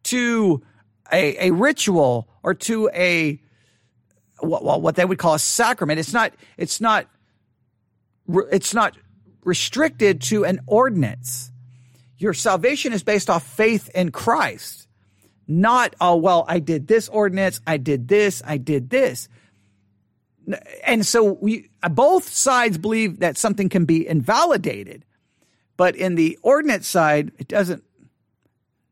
to 0.04 0.62
a, 1.10 1.48
a 1.48 1.52
ritual 1.52 2.28
or 2.42 2.52
to 2.54 2.90
a, 2.92 3.40
what, 4.40 4.82
what 4.82 4.94
they 4.94 5.04
would 5.04 5.18
call 5.18 5.34
a 5.34 5.38
sacrament. 5.38 5.98
It's 5.98 6.12
not, 6.12 6.34
it's 6.58 6.80
not, 6.80 7.06
it's 8.28 8.74
not 8.74 8.96
restricted 9.42 10.20
to 10.20 10.44
an 10.44 10.60
ordinance. 10.66 11.50
Your 12.18 12.34
salvation 12.34 12.92
is 12.92 13.02
based 13.02 13.30
off 13.30 13.42
faith 13.44 13.88
in 13.94 14.10
Christ, 14.10 14.86
not, 15.46 15.96
oh, 16.00 16.16
well, 16.16 16.44
I 16.46 16.58
did 16.58 16.86
this 16.86 17.08
ordinance, 17.08 17.60
I 17.66 17.78
did 17.78 18.08
this, 18.08 18.42
I 18.44 18.58
did 18.58 18.90
this 18.90 19.28
and 20.84 21.06
so 21.06 21.32
we 21.40 21.68
uh, 21.82 21.88
both 21.88 22.28
sides 22.28 22.78
believe 22.78 23.20
that 23.20 23.36
something 23.36 23.68
can 23.68 23.84
be 23.84 24.06
invalidated 24.06 25.04
but 25.76 25.94
in 25.96 26.14
the 26.14 26.38
ordinance 26.42 26.88
side 26.88 27.32
it 27.38 27.48
doesn't 27.48 27.82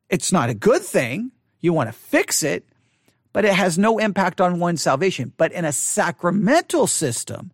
it's 0.08 0.30
not 0.30 0.50
a 0.50 0.54
good 0.54 0.82
thing. 0.82 1.32
You 1.58 1.72
want 1.72 1.88
to 1.88 1.92
fix 1.92 2.42
it 2.42 2.64
but 3.32 3.44
it 3.44 3.52
has 3.52 3.76
no 3.76 3.98
impact 3.98 4.40
on 4.40 4.60
one's 4.60 4.80
salvation. 4.80 5.32
But 5.36 5.52
in 5.52 5.66
a 5.66 5.72
sacramental 5.72 6.86
system 6.86 7.52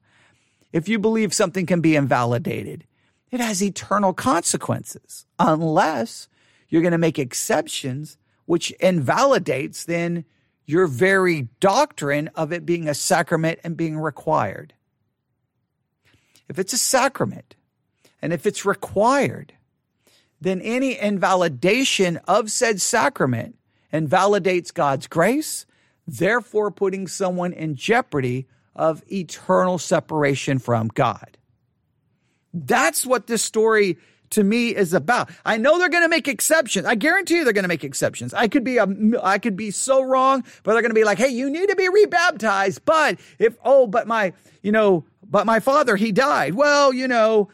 if 0.73 0.89
you 0.89 0.99
believe 0.99 1.35
something 1.35 1.67
can 1.67 1.81
be 1.81 1.97
invalidated 1.97 2.85
it 3.31 3.41
has 3.41 3.63
eternal 3.63 4.13
consequences 4.13 5.27
unless 5.39 6.29
you're 6.69 6.83
going 6.83 6.93
to 6.93 6.99
make 6.99 7.19
exceptions 7.19 8.19
which 8.47 8.71
invalidates 8.73 9.85
then 9.85 10.25
your 10.67 10.87
very 10.87 11.49
doctrine 11.61 12.29
of 12.35 12.53
it 12.53 12.65
being 12.65 12.89
a 12.89 12.95
sacrament 12.95 13.59
and 13.65 13.77
being 13.77 13.99
required. 13.99 14.75
If 16.49 16.59
it's 16.59 16.73
a 16.73 16.79
sacrament 16.79 17.57
and 18.21 18.33
if 18.33 18.47
it's 18.47 18.65
required, 18.65 19.55
then 20.41 20.61
any 20.61 20.99
invalidation 20.99 22.19
of 22.29 22.51
said 22.51 22.81
sacrament 22.81 23.57
invalidates 23.93 24.71
God's 24.71 25.07
grace, 25.07 25.67
therefore 26.07 26.71
putting 26.71 27.07
someone 27.07 27.53
in 27.53 27.75
jeopardy 27.75 28.47
of 28.75 29.03
eternal 29.13 29.79
separation 29.79 30.59
from 30.59 30.89
God. 30.89 31.39
That's 32.55 33.07
what 33.07 33.27
this 33.27 33.43
story 33.43 33.99
to 34.33 34.45
me 34.45 34.75
is 34.75 34.93
about. 34.93 35.31
I 35.45 35.57
know 35.57 35.79
they're 35.79 35.89
going 35.89 36.05
to 36.05 36.09
make 36.09 36.29
exceptions. 36.29 36.87
I 36.87 36.95
guarantee 36.95 37.37
you 37.37 37.45
they're 37.45 37.53
going 37.53 37.65
to 37.65 37.69
make 37.69 37.85
exceptions. 37.85 38.35
I 38.35 38.49
could 38.49 38.65
be 38.65 38.79
a, 38.79 38.87
I 39.23 39.39
could 39.39 39.57
be 39.57 39.71
so 39.71 40.03
wrong, 40.03 40.45
but 40.63 40.73
they're 40.73 40.83
going 40.83 40.91
to 40.91 40.95
be 40.95 41.05
like, 41.05 41.19
Hey, 41.19 41.29
you 41.29 41.51
need 41.51 41.69
to 41.69 41.77
be 41.77 41.89
rebaptized. 41.89 42.85
But 42.85 43.19
if, 43.39 43.57
oh, 43.65 43.87
but 43.87 44.07
my, 44.07 44.33
you 44.63 44.73
know, 44.73 45.05
but 45.23 45.47
my 45.47 45.61
father, 45.61 45.97
he 45.97 46.13
died. 46.13 46.55
Well, 46.55 46.93
you 46.93 47.09
know, 47.09 47.49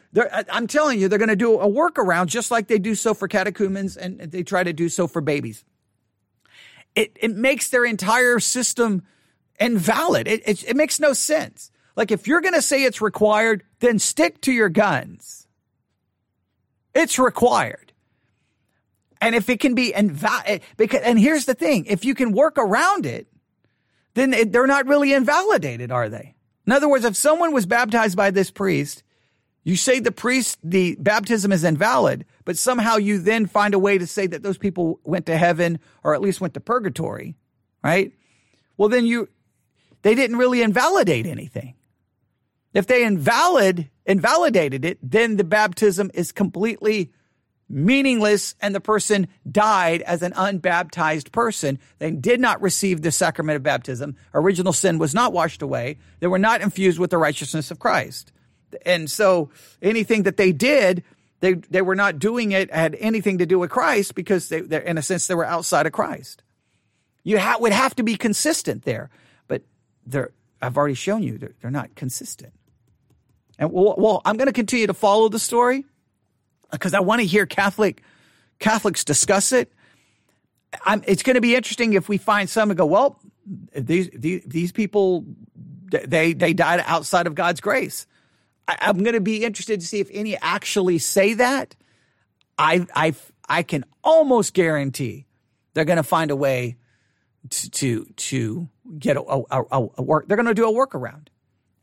I'm 0.51 0.66
telling 0.66 0.99
you, 0.99 1.09
they're 1.09 1.18
going 1.18 1.29
to 1.29 1.37
do 1.37 1.61
a 1.61 1.68
workaround 1.68 2.26
just 2.26 2.51
like 2.51 2.66
they 2.66 2.79
do 2.79 2.95
so 2.95 3.14
for 3.14 3.29
catechumens 3.29 3.97
and 3.97 4.18
they 4.20 4.43
try 4.43 4.64
to 4.64 4.72
do 4.72 4.89
so 4.89 5.07
for 5.07 5.20
babies. 5.20 5.64
It, 6.95 7.16
it 7.20 7.37
makes 7.37 7.68
their 7.68 7.85
entire 7.85 8.41
system 8.41 9.05
invalid. 9.61 10.26
It, 10.26 10.43
it, 10.47 10.70
it 10.70 10.76
makes 10.76 10.99
no 10.99 11.12
sense. 11.12 11.70
Like 11.95 12.11
if 12.11 12.26
you're 12.26 12.41
going 12.41 12.55
to 12.55 12.62
say 12.62 12.85
it's 12.85 13.01
required, 13.01 13.64
then 13.81 13.99
stick 13.99 14.41
to 14.43 14.53
your 14.53 14.68
guns. 14.68 15.47
It's 16.99 17.18
required. 17.18 17.92
And 19.20 19.36
if 19.36 19.49
it 19.49 19.61
can 19.61 19.74
be 19.74 19.94
invalid, 19.94 20.44
eh, 20.46 20.59
because, 20.76 21.03
and 21.03 21.18
here's 21.18 21.44
the 21.44 21.55
thing, 21.55 21.86
if 21.86 22.05
you 22.05 22.14
can 22.14 22.32
work 22.32 22.59
around 22.59 23.07
it, 23.07 23.28
then 24.14 24.32
it, 24.34 24.53
they're 24.53 24.66
not 24.66 24.86
really 24.86 25.12
invalidated, 25.12 25.92
are 25.92 26.09
they? 26.09 26.34
In 26.66 26.72
other 26.72 26.88
words, 26.88 27.05
if 27.05 27.16
someone 27.16 27.53
was 27.53 27.66
baptized 27.66 28.16
by 28.16 28.32
this 28.32 28.51
priest, 28.51 29.05
you 29.62 29.76
say 29.76 30.01
the 30.01 30.11
priest, 30.11 30.59
the 30.64 30.96
baptism 30.99 31.53
is 31.53 31.62
invalid, 31.62 32.24
but 32.44 32.59
somehow 32.59 32.96
you 32.96 33.18
then 33.18 33.46
find 33.46 33.74
a 33.74 33.78
way 33.78 33.99
to 33.99 34.07
say 34.07 34.26
that 34.26 34.42
those 34.42 34.59
people 34.59 34.99
went 35.05 35.26
to 35.26 35.36
heaven 35.36 35.78
or 36.03 36.14
at 36.14 36.20
least 36.20 36.40
went 36.40 36.55
to 36.55 36.61
purgatory, 36.61 37.36
right? 37.82 38.12
Well, 38.76 38.88
then 38.88 39.07
you, 39.07 39.28
they 40.03 40.16
didn't 40.16 40.36
really 40.36 40.62
invalidate 40.62 41.26
anything. 41.26 41.74
If 42.79 42.87
they 42.87 43.05
invalid 43.05 43.91
invalidated 44.07 44.85
it, 44.85 44.99
then 45.03 45.37
the 45.37 45.43
baptism 45.43 46.12
is 46.14 46.31
completely 46.31 47.11
meaningless 47.68 48.55
and 48.61 48.72
the 48.72 48.81
person 48.81 49.26
died 49.51 50.01
as 50.03 50.22
an 50.22 50.33
unbaptized 50.37 51.33
person. 51.33 51.81
They 51.99 52.12
did 52.12 52.39
not 52.39 52.62
receive 52.62 53.03
the 53.03 53.11
sacrament 53.11 53.57
of 53.57 53.64
baptism. 53.64 54.14
Original 54.33 54.72
sin 54.72 54.99
was 54.99 55.12
not 55.12 55.33
washed 55.33 55.61
away. 55.61 55.99
They 56.20 56.29
were 56.29 56.39
not 56.39 56.61
infused 56.61 57.01
with 57.01 57.11
the 57.11 57.18
righteousness 57.18 57.72
of 57.72 57.81
Christ. 57.81 58.31
And 58.87 59.11
so 59.11 59.51
anything 59.83 60.22
that 60.22 60.37
they 60.37 60.53
did, 60.53 61.03
they, 61.41 61.55
they 61.55 61.83
were 61.83 61.97
not 61.97 62.20
doing 62.20 62.53
it 62.53 62.72
had 62.72 62.95
anything 63.01 63.39
to 63.39 63.47
do 63.47 63.59
with 63.59 63.70
Christ 63.70 64.14
because 64.14 64.51
they, 64.51 64.61
in 64.87 64.99
a 64.99 65.03
sense, 65.03 65.26
they 65.26 65.35
were 65.35 65.45
outside 65.45 65.87
of 65.87 65.93
Christ. 65.93 66.45
You 67.24 67.41
ha- 67.41 67.59
would 67.59 67.72
have 67.72 67.97
to 67.97 68.05
be 68.05 68.14
consistent 68.14 68.85
there, 68.85 69.11
but 69.49 69.62
I've 70.62 70.76
already 70.76 70.95
shown 70.95 71.24
you 71.24 71.39
they're, 71.39 71.57
they're 71.61 71.72
not 71.72 71.97
consistent. 71.97 72.53
And 73.59 73.72
well, 73.72 73.94
well 73.98 74.22
I'm 74.24 74.36
going 74.36 74.46
to 74.46 74.52
continue 74.52 74.86
to 74.86 74.94
follow 74.94 75.28
the 75.28 75.38
story 75.38 75.84
because 76.70 76.94
I 76.94 77.00
want 77.00 77.20
to 77.20 77.26
hear 77.26 77.46
Catholic 77.46 78.02
Catholics 78.59 79.04
discuss 79.04 79.52
it. 79.52 79.72
I'm, 80.84 81.02
it's 81.06 81.22
going 81.22 81.34
to 81.34 81.40
be 81.40 81.54
interesting 81.54 81.94
if 81.94 82.09
we 82.09 82.18
find 82.18 82.48
some 82.48 82.70
and 82.70 82.76
go, 82.76 82.86
well, 82.86 83.20
these, 83.74 84.11
these, 84.12 84.42
these 84.46 84.72
people, 84.72 85.24
they, 85.84 86.32
they 86.32 86.52
died 86.52 86.82
outside 86.86 87.26
of 87.26 87.34
God's 87.34 87.61
grace. 87.61 88.06
I, 88.66 88.76
I'm 88.80 88.98
going 89.02 89.14
to 89.14 89.20
be 89.20 89.44
interested 89.44 89.80
to 89.80 89.86
see 89.86 90.00
if 90.00 90.11
any 90.12 90.36
actually 90.36 90.98
say 90.98 91.34
that. 91.34 91.74
I, 92.59 92.86
I, 92.94 93.14
I 93.48 93.62
can 93.62 93.84
almost 94.02 94.52
guarantee 94.52 95.26
they're 95.72 95.84
going 95.84 95.96
to 95.96 96.02
find 96.02 96.30
a 96.30 96.36
way 96.36 96.76
to, 97.50 97.70
to, 97.70 98.04
to 98.04 98.68
get 98.98 99.16
a, 99.16 99.22
a, 99.22 99.62
a, 99.70 99.88
a 99.98 100.02
work. 100.02 100.28
They're 100.28 100.36
going 100.36 100.46
to 100.46 100.54
do 100.54 100.68
a 100.68 100.72
workaround. 100.72 101.28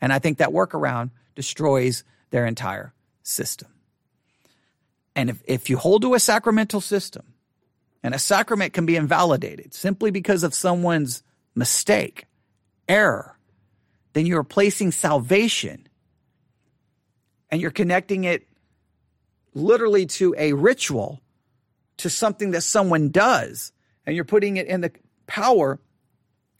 And 0.02 0.12
I 0.12 0.20
think 0.20 0.38
that 0.40 0.50
workaround 0.50 1.12
destroys 1.36 2.04
their 2.32 2.46
entire 2.46 2.94
system. 3.24 3.70
And 5.16 5.30
if, 5.30 5.44
if 5.46 5.70
you 5.70 5.78
hold 5.78 6.02
to 6.02 6.14
a 6.14 6.20
sacramental 6.20 6.82
system, 6.82 7.34
and 8.04 8.14
a 8.14 8.20
sacrament 8.20 8.74
can 8.74 8.86
be 8.86 8.96
invalidated 8.96 9.74
simply 9.74 10.12
because 10.12 10.44
of 10.44 10.54
someone's 10.54 11.24
mistake, 11.56 12.26
error, 12.88 13.38
then 14.14 14.26
you're 14.26 14.44
placing 14.44 14.92
salvation 14.92 15.88
and 17.50 17.62
you're 17.62 17.72
connecting 17.72 18.26
it 18.26 18.48
literally 19.54 20.06
to 20.06 20.36
a 20.38 20.54
ritual, 20.54 21.22
to 21.98 22.10
something 22.10 22.52
that 22.52 22.62
someone 22.62 23.10
does, 23.10 23.72
and 24.06 24.16
you're 24.16 24.26
putting 24.26 24.58
it 24.58 24.68
in 24.68 24.82
the 24.82 24.92
power 25.26 25.80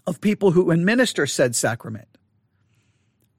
of 0.08 0.22
people 0.22 0.52
who 0.52 0.72
administer 0.72 1.28
said 1.28 1.56
sacrament, 1.56 2.08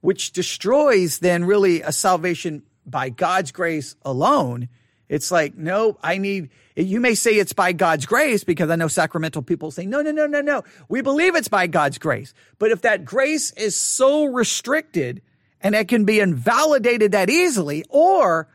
which 0.06 0.32
destroys 0.32 1.18
then 1.18 1.44
really 1.44 1.82
a 1.82 1.92
salvation 1.92 2.62
by 2.86 3.08
God's 3.08 3.52
grace 3.52 3.96
alone 4.02 4.68
it's 5.08 5.30
like, 5.30 5.56
no, 5.56 5.98
I 6.02 6.18
need, 6.18 6.50
you 6.74 7.00
may 7.00 7.14
say 7.14 7.34
it's 7.34 7.52
by 7.52 7.72
God's 7.72 8.06
grace 8.06 8.42
because 8.42 8.70
I 8.70 8.76
know 8.76 8.88
sacramental 8.88 9.42
people 9.42 9.70
say, 9.70 9.86
no, 9.86 10.02
no, 10.02 10.10
no, 10.10 10.26
no, 10.26 10.40
no. 10.40 10.64
We 10.88 11.00
believe 11.00 11.36
it's 11.36 11.48
by 11.48 11.68
God's 11.68 11.98
grace. 11.98 12.34
But 12.58 12.72
if 12.72 12.82
that 12.82 13.04
grace 13.04 13.52
is 13.52 13.76
so 13.76 14.24
restricted 14.24 15.22
and 15.60 15.74
it 15.74 15.88
can 15.88 16.04
be 16.04 16.18
invalidated 16.18 17.12
that 17.12 17.30
easily, 17.30 17.84
or 17.88 18.48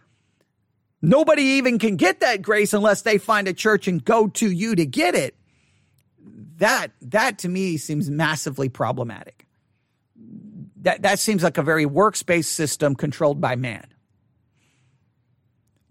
nobody 1.01 1.43
even 1.43 1.79
can 1.79 1.95
get 1.95 2.19
that 2.19 2.41
grace 2.41 2.73
unless 2.73 3.01
they 3.03 3.17
find 3.17 3.47
a 3.47 3.53
church 3.53 3.87
and 3.87 4.03
go 4.03 4.27
to 4.27 4.51
you 4.51 4.75
to 4.75 4.85
get 4.85 5.15
it, 5.15 5.35
that, 6.57 6.91
that 7.01 7.39
to 7.39 7.49
me 7.49 7.77
seems 7.77 8.09
massively 8.09 8.67
problematic. 8.67 9.47
That, 10.81 11.03
that 11.03 11.19
seems 11.19 11.43
like 11.43 11.57
a 11.57 11.63
very 11.63 11.85
works-based 11.85 12.51
system 12.51 12.95
controlled 12.95 13.39
by 13.39 13.55
man 13.55 13.87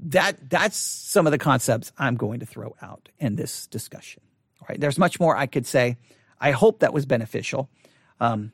that 0.02 0.48
that's 0.48 0.76
some 0.76 1.26
of 1.26 1.30
the 1.30 1.38
concepts 1.38 1.92
I'm 1.98 2.16
going 2.16 2.40
to 2.40 2.46
throw 2.46 2.74
out 2.80 3.08
in 3.18 3.36
this 3.36 3.66
discussion. 3.66 4.22
All 4.60 4.66
right, 4.68 4.80
there's 4.80 4.98
much 4.98 5.20
more 5.20 5.36
I 5.36 5.46
could 5.46 5.66
say. 5.66 5.96
I 6.40 6.52
hope 6.52 6.80
that 6.80 6.94
was 6.94 7.04
beneficial. 7.04 7.68
Um, 8.18 8.52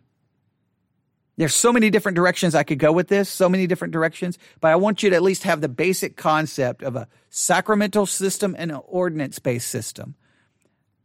there's 1.37 1.55
so 1.55 1.73
many 1.73 1.91
different 1.91 2.17
directions 2.17 2.55
I 2.55 2.63
could 2.63 2.79
go 2.79 2.91
with 2.91 3.09
this, 3.09 3.29
so 3.29 3.49
many 3.49 3.67
different 3.67 3.93
directions, 3.93 4.39
but 4.61 4.73
I 4.73 4.77
want 4.77 5.03
you 5.03 5.11
to 5.11 5.17
at 5.17 5.23
least 5.23 5.43
have 5.43 5.61
the 5.61 5.69
basic 5.69 6.17
concept 6.17 6.83
of 6.83 6.97
a 6.97 7.09
sacramental 7.29 8.07
system 8.07 8.57
and 8.59 8.71
an 8.71 8.81
ordinance 8.87 9.39
based 9.39 9.69
system. 9.69 10.15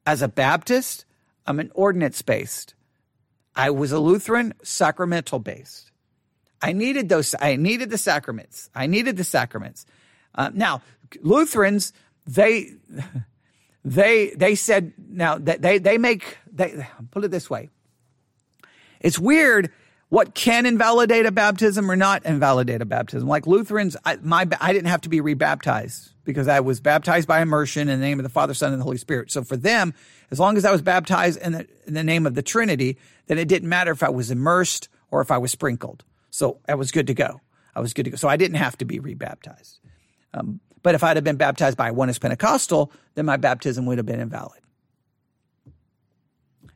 As 0.05 0.21
a 0.21 0.27
Baptist, 0.27 1.05
I'm 1.45 1.59
an 1.59 1.71
ordinance 1.75 2.21
based. 2.21 2.73
I 3.55 3.69
was 3.69 3.91
a 3.91 3.99
Lutheran, 3.99 4.53
sacramental 4.63 5.39
based. 5.39 5.91
I 6.61 6.73
needed 6.73 7.09
those, 7.09 7.35
I 7.39 7.55
needed 7.55 7.89
the 7.89 7.97
sacraments. 7.97 8.69
I 8.75 8.87
needed 8.87 9.17
the 9.17 9.23
sacraments. 9.23 9.85
Uh, 10.35 10.51
now, 10.53 10.81
Lutherans, 11.21 11.91
they, 12.25 12.73
they, 13.83 14.29
they 14.29 14.55
said, 14.55 14.93
now 14.97 15.37
that 15.39 15.61
they, 15.61 15.79
they 15.79 15.97
make, 15.97 16.37
they, 16.51 16.85
put 17.09 17.23
it 17.23 17.31
this 17.31 17.49
way. 17.49 17.69
It's 18.99 19.17
weird 19.17 19.71
what 20.11 20.35
can 20.35 20.65
invalidate 20.65 21.25
a 21.25 21.31
baptism 21.31 21.89
or 21.89 21.95
not 21.95 22.25
invalidate 22.25 22.81
a 22.81 22.85
baptism. 22.85 23.29
Like 23.29 23.47
Lutherans, 23.47 23.95
I, 24.03 24.17
my, 24.17 24.45
I 24.59 24.73
didn't 24.73 24.89
have 24.89 24.99
to 25.01 25.09
be 25.09 25.21
rebaptized 25.21 26.11
because 26.25 26.49
I 26.49 26.59
was 26.59 26.81
baptized 26.81 27.29
by 27.29 27.41
immersion 27.41 27.87
in 27.87 27.97
the 28.01 28.05
name 28.05 28.19
of 28.19 28.23
the 28.23 28.29
Father, 28.29 28.53
Son, 28.53 28.73
and 28.73 28.81
the 28.81 28.83
Holy 28.83 28.97
Spirit. 28.97 29.31
So 29.31 29.41
for 29.41 29.55
them, 29.55 29.93
as 30.29 30.37
long 30.37 30.57
as 30.57 30.65
I 30.65 30.71
was 30.73 30.81
baptized 30.81 31.39
in 31.39 31.53
the, 31.53 31.67
in 31.87 31.93
the 31.93 32.03
name 32.03 32.25
of 32.25 32.35
the 32.35 32.41
Trinity, 32.41 32.97
then 33.27 33.37
it 33.37 33.47
didn't 33.47 33.69
matter 33.69 33.93
if 33.93 34.03
I 34.03 34.09
was 34.09 34.31
immersed 34.31 34.89
or 35.11 35.21
if 35.21 35.31
I 35.31 35.37
was 35.37 35.49
sprinkled. 35.49 36.03
So 36.29 36.59
I 36.67 36.75
was 36.75 36.91
good 36.91 37.07
to 37.07 37.13
go. 37.13 37.39
I 37.73 37.79
was 37.79 37.93
good 37.93 38.03
to 38.03 38.09
go. 38.09 38.17
So 38.17 38.27
I 38.27 38.35
didn't 38.35 38.57
have 38.57 38.77
to 38.79 38.85
be 38.85 38.99
rebaptized. 38.99 39.79
Um, 40.33 40.59
but 40.83 40.93
if 40.93 41.05
I'd 41.05 41.15
have 41.15 41.23
been 41.23 41.37
baptized 41.37 41.77
by 41.77 41.89
oneness 41.91 42.19
Pentecostal, 42.19 42.91
then 43.15 43.25
my 43.25 43.37
baptism 43.37 43.85
would 43.85 43.97
have 43.97 44.05
been 44.05 44.19
invalid. 44.19 44.59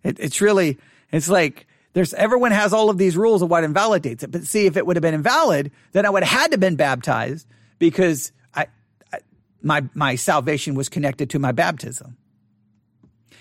It, 0.06 0.22
it's 0.22 0.40
really, 0.40 0.78
it's 1.12 1.28
like 1.28 1.68
there's 1.96 2.14
everyone 2.14 2.52
has 2.52 2.74
all 2.74 2.90
of 2.90 2.98
these 2.98 3.16
rules 3.16 3.42
of 3.42 3.50
what 3.50 3.64
invalidates 3.64 4.22
it. 4.22 4.30
But 4.30 4.44
see, 4.44 4.66
if 4.66 4.76
it 4.76 4.86
would 4.86 4.98
have 4.98 5.02
been 5.02 5.14
invalid, 5.14 5.72
then 5.94 6.06
I 6.06 6.10
would 6.10 6.24
have 6.24 6.42
had 6.42 6.52
to 6.52 6.58
been 6.58 6.76
baptized 6.76 7.48
because 7.80 8.34
I, 8.54 8.68
I 9.14 9.20
my 9.62 9.86
my 9.94 10.16
salvation 10.16 10.76
was 10.76 10.90
connected 10.90 11.30
to 11.30 11.40
my 11.40 11.54
baptism. 11.54 12.18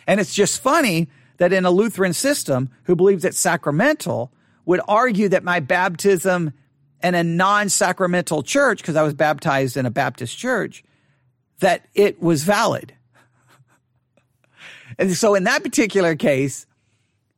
And 0.06 0.20
it's 0.20 0.32
just 0.32 0.62
funny 0.62 1.08
that 1.38 1.52
in 1.52 1.64
a 1.64 1.70
Lutheran 1.72 2.12
system 2.12 2.70
who 2.84 2.94
believes 2.94 3.24
it's 3.24 3.40
sacramental 3.40 4.30
would 4.66 4.80
argue 4.86 5.28
that 5.30 5.42
my 5.42 5.58
baptism 5.58 6.52
in 7.02 7.16
a 7.16 7.24
non 7.24 7.68
sacramental 7.68 8.44
church, 8.44 8.78
because 8.78 8.94
I 8.94 9.02
was 9.02 9.14
baptized 9.14 9.76
in 9.76 9.84
a 9.84 9.90
Baptist 9.90 10.38
church, 10.38 10.84
that 11.58 11.88
it 11.92 12.22
was 12.22 12.44
valid. 12.44 12.94
and 14.98 15.16
so 15.16 15.34
in 15.34 15.42
that 15.42 15.64
particular 15.64 16.14
case, 16.14 16.66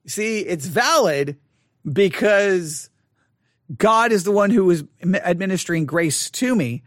see, 0.07 0.41
it's 0.41 0.67
valid 0.67 1.37
because 1.91 2.91
God 3.77 4.13
is 4.13 4.25
the 4.25 4.33
one 4.33 4.51
who 4.51 4.71
is 4.71 4.85
administering 5.03 5.87
grace 5.87 6.31
to 6.31 6.55
me. 6.55 6.83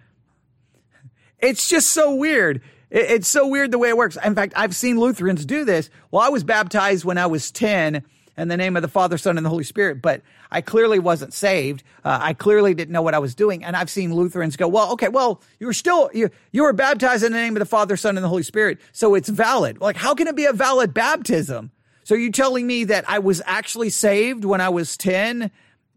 It's 1.40 1.68
just 1.68 1.90
so 1.92 2.16
weird. 2.16 2.62
It's 2.90 3.28
so 3.28 3.48
weird 3.48 3.72
the 3.72 3.78
way 3.78 3.90
it 3.90 3.98
works. 3.98 4.18
In 4.24 4.36
fact, 4.36 4.54
I've 4.56 4.76
seen 4.76 5.00
Lutherans 5.00 5.46
do 5.46 5.64
this. 5.64 5.90
Well, 6.12 6.22
I 6.22 6.30
was 6.30 6.44
baptized 6.44 7.06
when 7.06 7.18
I 7.18 7.28
was 7.28 7.52
10 7.52 8.04
in 8.36 8.48
the 8.48 8.58
name 8.58 8.76
of 8.76 8.82
the 8.82 8.88
Father, 8.88 9.18
Son, 9.18 9.38
and 9.38 9.46
the 9.46 9.50
Holy 9.50 9.64
Spirit. 9.64 10.02
But 10.02 10.22
I 10.50 10.62
clearly 10.62 10.98
wasn't 10.98 11.34
saved. 11.34 11.84
Uh, 12.04 12.18
I 12.22 12.34
clearly 12.34 12.74
didn't 12.74 12.92
know 12.92 13.02
what 13.02 13.14
I 13.14 13.20
was 13.20 13.36
doing. 13.36 13.64
And 13.64 13.76
I've 13.76 13.90
seen 13.90 14.16
Lutherans 14.16 14.56
go, 14.56 14.68
well, 14.68 14.94
okay, 14.94 15.10
well, 15.10 15.42
you 15.60 15.68
were 15.68 15.74
still, 15.74 16.10
you, 16.14 16.30
you 16.52 16.64
were 16.64 16.74
baptized 16.74 17.24
in 17.24 17.32
the 17.32 17.38
name 17.38 17.56
of 17.56 17.60
the 17.60 17.66
Father, 17.66 17.96
Son, 17.96 18.18
and 18.18 18.24
the 18.24 18.30
Holy 18.30 18.44
Spirit. 18.44 18.80
So 18.92 19.14
it's 19.14 19.30
valid. 19.30 19.80
Like, 19.82 19.98
how 19.98 20.16
can 20.16 20.28
it 20.28 20.36
be 20.36 20.46
a 20.46 20.54
valid 20.54 20.94
baptism? 20.94 21.72
So 22.10 22.16
you 22.16 22.32
telling 22.32 22.66
me 22.66 22.86
that 22.86 23.08
I 23.08 23.20
was 23.20 23.40
actually 23.46 23.92
saved 23.92 24.44
when 24.44 24.62
I 24.62 24.70
was 24.70 24.98
10? 24.98 25.52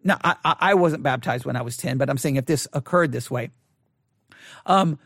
No, 0.04 0.18
I, 0.22 0.36
I 0.44 0.74
wasn't 0.74 1.02
baptized 1.02 1.46
when 1.46 1.56
I 1.56 1.62
was 1.62 1.78
10, 1.78 1.96
but 1.96 2.10
I'm 2.10 2.18
saying 2.18 2.36
if 2.36 2.44
this 2.44 2.68
occurred 2.74 3.12
this 3.12 3.30
way. 3.30 3.48
Um, 4.66 4.98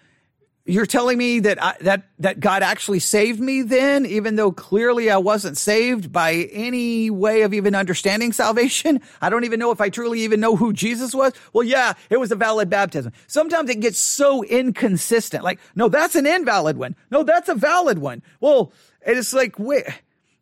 you're 0.65 0.85
telling 0.85 1.17
me 1.17 1.39
that 1.39 1.63
I, 1.63 1.77
that 1.83 2.09
that 2.19 2.41
God 2.41 2.65
actually 2.65 2.99
saved 2.99 3.39
me 3.39 3.63
then, 3.63 4.05
even 4.05 4.35
though 4.35 4.51
clearly 4.51 5.09
I 5.09 5.19
wasn't 5.19 5.57
saved 5.57 6.11
by 6.11 6.49
any 6.51 7.09
way 7.09 7.43
of 7.43 7.55
even 7.55 7.77
understanding 7.77 8.33
salvation. 8.33 9.01
I 9.23 9.29
don't 9.29 9.45
even 9.45 9.61
know 9.61 9.71
if 9.71 9.81
I 9.81 9.91
truly 9.91 10.23
even 10.23 10.41
know 10.41 10.57
who 10.57 10.73
Jesus 10.73 11.15
was. 11.15 11.35
Well, 11.53 11.63
yeah, 11.63 11.93
it 12.11 12.19
was 12.19 12.33
a 12.33 12.35
valid 12.35 12.69
baptism. 12.69 13.13
Sometimes 13.29 13.71
it 13.71 13.79
gets 13.79 14.01
so 14.01 14.43
inconsistent. 14.43 15.45
Like, 15.45 15.61
no, 15.77 15.89
that's 15.89 16.17
an 16.17 16.27
invalid 16.27 16.77
one. 16.77 16.97
No, 17.13 17.23
that's 17.23 17.49
a 17.49 17.55
valid 17.55 18.01
one. 18.01 18.25
Well, 18.41 18.73
it's 19.03 19.33
like, 19.33 19.57
wait, 19.61 19.85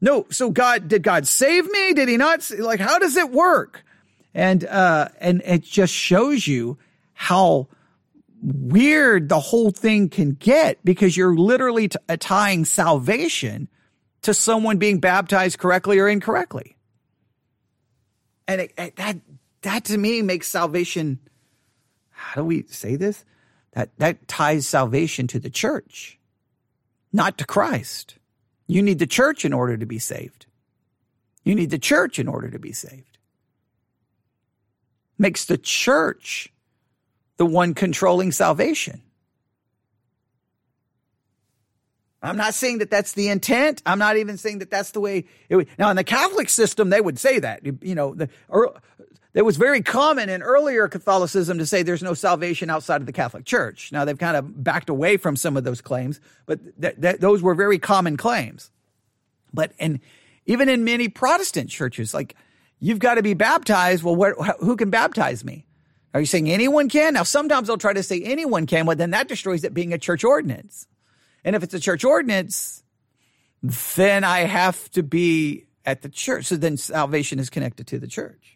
no. 0.05 0.27
So 0.29 0.51
God, 0.51 0.87
did 0.87 1.03
God 1.03 1.27
save 1.27 1.65
me? 1.71 1.95
Did 1.95 2.11
He 2.11 2.19
not? 2.19 2.49
Like, 2.59 2.79
how 2.79 2.99
does 2.99 3.17
it 3.17 3.31
work? 3.31 3.83
And 4.35 4.63
uh, 4.67 5.09
and 5.19 5.41
it 5.47 5.63
just 5.63 5.95
shows 5.95 6.47
you 6.47 6.77
how 7.15 7.69
weird 8.43 9.31
the 9.31 9.41
whole 9.41 9.71
thing 9.71 10.11
can 10.11 10.33
get 10.33 10.85
because 10.85 11.17
you're 11.17 11.35
literally 11.35 11.89
t- 11.89 11.99
uh, 12.07 12.19
tying 12.21 12.67
salvation 12.67 13.67
to 14.21 14.35
someone 14.35 14.77
being 14.77 15.01
baptized 15.01 15.59
correctly 15.59 15.99
or 15.99 16.07
incorrectly. 16.07 16.77
And 18.47 18.61
it, 18.61 18.75
it, 18.77 18.97
that 18.97 19.17
that 19.63 19.85
to 19.87 19.97
me 19.97 20.21
makes 20.21 20.49
salvation 20.49 21.19
how 22.11 22.43
do 22.43 22.45
we 22.45 22.65
say 22.69 22.97
this? 22.97 23.25
That 23.73 23.89
that 23.97 24.29
ties 24.29 24.67
salvation 24.67 25.29
to 25.29 25.39
the 25.39 25.49
church, 25.49 26.19
not 27.11 27.39
to 27.39 27.47
Christ. 27.47 28.19
You 28.67 28.83
need 28.83 28.99
the 28.99 29.07
church 29.07 29.45
in 29.45 29.53
order 29.53 29.77
to 29.77 29.87
be 29.87 29.99
saved. 29.99 30.47
You 31.45 31.55
need 31.55 31.71
the 31.71 31.79
church 31.79 32.19
in 32.19 32.29
order 32.29 32.51
to 32.51 32.59
be 32.59 32.73
saved. 32.73 33.19
Makes 35.19 35.45
the 35.45 35.59
church 35.59 36.53
the 37.37 37.47
one 37.47 37.75
controlling 37.75 38.33
salvation. 38.33 39.03
I'm 42.23 42.39
not 42.39 42.55
saying 42.55 42.79
that 42.79 42.91
that's 42.91 43.12
the 43.12 43.29
intent. 43.29 43.83
I'm 43.85 43.99
not 43.99 44.17
even 44.17 44.39
saying 44.39 44.61
that 44.61 44.71
that's 44.71 44.93
the 44.93 45.01
way 45.01 45.27
it 45.51 45.57
would. 45.57 45.69
Now, 45.79 45.91
in 45.91 45.97
the 45.97 46.05
Catholic 46.05 46.49
system, 46.49 46.89
they 46.89 47.01
would 47.01 47.19
say 47.19 47.39
that. 47.39 47.61
You 47.83 47.95
know, 47.95 48.15
the, 48.15 48.31
it 49.35 49.43
was 49.43 49.57
very 49.57 49.82
common 49.82 50.28
in 50.28 50.43
earlier 50.43 50.87
Catholicism 50.89 51.59
to 51.59 51.66
say 51.66 51.82
there's 51.82 52.03
no 52.03 52.14
salvation 52.14 52.70
outside 52.70 53.01
of 53.01 53.07
the 53.07 53.12
Catholic 53.12 53.45
Church. 53.45 53.91
Now, 53.91 54.05
they've 54.05 54.16
kind 54.16 54.37
of 54.37 54.62
backed 54.62 54.89
away 54.89 55.16
from 55.16 55.37
some 55.37 55.57
of 55.57 55.64
those 55.64 55.80
claims, 55.80 56.20
but 56.47 56.61
th- 56.80 57.01
th- 57.01 57.16
those 57.16 57.43
were 57.43 57.55
very 57.55 57.78
common 57.78 58.16
claims. 58.16 58.70
But 59.53 59.72
and 59.78 60.01
even 60.47 60.68
in 60.68 60.85
many 60.85 61.09
Protestant 61.09 61.68
churches, 61.68 62.14
like 62.14 62.37
you've 62.78 62.99
got 62.99 63.14
to 63.14 63.22
be 63.22 63.35
baptized. 63.35 64.03
Well, 64.03 64.35
who 64.61 64.76
can 64.76 64.91
baptize 64.91 65.45
me? 65.45 65.66
Are 66.12 66.20
you 66.20 66.26
saying 66.26 66.49
anyone 66.49 66.89
can? 66.89 67.14
Now, 67.14 67.24
sometimes 67.24 67.66
they'll 67.66 67.76
try 67.76 67.93
to 67.93 68.03
say 68.03 68.22
anyone 68.22 68.66
can, 68.66 68.87
but 68.87 68.99
then 68.99 69.11
that 69.11 69.26
destroys 69.26 69.64
it 69.64 69.74
being 69.74 69.93
a 69.93 69.99
church 69.99 70.22
ordinance. 70.22 70.87
And 71.45 71.57
if 71.57 71.62
it's 71.62 71.74
a 71.74 71.80
church 71.80 72.05
ordinance, 72.05 72.85
then 73.62 74.22
I 74.22 74.41
have 74.41 74.91
to 74.93 75.03
be 75.03 75.66
at 75.85 76.03
the 76.03 76.09
church. 76.09 76.47
So 76.47 76.57
then 76.57 76.76
salvation 76.76 77.39
is 77.39 77.51
connected 77.51 77.89
to 77.89 77.99
the 77.99 78.07
church. 78.07 78.54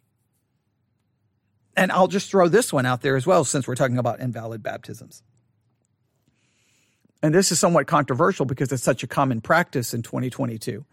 And 1.79 1.93
I'll 1.93 2.09
just 2.09 2.29
throw 2.29 2.49
this 2.49 2.73
one 2.73 2.87
out 2.87 3.03
there 3.03 3.15
as 3.15 3.25
well, 3.25 3.45
since 3.45 3.69
we're 3.69 3.77
talking 3.77 3.99
about 3.99 4.19
invalid 4.19 4.65
baptisms. 4.65 5.23
And 7.23 7.33
this 7.33 7.53
is 7.53 7.61
somewhat 7.61 7.87
controversial 7.87 8.47
because 8.47 8.73
it's 8.73 8.83
such 8.83 9.05
a 9.05 9.07
common 9.07 9.41
practice 9.41 9.95
in 9.95 10.03
2022. 10.03 10.85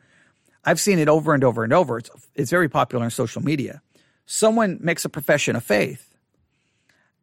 I've 0.63 0.79
seen 0.79 0.99
it 0.99 1.09
over 1.09 1.33
and 1.33 1.43
over 1.43 1.63
and 1.63 1.73
over. 1.73 1.97
It's, 1.97 2.11
it's 2.35 2.51
very 2.51 2.69
popular 2.69 3.03
on 3.03 3.09
social 3.09 3.41
media. 3.41 3.81
Someone 4.27 4.77
makes 4.79 5.03
a 5.05 5.09
profession 5.09 5.55
of 5.55 5.63
faith, 5.63 6.15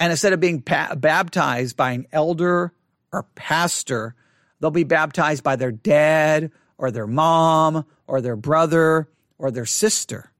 and 0.00 0.10
instead 0.10 0.32
of 0.32 0.40
being 0.40 0.60
pa- 0.60 0.96
baptized 0.96 1.76
by 1.76 1.92
an 1.92 2.06
elder 2.10 2.72
or 3.12 3.22
pastor, 3.36 4.16
they'll 4.58 4.72
be 4.72 4.82
baptized 4.82 5.44
by 5.44 5.54
their 5.54 5.70
dad 5.70 6.50
or 6.78 6.90
their 6.90 7.06
mom 7.06 7.84
or 8.08 8.20
their 8.20 8.36
brother 8.36 9.08
or 9.38 9.52
their 9.52 9.66
sister. 9.66 10.31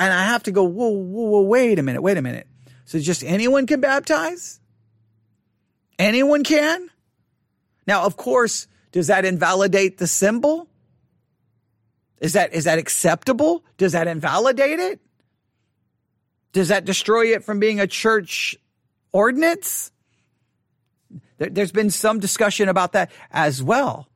And 0.00 0.14
I 0.14 0.24
have 0.24 0.42
to 0.44 0.50
go, 0.50 0.64
whoa, 0.64 0.88
whoa, 0.88 1.24
whoa, 1.24 1.42
wait 1.42 1.78
a 1.78 1.82
minute, 1.82 2.00
wait 2.00 2.16
a 2.16 2.22
minute. 2.22 2.46
So 2.86 2.98
just 2.98 3.22
anyone 3.22 3.66
can 3.66 3.80
baptize? 3.80 4.58
Anyone 5.98 6.42
can? 6.42 6.88
Now, 7.86 8.04
of 8.04 8.16
course, 8.16 8.66
does 8.92 9.08
that 9.08 9.26
invalidate 9.26 9.98
the 9.98 10.06
symbol? 10.06 10.68
Is 12.18 12.32
that 12.32 12.54
is 12.54 12.64
that 12.64 12.78
acceptable? 12.78 13.62
Does 13.76 13.92
that 13.92 14.08
invalidate 14.08 14.78
it? 14.78 15.00
Does 16.52 16.68
that 16.68 16.84
destroy 16.84 17.34
it 17.34 17.44
from 17.44 17.60
being 17.60 17.78
a 17.78 17.86
church 17.86 18.56
ordinance? 19.12 19.92
There's 21.38 21.72
been 21.72 21.90
some 21.90 22.20
discussion 22.20 22.68
about 22.68 22.92
that 22.92 23.10
as 23.30 23.62
well. 23.62 24.09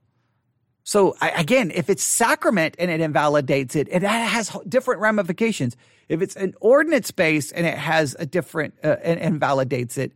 So 0.85 1.17
again, 1.21 1.73
if 1.75 1.89
it's 1.89 2.03
sacrament 2.03 2.77
and 2.79 2.91
it 2.91 3.01
invalidates 3.01 3.75
it, 3.75 3.89
it 3.91 4.03
has 4.03 4.55
different 4.69 5.01
ramifications. 5.01 5.77
If 6.11 6.21
it's 6.21 6.37
an 6.37 6.55
ordinance 6.61 7.11
based 7.11 7.53
and 7.57 7.67
it 7.67 7.79
has 7.79 8.15
a 8.19 8.27
different 8.27 8.75
uh, 8.85 8.97
and 9.03 9.19
invalidates 9.19 9.97
it, 9.97 10.13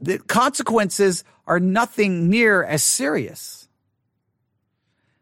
the 0.00 0.18
consequences 0.18 1.24
are 1.46 1.58
nothing 1.58 2.28
near 2.28 2.62
as 2.62 2.84
serious. 2.84 3.66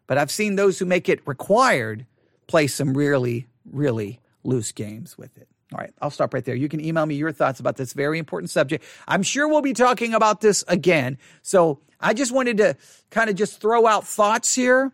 But 0.09 0.19
I've 0.19 0.33
seen 0.33 0.57
those 0.57 0.81
who 0.81 0.85
make 0.85 1.09
it 1.09 1.21
required 1.25 2.05
play 2.49 2.67
some 2.67 2.97
really, 2.97 3.47
really 3.65 4.19
loose 4.43 4.73
games 4.73 5.17
with 5.17 5.37
it. 5.39 5.47
All 5.73 5.79
right, 5.79 5.93
I'll 6.03 6.11
stop 6.11 6.35
right 6.35 6.45
there. 6.45 6.57
You 6.57 6.69
can 6.69 6.85
email 6.85 7.07
me 7.07 7.15
your 7.15 7.33
thoughts 7.33 7.61
about 7.61 7.77
this 7.77 7.93
very 7.93 8.19
important 8.19 8.51
subject. 8.51 8.85
I'm 9.07 9.23
sure 9.23 9.49
we'll 9.49 9.63
be 9.63 9.73
talking 9.73 10.13
about 10.13 10.41
this 10.41 10.65
again. 10.69 11.19
So 11.41 11.81
I 12.03 12.15
just 12.15 12.33
wanted 12.33 12.59
to 12.59 12.77
kind 13.11 13.31
of 13.31 13.37
just 13.37 13.61
throw 13.61 13.87
out 13.87 14.07
thoughts 14.07 14.55
here, 14.55 14.93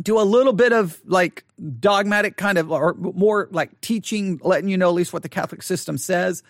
do 0.00 0.20
a 0.20 0.22
little 0.22 0.52
bit 0.52 0.72
of 0.72 1.00
like 1.04 1.44
dogmatic 1.80 2.36
kind 2.36 2.58
of, 2.58 2.70
or 2.70 2.94
more 2.94 3.48
like 3.50 3.80
teaching, 3.80 4.40
letting 4.42 4.68
you 4.68 4.76
know 4.76 4.88
at 4.88 4.94
least 4.94 5.12
what 5.12 5.22
the 5.22 5.28
Catholic 5.28 5.62
system 5.62 5.98
says. 5.98 6.42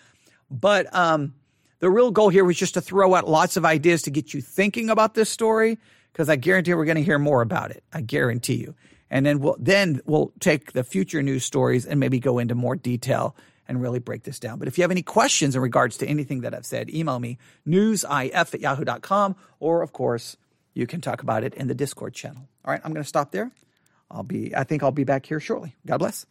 But 0.51 0.93
um, 0.95 1.33
the 1.79 1.89
real 1.89 2.11
goal 2.11 2.29
here 2.29 2.45
was 2.45 2.57
just 2.57 2.75
to 2.75 2.81
throw 2.81 3.15
out 3.15 3.27
lots 3.27 3.57
of 3.57 3.65
ideas 3.65 4.03
to 4.03 4.11
get 4.11 4.33
you 4.33 4.41
thinking 4.41 4.89
about 4.89 5.15
this 5.15 5.29
story 5.29 5.79
because 6.11 6.29
I 6.29 6.35
guarantee 6.35 6.73
we're 6.73 6.85
going 6.85 6.97
to 6.97 7.03
hear 7.03 7.19
more 7.19 7.41
about 7.41 7.71
it. 7.71 7.83
I 7.91 8.01
guarantee 8.01 8.55
you. 8.55 8.75
And 9.09 9.25
then 9.25 9.39
we'll 9.39 9.57
then 9.59 10.01
we'll 10.05 10.33
take 10.39 10.71
the 10.71 10.83
future 10.83 11.21
news 11.21 11.45
stories 11.45 11.85
and 11.85 11.99
maybe 11.99 12.19
go 12.19 12.39
into 12.39 12.55
more 12.55 12.75
detail 12.75 13.35
and 13.67 13.81
really 13.81 13.99
break 13.99 14.23
this 14.23 14.39
down. 14.39 14.59
But 14.59 14.67
if 14.67 14.77
you 14.77 14.83
have 14.83 14.91
any 14.91 15.01
questions 15.01 15.55
in 15.55 15.61
regards 15.61 15.97
to 15.97 16.07
anything 16.07 16.41
that 16.41 16.53
I've 16.53 16.65
said, 16.65 16.89
email 16.89 17.19
me 17.19 17.37
newsif 17.67 18.53
at 18.53 18.59
yahoo.com 18.59 19.35
or 19.59 19.81
of 19.81 19.93
course 19.93 20.37
you 20.73 20.87
can 20.87 21.01
talk 21.01 21.21
about 21.21 21.43
it 21.43 21.53
in 21.53 21.67
the 21.67 21.75
Discord 21.75 22.13
channel. 22.13 22.47
All 22.65 22.71
right, 22.71 22.81
I'm 22.83 22.93
going 22.93 23.03
to 23.03 23.07
stop 23.07 23.31
there. 23.31 23.51
I'll 24.09 24.23
be 24.23 24.55
I 24.55 24.63
think 24.63 24.83
I'll 24.83 24.91
be 24.91 25.03
back 25.03 25.25
here 25.25 25.39
shortly. 25.39 25.75
God 25.85 25.97
bless. 25.97 26.25